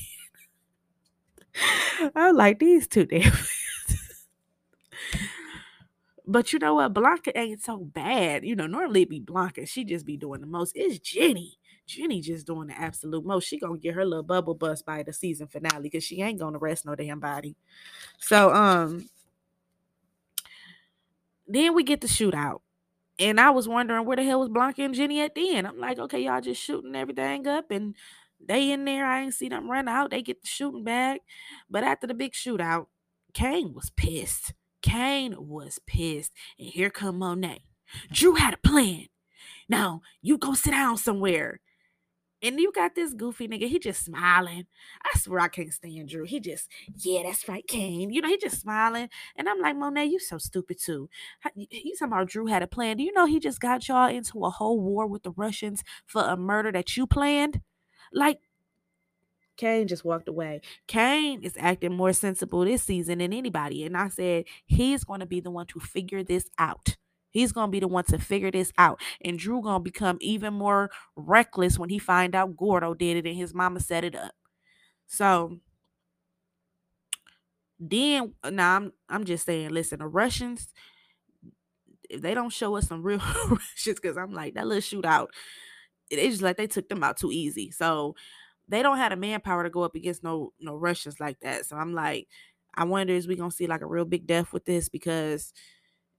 I 2.15 2.31
like 2.31 2.59
these 2.59 2.87
two 2.87 3.07
there. 3.07 3.33
But 6.27 6.53
you 6.53 6.59
know 6.59 6.75
what? 6.75 6.93
Blanca 6.93 7.37
ain't 7.39 7.63
so 7.63 7.79
bad. 7.79 8.45
You 8.45 8.57
know, 8.57 8.67
normally 8.67 9.03
it 9.03 9.11
be 9.11 9.21
Blanca. 9.21 9.65
She 9.65 9.85
just 9.85 10.05
be 10.05 10.17
doing 10.17 10.41
the 10.41 10.47
most. 10.47 10.73
It's 10.75 10.99
Jenny. 10.99 11.59
Jenny 11.87 12.21
just 12.21 12.47
doing 12.47 12.67
the 12.67 12.79
absolute 12.79 13.25
most. 13.25 13.47
She 13.47 13.59
gonna 13.59 13.79
get 13.79 13.95
her 13.95 14.05
little 14.05 14.25
bubble 14.25 14.55
bust 14.55 14.85
by 14.85 15.05
the 15.05 15.13
season 15.13 15.47
finale 15.47 15.83
because 15.83 16.03
she 16.03 16.21
ain't 16.21 16.41
gonna 16.41 16.59
rest 16.59 16.85
no 16.85 16.97
damn 16.97 17.21
body. 17.21 17.55
So 18.19 18.53
um 18.53 19.09
then 21.47 21.75
we 21.75 21.85
get 21.85 22.01
the 22.01 22.09
shootout. 22.09 22.61
And 23.19 23.41
I 23.41 23.51
was 23.51 23.69
wondering 23.69 24.05
where 24.05 24.17
the 24.17 24.25
hell 24.25 24.41
was 24.41 24.49
Blanca 24.49 24.83
and 24.83 24.95
Jenny 24.95 25.21
at 25.21 25.35
the 25.35 25.57
end. 25.57 25.67
I'm 25.67 25.79
like, 25.79 25.99
okay, 25.99 26.21
y'all 26.21 26.41
just 26.41 26.61
shooting 26.61 26.97
everything 26.97 27.47
up 27.47 27.71
and 27.71 27.95
they 28.45 28.73
in 28.73 28.85
there. 28.85 29.07
I 29.07 29.23
ain't 29.23 29.35
see 29.35 29.49
them 29.49 29.71
run 29.71 29.89
out. 29.89 30.11
They 30.11 30.23
get 30.23 30.43
the 30.43 30.49
shooting 30.49 30.85
back. 30.85 31.21
But 31.71 31.85
after 31.85 32.07
the 32.07 32.15
big 32.15 32.33
shootout, 32.33 32.87
Cane 33.33 33.73
was 33.73 33.91
pissed. 33.91 34.53
Cane 34.83 35.35
was 35.39 35.79
pissed. 35.87 36.33
And 36.59 36.69
here 36.69 36.91
come 36.91 37.19
Monet. 37.19 37.63
Drew 38.13 38.35
had 38.35 38.55
a 38.55 38.59
plan. 38.59 39.07
Now 39.69 40.03
you 40.23 40.39
go 40.39 40.55
sit 40.55 40.73
down 40.73 40.97
somewhere. 40.97 41.61
And 42.43 42.61
you 42.61 42.71
got 42.71 42.95
this 42.95 43.15
goofy 43.15 43.49
nigga, 43.49 43.67
he 43.67 43.79
just 43.79 44.05
smiling. 44.05 44.67
I 45.03 45.19
swear 45.19 45.41
I 45.41 45.49
can't 45.49 45.73
stand 45.73 46.11
Drew. 46.11 46.25
He 46.25 46.39
just, 46.39 46.69
yeah, 46.99 47.23
that's 47.25 47.49
right, 47.49 47.67
Cane. 47.67 48.11
You 48.11 48.21
know, 48.21 48.29
he 48.29 48.37
just 48.37 48.61
smiling. 48.61 49.09
And 49.37 49.49
I'm 49.49 49.59
like, 49.59 49.75
Monet, 49.75 50.07
you 50.07 50.19
so 50.19 50.37
stupid 50.37 50.79
too. 50.79 51.09
You 51.55 51.95
talking 51.99 52.13
about 52.13 52.29
Drew 52.29 52.47
had 52.47 52.63
a 52.63 52.67
plan. 52.67 52.99
Do 52.99 53.05
you 53.05 53.13
know 53.15 53.25
he 53.25 53.41
just 53.41 53.59
got 53.59 53.89
y'all 53.89 54.11
into 54.11 54.45
a 54.45 54.51
whole 54.51 54.79
war 54.79 55.07
with 55.07 55.23
the 55.23 55.33
Russians 55.33 55.83
for 56.05 56.23
a 56.23 56.37
murder 56.37 56.71
that 56.73 56.95
you 56.97 57.07
planned? 57.07 57.63
Like, 58.13 58.39
Cane 59.57 59.89
just 59.89 60.05
walked 60.05 60.29
away. 60.29 60.61
Cane 60.87 61.43
is 61.43 61.55
acting 61.59 61.93
more 61.95 62.13
sensible 62.13 62.65
this 62.65 62.83
season 62.83 63.19
than 63.19 63.33
anybody. 63.33 63.85
And 63.85 63.97
I 63.97 64.09
said, 64.09 64.45
he's 64.67 65.05
going 65.05 65.21
to 65.21 65.27
be 65.27 65.41
the 65.41 65.51
one 65.51 65.67
to 65.69 65.81
figure 65.81 66.23
this 66.23 66.49
out. 66.59 66.97
He's 67.31 67.53
gonna 67.53 67.71
be 67.71 67.81
the 67.81 67.89
one 67.89 68.05
to 68.05 68.19
figure 68.19 68.51
this 68.51 68.73
out. 68.79 68.99
And 69.23 69.39
Drew 69.39 69.61
gonna 69.61 69.81
become 69.81 70.17
even 70.23 70.55
more 70.55 70.91
reckless 71.17 71.79
when 71.79 71.91
he 71.91 71.99
find 71.99 72.35
out 72.35 72.57
Gordo 72.57 72.95
did 72.95 73.19
it 73.19 73.29
and 73.29 73.37
his 73.37 73.53
mama 73.53 73.81
set 73.81 74.05
it 74.05 74.15
up. 74.15 74.33
So 75.07 75.61
then 77.79 78.35
uh, 78.43 78.51
now 78.51 78.77
I'm 78.77 78.93
I'm 79.09 79.25
just 79.25 79.45
saying, 79.45 79.71
listen, 79.71 79.99
the 79.99 80.07
Russians, 80.07 80.73
if 82.09 82.23
they 82.23 82.35
don't 82.35 82.53
show 82.53 82.77
us 82.77 82.89
some 82.89 83.03
real 83.03 83.19
Russians, 83.51 84.01
because 84.01 84.17
I'm 84.17 84.33
like 84.33 84.55
that 84.55 84.67
little 84.67 84.81
shootout, 84.81 85.29
it's 86.11 86.35
just 86.35 86.43
like 86.43 86.57
they 86.57 86.67
took 86.67 86.89
them 86.89 87.03
out 87.03 87.17
too 87.17 87.33
easy. 87.33 87.71
So 87.71 88.15
they 88.69 88.83
don't 88.83 88.99
have 88.99 89.11
the 89.11 89.17
manpower 89.17 89.63
to 89.63 89.71
go 89.71 89.83
up 89.83 89.95
against 89.95 90.25
no 90.25 90.53
no 90.61 90.75
Russians 90.77 91.21
like 91.21 91.41
that. 91.41 91.67
So 91.67 91.77
I'm 91.77 91.95
like, 91.95 92.29
I 92.75 92.85
wonder 92.85 93.15
is 93.15 93.29
we 93.29 93.37
gonna 93.37 93.51
see 93.51 93.67
like 93.67 93.83
a 93.83 93.87
real 93.87 94.05
big 94.05 94.27
death 94.27 94.53
with 94.53 94.65
this 94.65 94.89
because 94.89 95.53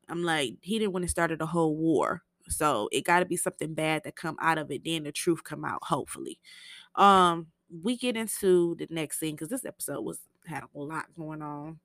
I'm 0.10 0.24
like, 0.24 0.56
he 0.62 0.80
didn't 0.80 0.94
want 0.94 1.04
to 1.04 1.12
start 1.12 1.32
a 1.32 1.46
whole 1.46 1.76
war. 1.76 2.24
So 2.50 2.88
it 2.92 3.04
got 3.04 3.20
to 3.20 3.26
be 3.26 3.36
something 3.36 3.74
bad 3.74 4.04
that 4.04 4.16
come 4.16 4.38
out 4.40 4.58
of 4.58 4.72
it. 4.72 4.84
Then 4.86 5.04
the 5.04 5.12
truth 5.12 5.44
come 5.44 5.66
out, 5.66 5.84
hopefully. 5.84 6.40
Um, 6.96 7.48
we 7.84 7.98
get 7.98 8.16
into 8.16 8.76
the 8.76 8.88
next 8.90 9.20
scene 9.20 9.36
because 9.36 9.50
this 9.50 9.66
episode 9.66 10.02
was 10.02 10.20
had 10.46 10.64
a 10.64 10.80
lot 10.80 11.06
going 11.18 11.42
on. 11.42 11.80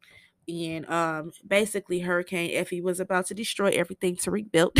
And 0.48 0.88
um, 0.88 1.32
basically, 1.46 2.00
Hurricane 2.00 2.50
Effie 2.54 2.80
was 2.80 3.00
about 3.00 3.26
to 3.26 3.34
destroy 3.34 3.70
everything 3.70 4.16
Tariq 4.16 4.50
built. 4.50 4.78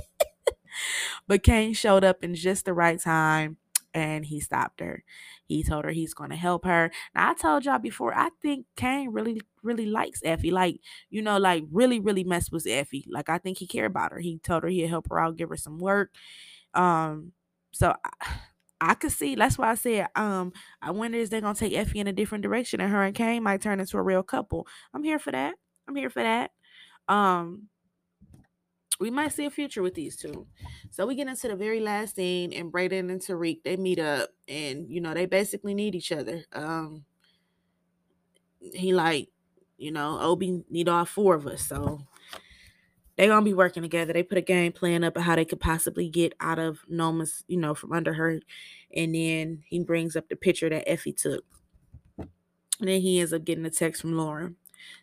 but 1.26 1.42
Cane 1.42 1.72
showed 1.72 2.04
up 2.04 2.22
in 2.24 2.34
just 2.34 2.64
the 2.64 2.72
right 2.72 3.00
time 3.00 3.56
and 3.96 4.26
he 4.26 4.40
stopped 4.40 4.80
her. 4.80 5.02
He 5.46 5.62
told 5.62 5.86
her 5.86 5.90
he's 5.90 6.12
going 6.12 6.28
to 6.28 6.36
help 6.36 6.66
her. 6.66 6.92
Now 7.14 7.30
I 7.30 7.34
told 7.34 7.64
y'all 7.64 7.78
before, 7.78 8.14
I 8.14 8.28
think 8.42 8.66
Cane 8.76 9.08
really, 9.10 9.40
really 9.62 9.86
likes 9.86 10.20
Effie. 10.22 10.50
Like, 10.50 10.80
you 11.08 11.22
know, 11.22 11.38
like 11.38 11.64
really, 11.72 11.98
really 11.98 12.22
mess 12.22 12.52
with 12.52 12.66
Effie. 12.68 13.06
Like 13.08 13.30
I 13.30 13.38
think 13.38 13.56
he 13.56 13.66
cared 13.66 13.90
about 13.90 14.12
her. 14.12 14.18
He 14.20 14.38
told 14.38 14.64
her 14.64 14.68
he'd 14.68 14.88
help 14.88 15.08
her 15.08 15.18
out, 15.18 15.38
give 15.38 15.48
her 15.48 15.56
some 15.56 15.78
work. 15.78 16.10
Um, 16.74 17.32
so 17.72 17.94
I, 18.04 18.10
I 18.78 18.92
could 18.92 19.12
see. 19.12 19.34
That's 19.34 19.56
why 19.56 19.70
I 19.70 19.74
said, 19.74 20.08
um, 20.14 20.52
I 20.82 20.90
wonder 20.90 21.16
is 21.16 21.30
they 21.30 21.40
gonna 21.40 21.54
take 21.54 21.72
Effie 21.72 21.98
in 21.98 22.08
a 22.08 22.12
different 22.12 22.42
direction, 22.42 22.78
and 22.78 22.92
her 22.92 23.02
and 23.02 23.14
Cane 23.14 23.42
might 23.42 23.62
turn 23.62 23.80
into 23.80 23.96
a 23.96 24.02
real 24.02 24.22
couple. 24.22 24.66
I'm 24.92 25.02
here 25.02 25.18
for 25.18 25.32
that. 25.32 25.54
I'm 25.88 25.96
here 25.96 26.10
for 26.10 26.22
that. 26.22 26.50
Um, 27.08 27.68
we 28.98 29.10
might 29.10 29.32
see 29.32 29.44
a 29.44 29.50
future 29.50 29.82
with 29.82 29.94
these 29.94 30.16
two. 30.16 30.46
So 30.90 31.06
we 31.06 31.14
get 31.14 31.28
into 31.28 31.48
the 31.48 31.56
very 31.56 31.80
last 31.80 32.16
scene, 32.16 32.52
and 32.52 32.72
Brayden 32.72 33.10
and 33.10 33.20
Tariq 33.20 33.62
they 33.64 33.76
meet 33.76 33.98
up, 33.98 34.30
and 34.48 34.88
you 34.88 35.00
know 35.00 35.14
they 35.14 35.26
basically 35.26 35.74
need 35.74 35.94
each 35.94 36.12
other. 36.12 36.44
Um, 36.52 37.04
he 38.60 38.92
like, 38.92 39.28
you 39.78 39.90
know, 39.90 40.18
Obi 40.20 40.64
need 40.70 40.88
all 40.88 41.04
four 41.04 41.34
of 41.34 41.46
us, 41.46 41.62
so 41.62 42.00
they 43.16 43.26
gonna 43.26 43.44
be 43.44 43.54
working 43.54 43.82
together. 43.82 44.12
They 44.12 44.22
put 44.22 44.38
a 44.38 44.42
game 44.42 44.72
plan 44.72 45.04
up 45.04 45.16
of 45.16 45.22
how 45.22 45.36
they 45.36 45.44
could 45.44 45.60
possibly 45.60 46.08
get 46.08 46.34
out 46.40 46.58
of 46.58 46.80
Noma's, 46.88 47.44
you 47.48 47.56
know, 47.56 47.74
from 47.74 47.92
under 47.92 48.14
her, 48.14 48.40
and 48.94 49.14
then 49.14 49.62
he 49.66 49.80
brings 49.80 50.16
up 50.16 50.28
the 50.28 50.36
picture 50.36 50.68
that 50.68 50.90
Effie 50.90 51.12
took. 51.12 51.44
And 52.18 52.88
then 52.88 53.00
he 53.00 53.20
ends 53.20 53.32
up 53.32 53.44
getting 53.44 53.64
a 53.64 53.70
text 53.70 54.02
from 54.02 54.16
Lauren. 54.16 54.56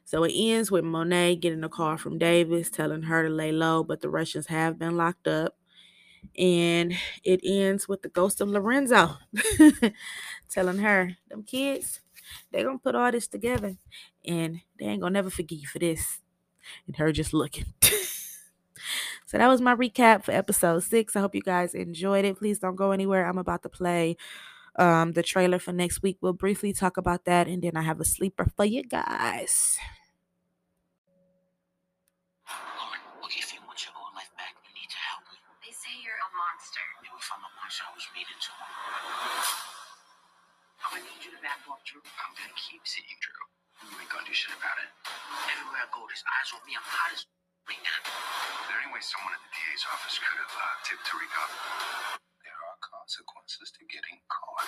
So 0.05 0.23
it 0.23 0.33
ends 0.35 0.71
with 0.71 0.83
Monet 0.83 1.37
getting 1.37 1.63
a 1.63 1.69
call 1.69 1.97
from 1.97 2.17
Davis 2.17 2.69
telling 2.69 3.03
her 3.03 3.23
to 3.23 3.29
lay 3.29 3.51
low, 3.51 3.83
but 3.83 4.01
the 4.01 4.09
Russians 4.09 4.47
have 4.47 4.77
been 4.77 4.97
locked 4.97 5.27
up. 5.27 5.55
And 6.37 6.93
it 7.23 7.41
ends 7.43 7.87
with 7.87 8.01
the 8.01 8.09
ghost 8.09 8.41
of 8.41 8.47
Lorenzo 8.47 9.17
telling 10.49 10.77
her, 10.79 11.17
them 11.29 11.43
kids, 11.43 11.99
they 12.51 12.63
gonna 12.63 12.77
put 12.77 12.95
all 12.95 13.11
this 13.11 13.27
together 13.27 13.75
and 14.25 14.61
they 14.79 14.85
ain't 14.85 15.01
gonna 15.01 15.13
never 15.13 15.29
forgive 15.29 15.59
you 15.59 15.67
for 15.67 15.79
this. 15.79 16.21
And 16.87 16.95
her 16.95 17.11
just 17.11 17.33
looking. 17.33 17.65
so 17.81 19.37
that 19.37 19.47
was 19.47 19.61
my 19.61 19.75
recap 19.75 20.23
for 20.23 20.31
episode 20.31 20.83
six. 20.83 21.15
I 21.15 21.19
hope 21.19 21.35
you 21.35 21.41
guys 21.41 21.73
enjoyed 21.73 22.23
it. 22.23 22.37
Please 22.37 22.59
don't 22.59 22.75
go 22.75 22.91
anywhere. 22.91 23.27
I'm 23.27 23.37
about 23.37 23.63
to 23.63 23.69
play 23.69 24.15
um, 24.75 25.13
the 25.13 25.23
trailer 25.23 25.59
for 25.59 25.71
next 25.71 26.01
week. 26.01 26.17
We'll 26.21 26.33
briefly 26.33 26.73
talk 26.73 26.97
about 26.97 27.25
that, 27.25 27.47
and 27.47 27.61
then 27.61 27.77
I 27.77 27.81
have 27.83 27.99
a 27.99 28.05
sleeper 28.05 28.47
for 28.55 28.65
you 28.65 28.83
guys. 28.83 29.77
Look, 33.21 33.33
if 33.37 33.53
you 33.53 33.61
want 33.65 33.79
your 33.85 33.93
old 33.97 34.13
life 34.17 34.31
back, 34.37 34.57
you 34.65 34.71
need 34.75 34.89
to 34.89 35.01
help 35.09 35.23
me. 35.31 35.37
They 35.63 35.73
say 35.73 35.91
you're 36.01 36.17
a 36.17 36.29
monster. 36.35 36.83
And 36.99 37.07
if 37.13 37.27
I'm 37.31 37.43
a 37.45 37.51
monster, 37.59 37.83
I 37.87 37.91
was 37.95 38.05
made 38.17 38.27
into 38.27 38.51
one. 38.57 38.73
I'm 40.83 40.89
gonna 40.99 41.07
need 41.07 41.21
you 41.23 41.31
to 41.31 41.41
back 41.41 41.63
off, 41.69 41.79
Drew. 41.87 42.03
I'm 42.03 42.33
gonna 42.35 42.53
keep 42.59 42.83
seeing 42.83 43.17
Drew. 43.23 43.43
You 43.87 43.95
ain't 43.99 44.11
gonna 44.11 44.27
do 44.27 44.35
shit 44.35 44.53
about 44.55 44.77
it. 44.83 44.89
Everywhere 45.53 45.81
I 45.83 45.89
go, 45.91 46.03
there's 46.07 46.23
eyes 46.27 46.49
on 46.55 46.61
me. 46.67 46.75
I'm 46.75 46.83
hot 46.83 47.15
as 47.15 47.23
right 47.67 47.79
now. 47.83 47.99
Is 48.03 48.65
there 48.67 48.79
any 48.83 48.91
way 48.91 48.99
someone 48.99 49.33
at 49.35 49.41
the 49.43 49.51
DA's 49.51 49.83
office 49.87 50.19
could 50.19 50.39
have 50.39 50.55
uh, 50.55 50.75
tipped 50.83 51.05
Tariq 51.07 51.33
off? 51.39 51.53
Consequences 52.99 53.71
to 53.71 53.85
getting 53.85 54.19
caught. 54.29 54.67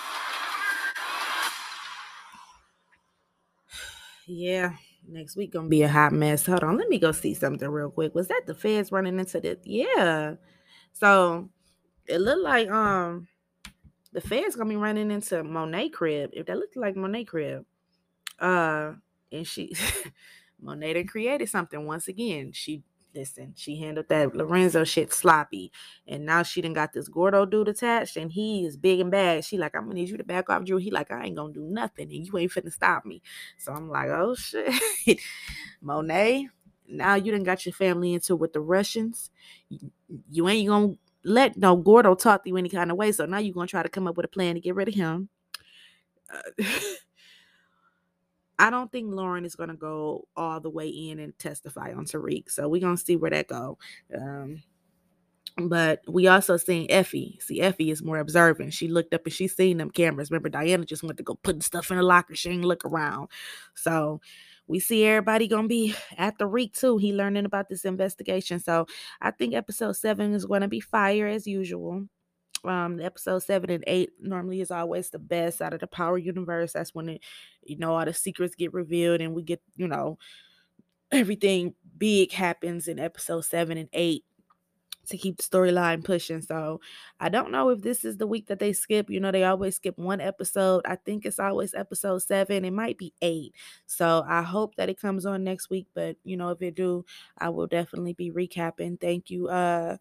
Yeah, 4.26 4.72
next 5.06 5.36
week 5.36 5.52
gonna 5.52 5.68
be 5.68 5.82
a 5.82 5.88
hot 5.88 6.12
mess. 6.12 6.44
Hold 6.46 6.64
on, 6.64 6.76
let 6.76 6.88
me 6.88 6.98
go 6.98 7.12
see 7.12 7.34
something 7.34 7.68
real 7.68 7.90
quick. 7.90 8.14
Was 8.14 8.28
that 8.28 8.42
the 8.46 8.54
feds 8.54 8.90
running 8.90 9.18
into 9.20 9.40
the? 9.40 9.58
Yeah. 9.64 10.34
So 10.92 11.48
it 12.06 12.18
looked 12.18 12.42
like 12.42 12.68
um 12.70 13.28
the 14.12 14.20
feds 14.20 14.56
gonna 14.56 14.70
be 14.70 14.76
running 14.76 15.10
into 15.10 15.44
Monet 15.44 15.90
crib. 15.90 16.30
If 16.32 16.46
that 16.46 16.58
looked 16.58 16.76
like 16.76 16.96
Monet 16.96 17.24
crib. 17.24 17.64
Uh 18.40 18.94
and 19.30 19.46
she 19.46 19.74
Monet 20.60 21.04
created 21.04 21.48
something 21.48 21.86
once 21.86 22.08
again. 22.08 22.50
She 22.52 22.82
listen, 23.16 23.54
she 23.56 23.76
handled 23.76 24.08
that 24.08 24.36
Lorenzo 24.36 24.84
shit 24.84 25.12
sloppy. 25.12 25.72
And 26.06 26.26
now 26.26 26.42
she 26.42 26.60
done 26.60 26.74
got 26.74 26.92
this 26.92 27.08
Gordo 27.08 27.46
dude 27.46 27.68
attached 27.68 28.16
and 28.16 28.30
he 28.30 28.64
is 28.64 28.76
big 28.76 29.00
and 29.00 29.10
bad. 29.10 29.44
She 29.44 29.56
like, 29.56 29.74
I'm 29.74 29.84
gonna 29.84 29.94
need 29.94 30.08
you 30.08 30.16
to 30.18 30.24
back 30.24 30.50
off 30.50 30.64
Drew. 30.64 30.76
He 30.76 30.90
like, 30.90 31.10
I 31.10 31.24
ain't 31.24 31.36
gonna 31.36 31.52
do 31.52 31.62
nothing 31.62 32.12
and 32.12 32.26
you 32.26 32.38
ain't 32.38 32.52
finna 32.52 32.72
stop 32.72 33.04
me. 33.04 33.22
So 33.56 33.72
I'm 33.72 33.88
like, 33.88 34.10
oh 34.10 34.34
shit. 34.34 34.72
Monet, 35.80 36.48
now 36.88 37.14
you 37.14 37.32
done 37.32 37.42
got 37.42 37.64
your 37.64 37.72
family 37.72 38.14
into 38.14 38.36
with 38.36 38.52
the 38.52 38.60
Russians. 38.60 39.30
You, 40.30 40.48
ain't 40.48 40.68
gonna 40.68 40.94
let 41.24 41.56
no 41.56 41.76
Gordo 41.76 42.14
talk 42.14 42.44
to 42.44 42.50
you 42.50 42.56
any 42.56 42.68
kind 42.68 42.90
of 42.90 42.96
way. 42.96 43.10
So 43.12 43.26
now 43.26 43.38
you're 43.38 43.54
gonna 43.54 43.66
try 43.66 43.82
to 43.82 43.88
come 43.88 44.06
up 44.06 44.16
with 44.16 44.26
a 44.26 44.28
plan 44.28 44.54
to 44.54 44.60
get 44.60 44.74
rid 44.74 44.88
of 44.88 44.94
him. 44.94 45.28
Uh, 46.32 46.64
I 48.58 48.70
don't 48.70 48.90
think 48.90 49.12
Lauren 49.12 49.44
is 49.44 49.54
gonna 49.54 49.74
go 49.74 50.26
all 50.36 50.60
the 50.60 50.70
way 50.70 50.88
in 50.88 51.18
and 51.18 51.38
testify 51.38 51.92
on 51.92 52.06
Tariq. 52.06 52.50
So 52.50 52.68
we're 52.68 52.80
gonna 52.80 52.96
see 52.96 53.16
where 53.16 53.30
that 53.30 53.48
go. 53.48 53.78
Um, 54.16 54.62
but 55.58 56.02
we 56.06 56.26
also 56.26 56.56
seen 56.56 56.86
Effie. 56.90 57.38
See, 57.40 57.60
Effie 57.60 57.90
is 57.90 58.02
more 58.02 58.18
observant. 58.18 58.74
She 58.74 58.88
looked 58.88 59.14
up 59.14 59.24
and 59.24 59.32
she 59.32 59.48
seen 59.48 59.78
them 59.78 59.90
cameras. 59.90 60.30
Remember, 60.30 60.50
Diana 60.50 60.84
just 60.84 61.02
went 61.02 61.16
to 61.16 61.22
go 61.22 61.34
put 61.34 61.62
stuff 61.62 61.90
in 61.90 61.96
the 61.96 62.02
locker. 62.02 62.34
She 62.34 62.50
ain't 62.50 62.64
look 62.64 62.84
around. 62.84 63.28
So 63.74 64.20
we 64.66 64.80
see 64.80 65.04
everybody 65.04 65.48
gonna 65.48 65.68
be 65.68 65.94
at 66.18 66.36
the 66.38 66.46
Reek 66.46 66.74
too. 66.74 66.98
He 66.98 67.12
learning 67.12 67.46
about 67.46 67.68
this 67.68 67.84
investigation. 67.84 68.60
So 68.60 68.86
I 69.20 69.30
think 69.30 69.54
episode 69.54 69.92
seven 69.96 70.34
is 70.34 70.44
gonna 70.44 70.68
be 70.68 70.80
fire 70.80 71.26
as 71.26 71.46
usual. 71.46 72.06
Um, 72.66 73.00
episode 73.00 73.40
seven 73.40 73.70
and 73.70 73.84
eight 73.86 74.10
normally 74.20 74.60
is 74.60 74.70
always 74.70 75.10
the 75.10 75.18
best 75.18 75.62
out 75.62 75.74
of 75.74 75.80
the 75.80 75.86
Power 75.86 76.18
universe. 76.18 76.72
That's 76.72 76.94
when 76.94 77.08
it, 77.10 77.22
you 77.62 77.76
know, 77.78 77.94
all 77.94 78.04
the 78.04 78.12
secrets 78.14 78.54
get 78.54 78.72
revealed 78.74 79.20
and 79.20 79.34
we 79.34 79.42
get, 79.42 79.62
you 79.76 79.88
know, 79.88 80.18
everything 81.12 81.74
big 81.98 82.32
happens 82.32 82.88
in 82.88 82.98
episode 82.98 83.42
seven 83.42 83.78
and 83.78 83.88
eight 83.92 84.24
to 85.08 85.16
keep 85.16 85.36
the 85.36 85.42
storyline 85.44 86.02
pushing. 86.04 86.42
So 86.42 86.80
I 87.20 87.28
don't 87.28 87.52
know 87.52 87.68
if 87.68 87.80
this 87.80 88.04
is 88.04 88.16
the 88.16 88.26
week 88.26 88.48
that 88.48 88.58
they 88.58 88.72
skip. 88.72 89.08
You 89.08 89.20
know, 89.20 89.30
they 89.30 89.44
always 89.44 89.76
skip 89.76 89.96
one 89.98 90.20
episode. 90.20 90.82
I 90.84 90.96
think 90.96 91.24
it's 91.24 91.38
always 91.38 91.74
episode 91.74 92.18
seven. 92.18 92.64
It 92.64 92.72
might 92.72 92.98
be 92.98 93.14
eight. 93.22 93.54
So 93.86 94.24
I 94.26 94.42
hope 94.42 94.74
that 94.76 94.88
it 94.88 95.00
comes 95.00 95.24
on 95.24 95.44
next 95.44 95.70
week. 95.70 95.86
But 95.94 96.16
you 96.24 96.36
know, 96.36 96.50
if 96.50 96.60
it 96.60 96.74
do, 96.74 97.04
I 97.38 97.50
will 97.50 97.68
definitely 97.68 98.14
be 98.14 98.32
recapping. 98.32 99.00
Thank 99.00 99.30
you, 99.30 99.48
uh 99.48 99.98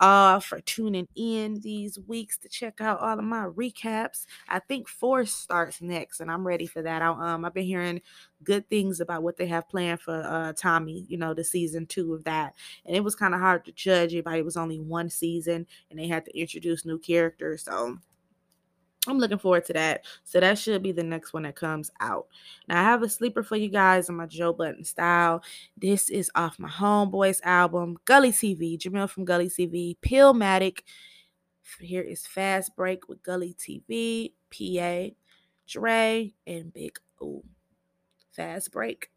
uh 0.00 0.38
for 0.40 0.60
tuning 0.60 1.08
in 1.16 1.60
these 1.60 1.98
weeks 2.06 2.38
to 2.38 2.48
check 2.48 2.80
out 2.80 3.00
all 3.00 3.18
of 3.18 3.24
my 3.24 3.46
recaps. 3.46 4.26
I 4.48 4.60
think 4.60 4.88
Force 4.88 5.32
starts 5.32 5.80
next, 5.82 6.20
and 6.20 6.30
I'm 6.30 6.46
ready 6.46 6.66
for 6.66 6.82
that. 6.82 7.02
I, 7.02 7.08
um, 7.34 7.44
I've 7.44 7.54
been 7.54 7.64
hearing 7.64 8.00
good 8.44 8.68
things 8.70 9.00
about 9.00 9.22
what 9.22 9.36
they 9.36 9.46
have 9.46 9.68
planned 9.68 10.00
for 10.00 10.14
uh 10.22 10.52
Tommy. 10.54 11.04
You 11.08 11.18
know, 11.18 11.34
the 11.34 11.44
season 11.44 11.86
two 11.86 12.14
of 12.14 12.24
that, 12.24 12.54
and 12.86 12.94
it 12.96 13.04
was 13.04 13.14
kind 13.14 13.34
of 13.34 13.40
hard 13.40 13.64
to 13.66 13.72
judge. 13.72 14.12
Everybody 14.12 14.42
was 14.42 14.56
only 14.56 14.78
one 14.78 15.10
season, 15.10 15.66
and 15.90 15.98
they 15.98 16.08
had 16.08 16.24
to 16.26 16.38
introduce 16.38 16.84
new 16.84 16.98
characters, 16.98 17.64
so. 17.64 17.98
I'm 19.08 19.18
looking 19.18 19.38
forward 19.38 19.64
to 19.66 19.72
that. 19.72 20.04
So 20.24 20.40
that 20.40 20.58
should 20.58 20.82
be 20.82 20.92
the 20.92 21.02
next 21.02 21.32
one 21.32 21.44
that 21.44 21.56
comes 21.56 21.90
out. 22.00 22.26
Now 22.68 22.80
I 22.80 22.84
have 22.84 23.02
a 23.02 23.08
sleeper 23.08 23.42
for 23.42 23.56
you 23.56 23.68
guys 23.68 24.08
on 24.08 24.16
my 24.16 24.26
Joe 24.26 24.52
Budden 24.52 24.84
style. 24.84 25.42
This 25.76 26.08
is 26.10 26.30
off 26.34 26.58
my 26.58 26.68
homeboys 26.68 27.40
album, 27.42 27.96
Gully 28.04 28.32
TV, 28.32 28.78
Jamil 28.78 29.08
from 29.08 29.24
Gully 29.24 29.48
TV, 29.48 29.96
Pillmatic. 30.00 30.80
Here 31.80 32.02
is 32.02 32.26
Fast 32.26 32.74
Break 32.76 33.08
with 33.08 33.22
Gully 33.22 33.54
TV, 33.58 34.32
PA, 34.50 35.14
Dre, 35.66 36.32
and 36.46 36.72
Big 36.72 36.98
O. 37.20 37.44
Fast 38.32 38.72
Break. 38.72 39.10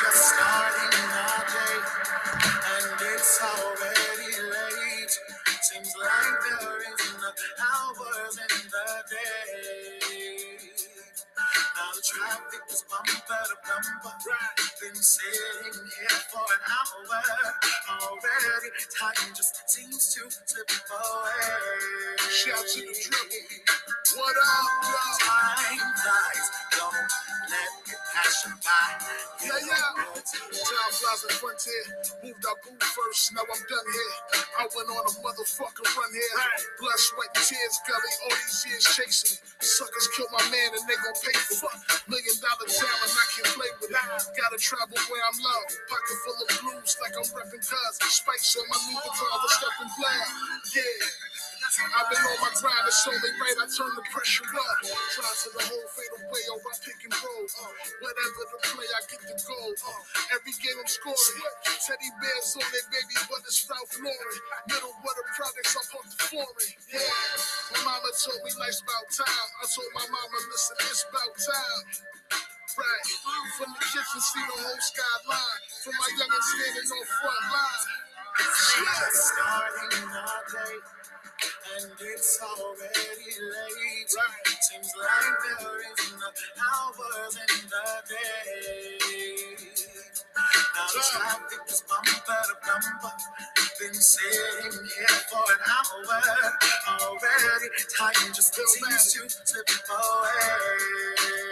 Just 0.00 0.34
starting 0.34 1.00
our 1.12 1.44
day, 1.46 1.78
and 2.42 3.00
it's 3.14 3.40
already 3.42 4.00
late. 4.00 4.05
Seems 5.62 5.94
like 6.00 6.10
there 6.60 6.78
is 6.80 7.14
enough 7.14 7.36
hours 7.60 8.38
in 8.38 8.62
the 8.70 8.86
day. 9.10 10.58
Now 11.76 11.90
the 11.94 12.02
traffic 12.04 12.62
is 12.70 12.84
bumper 12.90 13.42
to 13.48 13.56
bumper. 14.04 14.38
Been 14.82 14.94
sitting 14.94 15.72
here 15.98 16.20
for 16.28 16.40
an 16.40 16.62
hour 16.68 17.22
already. 18.02 18.70
Time 18.92 19.34
just 19.34 19.70
seems 19.70 20.14
to 20.14 20.28
slip 20.28 20.70
away. 20.92 22.28
Shout 22.30 22.60
to 22.60 22.80
the 22.82 22.92
triple. 22.92 23.64
What 24.16 24.36
up, 24.36 24.70
y'all? 24.84 25.16
Time 25.24 25.92
flies, 25.96 26.46
don't 26.76 27.10
let 27.52 27.72
it 27.88 28.00
pass 28.12 28.36
you 28.46 28.52
by. 28.64 28.88
Yeah, 29.48 29.60
yeah. 29.64 30.12
Time 30.20 30.92
flies 30.92 31.22
in 31.24 31.34
frontier. 31.40 31.84
Moved 32.24 32.44
up 32.46 32.58
booth 32.64 32.82
first, 32.84 33.34
now 33.34 33.44
I'm 33.48 33.62
done 33.68 33.88
here. 33.92 34.16
I 34.60 34.64
went 34.76 34.88
on 34.92 35.04
a 35.08 35.14
motherfucking 35.24 35.88
run 35.96 36.12
here. 36.12 36.36
Blood, 36.80 37.00
sweat, 37.00 37.30
and 37.34 37.44
tears, 37.44 37.76
gully. 37.88 38.14
All 38.28 38.36
these 38.44 38.60
years 38.68 38.84
chasing. 38.92 39.38
Suckers 39.60 40.08
kill 40.16 40.28
my 40.32 40.44
man 40.52 40.70
and 40.76 40.84
they 40.88 40.96
gon' 41.00 41.16
pay 41.20 41.36
for 41.56 41.68
it. 41.72 41.80
Million 42.08 42.36
dollar 42.40 42.68
talent, 42.68 43.12
I 43.12 43.24
can't 43.36 43.52
play 43.56 43.70
with 43.80 43.90
it. 43.90 43.96
Gotta 44.36 44.58
travel 44.66 44.98
where 44.98 45.22
I'm 45.22 45.38
loved. 45.38 45.78
Pocket 45.86 46.18
full 46.26 46.38
of 46.42 46.48
blues 46.58 46.98
like 46.98 47.14
I'm 47.14 47.28
repping 47.38 47.62
cuz. 47.62 47.94
Spikes 48.10 48.58
on 48.58 48.66
my 48.66 48.78
new 48.90 48.98
guitar, 48.98 49.34
the 49.38 49.50
stepping 49.54 49.92
blood. 49.94 50.26
Yeah. 50.74 51.06
I've 51.94 52.08
been 52.10 52.18
on 52.18 52.38
my 52.42 52.50
grind, 52.58 52.86
it's 52.88 53.04
only 53.06 53.30
right 53.42 53.58
I 53.62 53.66
turn 53.70 53.92
the 53.94 54.02
pressure 54.10 54.48
up. 54.48 54.76
Try 54.86 55.28
to 55.28 55.48
the 55.54 55.62
whole 55.70 55.88
fade 55.94 56.14
away, 56.18 56.42
or 56.50 56.58
I 56.62 56.74
pick 56.82 56.98
and 57.04 57.14
roll. 57.14 57.46
Uh, 57.46 57.74
whatever 58.02 58.42
the 58.48 58.58
play, 58.74 58.88
I 58.90 59.00
get 59.06 59.22
the 59.22 59.36
goal. 59.38 59.70
Uh, 59.86 60.34
every 60.34 60.54
game 60.58 60.78
I'm 60.82 60.90
scoring. 60.90 61.42
Teddy 61.86 62.10
bears 62.18 62.58
on 62.58 62.66
it, 62.70 62.86
baby, 62.90 63.16
but 63.30 63.44
it's 63.46 63.62
Ralph 63.70 63.92
Lauren. 64.02 64.36
Middle 64.66 64.94
water 65.04 65.26
products, 65.36 65.74
I'm 65.78 65.86
off 65.94 66.06
the 66.10 66.18
foreign. 66.26 66.70
Yeah. 66.90 67.78
My 67.78 67.80
mama 67.92 68.10
told 68.18 68.40
me 68.42 68.50
life's 68.56 68.82
about 68.82 69.06
time. 69.14 69.48
I 69.62 69.64
told 69.70 69.90
my 69.94 70.06
mama, 70.10 70.38
listen, 70.50 70.76
it's 70.90 71.06
about 71.06 71.34
time. 71.38 72.55
Right. 72.78 73.06
From 73.58 73.72
the 73.72 73.80
kitchen, 73.80 74.20
see 74.20 74.40
the 74.40 74.56
whole 74.62 74.80
skyline. 74.80 75.62
From 75.84 75.94
my 75.96 76.08
youngin' 76.18 76.44
standing 76.44 76.90
on 76.92 77.06
front 77.06 77.46
line. 77.54 77.88
Just 78.38 79.32
starting 79.32 80.08
our 80.12 80.42
day, 80.52 80.76
and 81.76 81.92
it's 82.00 82.40
already 82.42 83.32
late. 83.54 84.12
Seems 84.60 84.92
like 84.98 85.36
there 85.44 85.80
is 85.80 86.12
enough 86.12 86.38
hours 86.60 87.36
in 87.36 87.68
the 87.68 87.86
day. 88.10 88.98
Now 90.36 90.86
the 90.92 91.02
traffic 91.12 91.60
is 91.68 91.82
bumper 91.88 92.40
to 92.48 92.56
bumper. 92.66 93.16
Been 93.80 93.94
sitting 93.94 94.72
here 94.72 95.20
for 95.30 95.44
an 95.48 95.62
hour 95.70 96.04
already. 97.00 97.68
Time 97.98 98.32
just 98.34 98.54
seems 98.54 99.14
to 99.14 99.30
slip 99.46 99.68
away. 99.90 101.45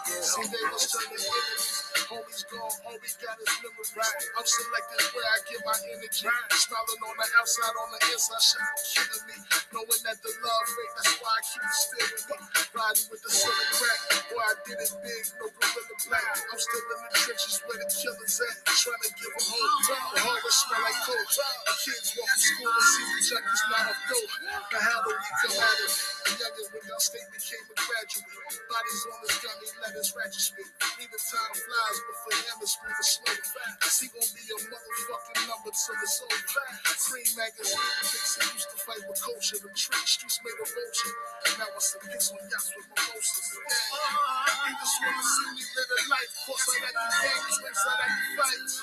yeah. 0.08 0.22
See, 0.22 0.44
they 0.44 0.58
was 0.72 0.88
turning 0.92 1.20
enemies. 1.20 1.93
Homies 2.14 2.46
gone, 2.46 2.70
we 3.02 3.10
got 3.26 3.42
is 3.42 3.54
memories. 3.66 3.90
I'm 4.38 4.46
selective 4.46 5.10
where 5.18 5.26
I 5.26 5.38
get 5.50 5.66
my 5.66 5.74
energy. 5.98 6.30
Smiling 6.30 7.02
on 7.10 7.16
the 7.18 7.26
outside, 7.42 7.74
on 7.74 7.90
the 7.90 8.00
inside, 8.14 8.38
shit 8.46 8.62
be 8.62 8.82
killing 8.86 9.26
me. 9.34 9.38
Knowing 9.74 10.02
that 10.06 10.22
the 10.22 10.30
love 10.30 10.68
fake, 10.78 10.94
that's 10.94 11.14
why 11.18 11.34
I 11.34 11.42
keep 11.42 11.66
it 11.66 11.74
still 11.74 12.06
with 12.14 12.26
me. 12.30 12.38
Riding 12.70 13.08
with 13.10 13.22
the 13.26 13.32
silver 13.34 13.66
crack, 13.82 14.00
boy, 14.30 14.46
I 14.46 14.54
did 14.62 14.78
it 14.78 14.94
big, 15.02 15.24
no 15.42 15.46
gorilla 15.58 15.96
black. 16.06 16.26
I'm 16.54 16.62
still 16.62 16.86
in 16.86 17.00
the 17.02 17.18
trenches 17.18 17.58
where 17.66 17.80
the 17.82 17.90
killers 17.90 18.38
at, 18.46 18.56
trying 18.62 19.04
to 19.10 19.12
give 19.18 19.34
them 19.34 19.46
hope. 19.50 19.74
The 20.14 20.22
hallway 20.22 20.54
smell 20.54 20.82
like 20.86 21.00
coke. 21.10 21.34
The 21.34 21.74
kids 21.82 22.10
walk 22.14 22.30
to 22.30 22.46
school 22.46 22.70
and 22.78 22.90
see 22.94 23.06
the 23.10 23.22
junkies 23.26 23.64
not 23.74 23.90
off 23.90 24.02
dope. 24.06 24.34
Now 24.70 24.82
how 24.86 24.98
do 25.02 25.10
we 25.18 25.30
come 25.42 25.58
at 25.66 25.78
it? 25.82 25.94
The 25.98 26.32
youngest 26.38 26.70
without 26.78 27.02
state 27.02 27.30
became 27.34 27.66
a 27.74 27.76
graduate. 27.76 28.38
Bodies 28.70 29.02
on 29.10 29.18
his 29.26 29.36
gun, 29.42 29.58
he 29.66 29.68
let 29.82 29.94
his 29.98 30.14
ratchet 30.14 30.46
spit. 30.46 30.70
Even 31.02 31.18
time 31.18 31.56
flies, 31.58 31.98
but 32.08 32.18
for 32.24 32.34
him 32.36 32.58
it's 32.62 32.76
moving 32.84 33.08
slow. 33.08 33.36
Cause 33.80 33.98
he 34.02 34.08
gon' 34.12 34.32
be 34.36 34.44
a 34.48 34.58
motherfucking 34.70 35.42
number 35.48 35.72
till 35.72 35.98
it's 36.04 36.20
all 36.24 36.32
over. 36.34 36.66
Free 37.04 37.28
magazine, 37.36 37.80
Dixon 38.04 38.48
used 38.56 38.70
to 38.72 38.78
fight 38.84 39.04
with 39.08 39.20
culture. 39.22 39.60
The 39.60 39.72
trick 39.76 40.06
streets 40.08 40.40
made 40.44 40.60
a 40.60 40.66
vulture. 40.68 41.14
Now 41.60 41.68
I 41.70 41.80
some 41.80 42.02
pics 42.08 42.32
on 42.32 42.40
yachts 42.48 42.72
with 42.76 42.88
mimosas. 42.92 43.48
He 43.54 44.72
just 44.80 44.98
wanna 45.04 45.24
see 45.24 45.50
me 45.56 45.64
live 45.64 45.92
a 45.94 46.00
life. 46.10 46.32
Course 46.48 46.68
I 46.72 46.78
like 46.84 46.98
the 46.98 47.08
games, 47.24 47.58
wins 47.64 47.84
I 47.84 47.94
like 48.00 48.16
the 48.18 48.26
fights. 48.38 48.76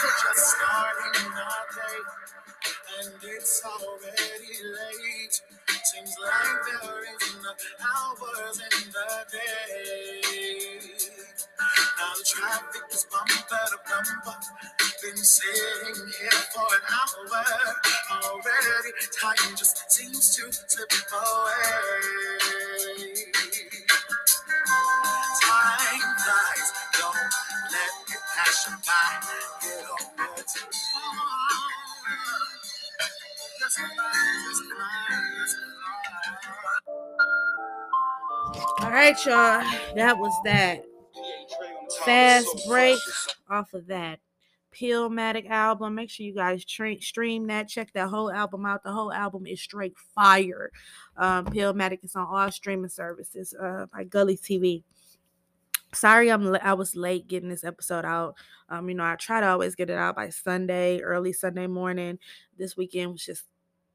Just 0.00 0.44
starting 0.56 1.32
our 1.32 1.66
day, 1.76 2.00
and 2.98 3.14
it's 3.24 3.62
already 3.64 4.54
late. 4.76 5.36
Seems 5.84 6.14
like 6.22 6.58
there 6.66 7.04
is 7.04 7.34
enough 7.34 7.62
hours 7.80 8.58
in 8.60 8.92
the 8.92 9.08
day. 9.32 11.19
Now 11.58 12.12
the 12.16 12.24
traffic 12.24 12.82
is 12.92 13.06
bumper 13.10 13.34
to 13.48 13.78
bumper. 13.86 14.40
Been 15.02 15.16
sitting 15.16 15.96
here 16.20 16.40
for 16.52 16.68
an 16.74 16.84
hour 16.92 17.44
already. 18.12 18.92
Time 19.20 19.56
just 19.56 19.90
seems 19.90 20.36
to 20.36 20.52
slip 20.52 20.92
away. 21.12 21.64
Time 25.42 26.04
flies, 26.18 26.68
don't 26.98 27.16
let 27.72 27.92
it 28.08 28.22
pass 28.36 28.66
you 28.68 28.76
by. 28.86 29.08
Get 29.62 29.84
over 29.90 30.42
to 30.42 30.60
Let's 33.60 33.76
fly, 33.76 33.86
let's. 35.38 35.54
All 38.82 38.90
right, 38.90 39.16
y'all. 39.26 39.62
That 39.94 40.18
was 40.18 40.32
that. 40.44 40.89
Fast 42.04 42.48
break 42.68 42.98
off 43.48 43.74
of 43.74 43.86
that 43.88 44.20
Pillmatic 44.72 45.48
album. 45.48 45.96
Make 45.96 46.10
sure 46.10 46.24
you 46.24 46.34
guys 46.34 46.64
tra- 46.64 47.00
stream 47.00 47.46
that. 47.48 47.68
Check 47.68 47.92
that 47.94 48.08
whole 48.08 48.30
album 48.30 48.64
out. 48.64 48.84
The 48.84 48.92
whole 48.92 49.12
album 49.12 49.46
is 49.46 49.60
straight 49.60 49.96
fire. 50.14 50.70
Um, 51.16 51.46
Pillmatic 51.46 52.04
is 52.04 52.14
on 52.14 52.26
all 52.26 52.50
streaming 52.52 52.88
services 52.88 53.54
uh, 53.60 53.86
by 53.92 54.04
Gully 54.04 54.36
TV. 54.36 54.84
Sorry, 55.92 56.30
I'm 56.30 56.54
I 56.62 56.74
was 56.74 56.94
late 56.94 57.26
getting 57.26 57.48
this 57.48 57.64
episode 57.64 58.04
out. 58.04 58.36
Um, 58.68 58.88
you 58.88 58.94
know, 58.94 59.04
I 59.04 59.16
try 59.16 59.40
to 59.40 59.48
always 59.48 59.74
get 59.74 59.90
it 59.90 59.98
out 59.98 60.14
by 60.14 60.28
Sunday, 60.28 61.00
early 61.00 61.32
Sunday 61.32 61.66
morning. 61.66 62.20
This 62.56 62.76
weekend 62.76 63.10
was 63.10 63.24
just 63.24 63.44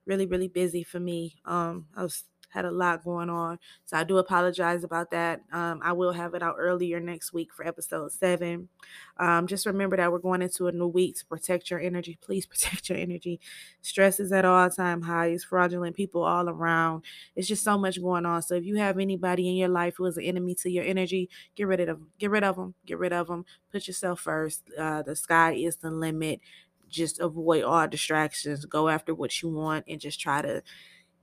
really, 0.06 0.26
really 0.26 0.49
busy 0.49 0.84
for 0.84 0.99
me. 0.99 1.36
Um, 1.45 1.86
I 1.95 2.03
was 2.03 2.26
had 2.56 2.66
a 2.66 2.72
lot 2.72 3.03
going 3.03 3.30
on. 3.30 3.60
So 3.84 3.97
I 3.97 4.06
do 4.06 4.18
apologize 4.18 4.86
about 4.86 5.12
that. 5.12 5.41
Um, 5.51 5.82
I 5.84 5.91
will 5.91 6.14
have 6.14 6.34
it 6.34 6.41
out 6.41 6.56
earlier 6.58 7.01
next 7.01 7.34
week 7.34 7.53
for 7.53 7.68
episode 7.68 8.14
seven. 8.14 8.70
Um, 9.18 9.45
just 9.45 9.66
remember 9.66 9.97
that 9.97 10.10
we're 10.10 10.20
going 10.20 10.41
into 10.41 10.68
a 10.68 10.72
new 10.72 10.88
week 10.88 11.18
to 11.18 11.26
protect 11.26 11.70
your 11.70 11.82
energy. 11.82 12.18
Please 12.22 12.45
protect 12.53 12.88
your 12.88 12.97
energy. 12.97 13.41
Stress 13.82 14.22
is 14.22 14.32
at 14.32 14.45
all 14.45 14.70
time 14.70 15.01
highs, 15.01 15.43
fraudulent 15.43 15.97
people 15.97 16.24
all 16.24 16.47
around. 16.47 17.03
It's 17.36 17.47
just 17.47 17.64
so 17.64 17.78
much 17.78 18.01
going 18.01 18.26
on. 18.26 18.41
So 18.41 18.56
if 18.56 18.64
you 18.64 18.78
have 18.78 18.97
anybody 18.99 19.49
in 19.49 19.56
your 19.56 19.70
life 19.70 19.95
who 19.97 20.06
is 20.06 20.18
an 20.18 20.24
enemy 20.24 20.56
to 20.56 20.72
your 20.72 20.86
energy, 20.86 21.30
get 21.56 21.68
rid 21.68 21.82
of 21.82 21.88
them. 21.88 22.08
Get 22.18 22.30
rid 22.30 22.45
of 22.45 22.56
them. 22.56 22.74
Get 22.86 22.97
rid 22.97 23.12
of 23.12 23.28
them. 23.28 23.45
Put 23.70 23.86
yourself 23.88 24.22
first. 24.22 24.64
Uh, 24.80 25.01
the 25.01 25.18
sky 25.18 25.53
is 25.53 25.76
the 25.76 25.91
limit. 25.91 26.39
Just 26.88 27.20
avoid 27.20 27.64
all 27.66 27.86
distractions. 27.86 28.64
Go 28.64 28.88
after 28.88 29.14
what 29.14 29.41
you 29.41 29.49
want 29.49 29.84
and 29.89 29.99
just 29.99 30.22
try 30.22 30.41
to 30.41 30.64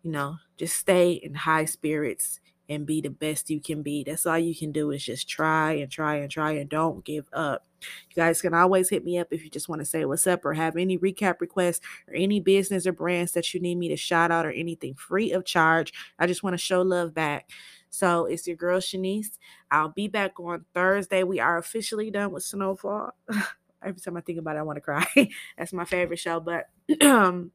you 0.03 0.11
know, 0.11 0.37
just 0.57 0.77
stay 0.77 1.13
in 1.13 1.35
high 1.35 1.65
spirits 1.65 2.41
and 2.69 2.87
be 2.87 3.01
the 3.01 3.11
best 3.11 3.51
you 3.51 3.61
can 3.61 3.83
be. 3.83 4.05
That's 4.05 4.27
all 4.27 4.39
you 4.39 4.55
can 4.55 4.73
do 4.73 4.91
is 4.91 5.05
just 5.05 5.29
try 5.29 5.73
and 5.73 5.91
try 5.91 6.17
and 6.17 6.31
try 6.31 6.53
and 6.53 6.69
don't 6.69 7.05
give 7.05 7.27
up. 7.33 7.67
You 7.81 8.15
guys 8.17 8.41
can 8.41 8.55
always 8.55 8.89
hit 8.89 9.05
me 9.05 9.19
up 9.19 9.29
if 9.31 9.43
you 9.45 9.51
just 9.51 9.69
want 9.69 9.81
to 9.81 9.85
say 9.85 10.05
what's 10.05 10.27
up 10.27 10.45
or 10.45 10.55
have 10.55 10.77
any 10.77 10.97
recap 10.97 11.41
requests 11.41 11.81
or 12.09 12.15
any 12.15 12.41
business 12.41 12.87
or 12.87 12.93
brands 12.93 13.33
that 13.33 13.53
you 13.53 13.61
need 13.61 13.77
me 13.77 13.89
to 13.89 13.97
shout 13.97 14.31
out 14.31 14.47
or 14.47 14.53
anything 14.53 14.95
free 14.95 15.33
of 15.33 15.45
charge. 15.45 15.93
I 16.19 16.27
just 16.27 16.43
want 16.43 16.55
to 16.55 16.59
show 16.59 16.83
love 16.83 17.15
back. 17.15 17.51
So 17.91 18.25
it's 18.25 18.47
your 18.47 18.57
girl 18.57 18.81
Shanise. 18.81 19.39
I'll 19.71 19.91
be 19.91 20.09
back 20.09 20.39
on 20.41 20.65
Thursday. 20.73 21.25
We 21.25 21.41
are 21.41 21.59
officially 21.59 22.11
done 22.11 22.33
with 22.33 22.45
Snowfall. 22.45 23.11
Every 23.85 24.01
time 24.01 24.17
I 24.17 24.21
think 24.21 24.39
about 24.39 24.57
it, 24.57 24.61
I 24.61 24.63
want 24.63 24.77
to 24.77 24.81
cry. 24.81 25.05
That's 25.59 25.73
my 25.73 25.85
favorite 25.85 26.21
show. 26.21 26.41
But 26.41 26.71
um, 27.03 27.51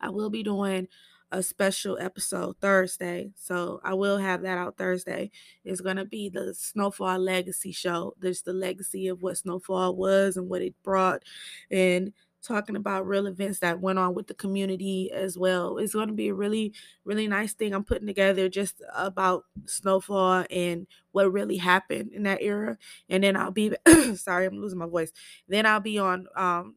I 0.00 0.10
will 0.10 0.30
be 0.30 0.42
doing 0.42 0.88
a 1.32 1.42
special 1.42 1.98
episode 2.00 2.56
Thursday. 2.60 3.30
So 3.36 3.80
I 3.84 3.94
will 3.94 4.18
have 4.18 4.42
that 4.42 4.58
out 4.58 4.76
Thursday. 4.76 5.30
It's 5.64 5.80
going 5.80 5.96
to 5.96 6.04
be 6.04 6.28
the 6.28 6.54
Snowfall 6.54 7.18
Legacy 7.18 7.72
show. 7.72 8.14
There's 8.20 8.42
the 8.42 8.52
legacy 8.52 9.08
of 9.08 9.22
what 9.22 9.38
Snowfall 9.38 9.96
was 9.96 10.36
and 10.36 10.48
what 10.48 10.62
it 10.62 10.74
brought 10.82 11.22
and 11.70 12.12
talking 12.46 12.76
about 12.76 13.06
real 13.06 13.26
events 13.26 13.58
that 13.58 13.80
went 13.80 13.98
on 13.98 14.14
with 14.14 14.28
the 14.28 14.34
community 14.34 15.10
as 15.12 15.36
well. 15.36 15.78
It's 15.78 15.94
going 15.94 16.08
to 16.08 16.14
be 16.14 16.28
a 16.28 16.34
really 16.34 16.72
really 17.04 17.26
nice 17.26 17.52
thing 17.52 17.74
I'm 17.74 17.84
putting 17.84 18.06
together 18.06 18.48
just 18.48 18.80
about 18.94 19.44
Snowfall 19.64 20.44
and 20.50 20.86
what 21.12 21.32
really 21.32 21.56
happened 21.56 22.12
in 22.12 22.22
that 22.22 22.42
era. 22.42 22.78
And 23.08 23.24
then 23.24 23.36
I'll 23.36 23.50
be 23.50 23.72
sorry, 24.14 24.46
I'm 24.46 24.60
losing 24.60 24.78
my 24.78 24.86
voice. 24.86 25.12
Then 25.48 25.66
I'll 25.66 25.80
be 25.80 25.98
on 25.98 26.26
um 26.36 26.76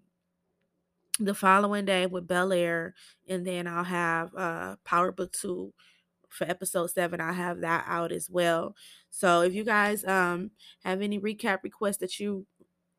the 1.20 1.34
following 1.34 1.86
day 1.86 2.06
with 2.06 2.28
Bel 2.28 2.54
Air, 2.54 2.96
and 3.28 3.46
then 3.46 3.68
I'll 3.68 3.84
have 3.84 4.34
uh 4.36 4.76
Power 4.86 5.12
Book 5.12 5.32
2 5.34 5.74
for 6.30 6.46
episode 6.50 6.88
7. 6.92 7.20
I'll 7.22 7.34
have 7.34 7.62
that 7.62 7.86
out 7.88 8.12
as 8.12 8.30
well. 8.30 8.76
So 9.10 9.42
if 9.42 9.54
you 9.54 9.64
guys 9.64 10.06
um 10.06 10.52
have 10.84 11.02
any 11.02 11.20
recap 11.20 11.60
requests 11.64 11.98
that 11.98 12.20
you 12.20 12.46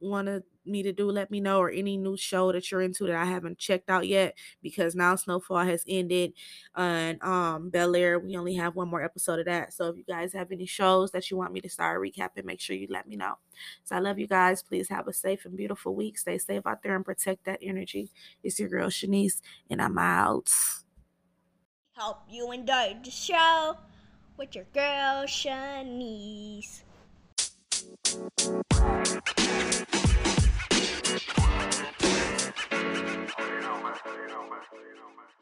want 0.01 0.27
to 0.27 0.43
me 0.65 0.83
to 0.83 0.93
do 0.93 1.11
let 1.11 1.31
me 1.31 1.41
know 1.41 1.59
or 1.59 1.71
any 1.71 1.97
new 1.97 2.17
show 2.17 2.53
that 2.53 2.71
you're 2.71 2.83
into 2.83 3.07
that 3.07 3.17
I 3.17 3.25
haven't 3.25 3.59
checked 3.59 3.91
out 3.91 4.07
yet 4.07 4.37
because 4.63 4.95
now 4.95 5.17
Snowfall 5.17 5.65
has 5.65 5.83
ended 5.87 6.33
and 6.75 7.23
um 7.23 7.71
Bel 7.71 7.97
Air 7.97 8.19
we 8.19 8.37
only 8.37 8.55
have 8.55 8.77
one 8.77 8.89
more 8.89 9.03
episode 9.03 9.41
of 9.41 9.47
that. 9.47 9.73
So 9.73 9.89
if 9.89 9.97
you 9.97 10.05
guys 10.05 10.33
have 10.33 10.53
any 10.53 10.67
shows 10.67 11.11
that 11.13 11.31
you 11.31 11.37
want 11.37 11.53
me 11.53 11.61
to 11.63 11.69
start 11.69 12.01
recapping 12.01 12.45
make 12.45 12.61
sure 12.61 12.77
you 12.77 12.87
let 12.91 13.09
me 13.09 13.17
know. 13.17 13.35
So 13.85 13.97
I 13.97 13.99
love 14.01 14.19
you 14.19 14.27
guys. 14.27 14.63
Please 14.63 14.89
have 14.89 15.09
a 15.09 15.13
safe 15.13 15.45
and 15.45 15.57
beautiful 15.57 15.95
week. 15.95 16.19
Stay 16.19 16.39
safe 16.39 16.67
out 16.67 16.83
there 16.83 16.97
and 16.97 17.05
protect 17.05 17.45
that 17.45 17.59
energy. 17.63 18.11
It's 18.43 18.59
your 18.59 18.69
girl 18.69 18.89
Shanise 18.89 19.41
and 19.71 19.83
I'm 19.83 19.99
out. 19.99 20.51
Hope 21.97 22.23
you 22.29 22.51
enjoyed 22.53 23.05
the 23.05 23.11
show 23.11 23.77
with 24.37 24.55
your 24.55 24.65
girl 24.73 25.25
Shanise. 25.27 26.83
más, 34.05 34.49
más, 34.49 34.73
más, 34.73 35.17
más. 35.17 35.40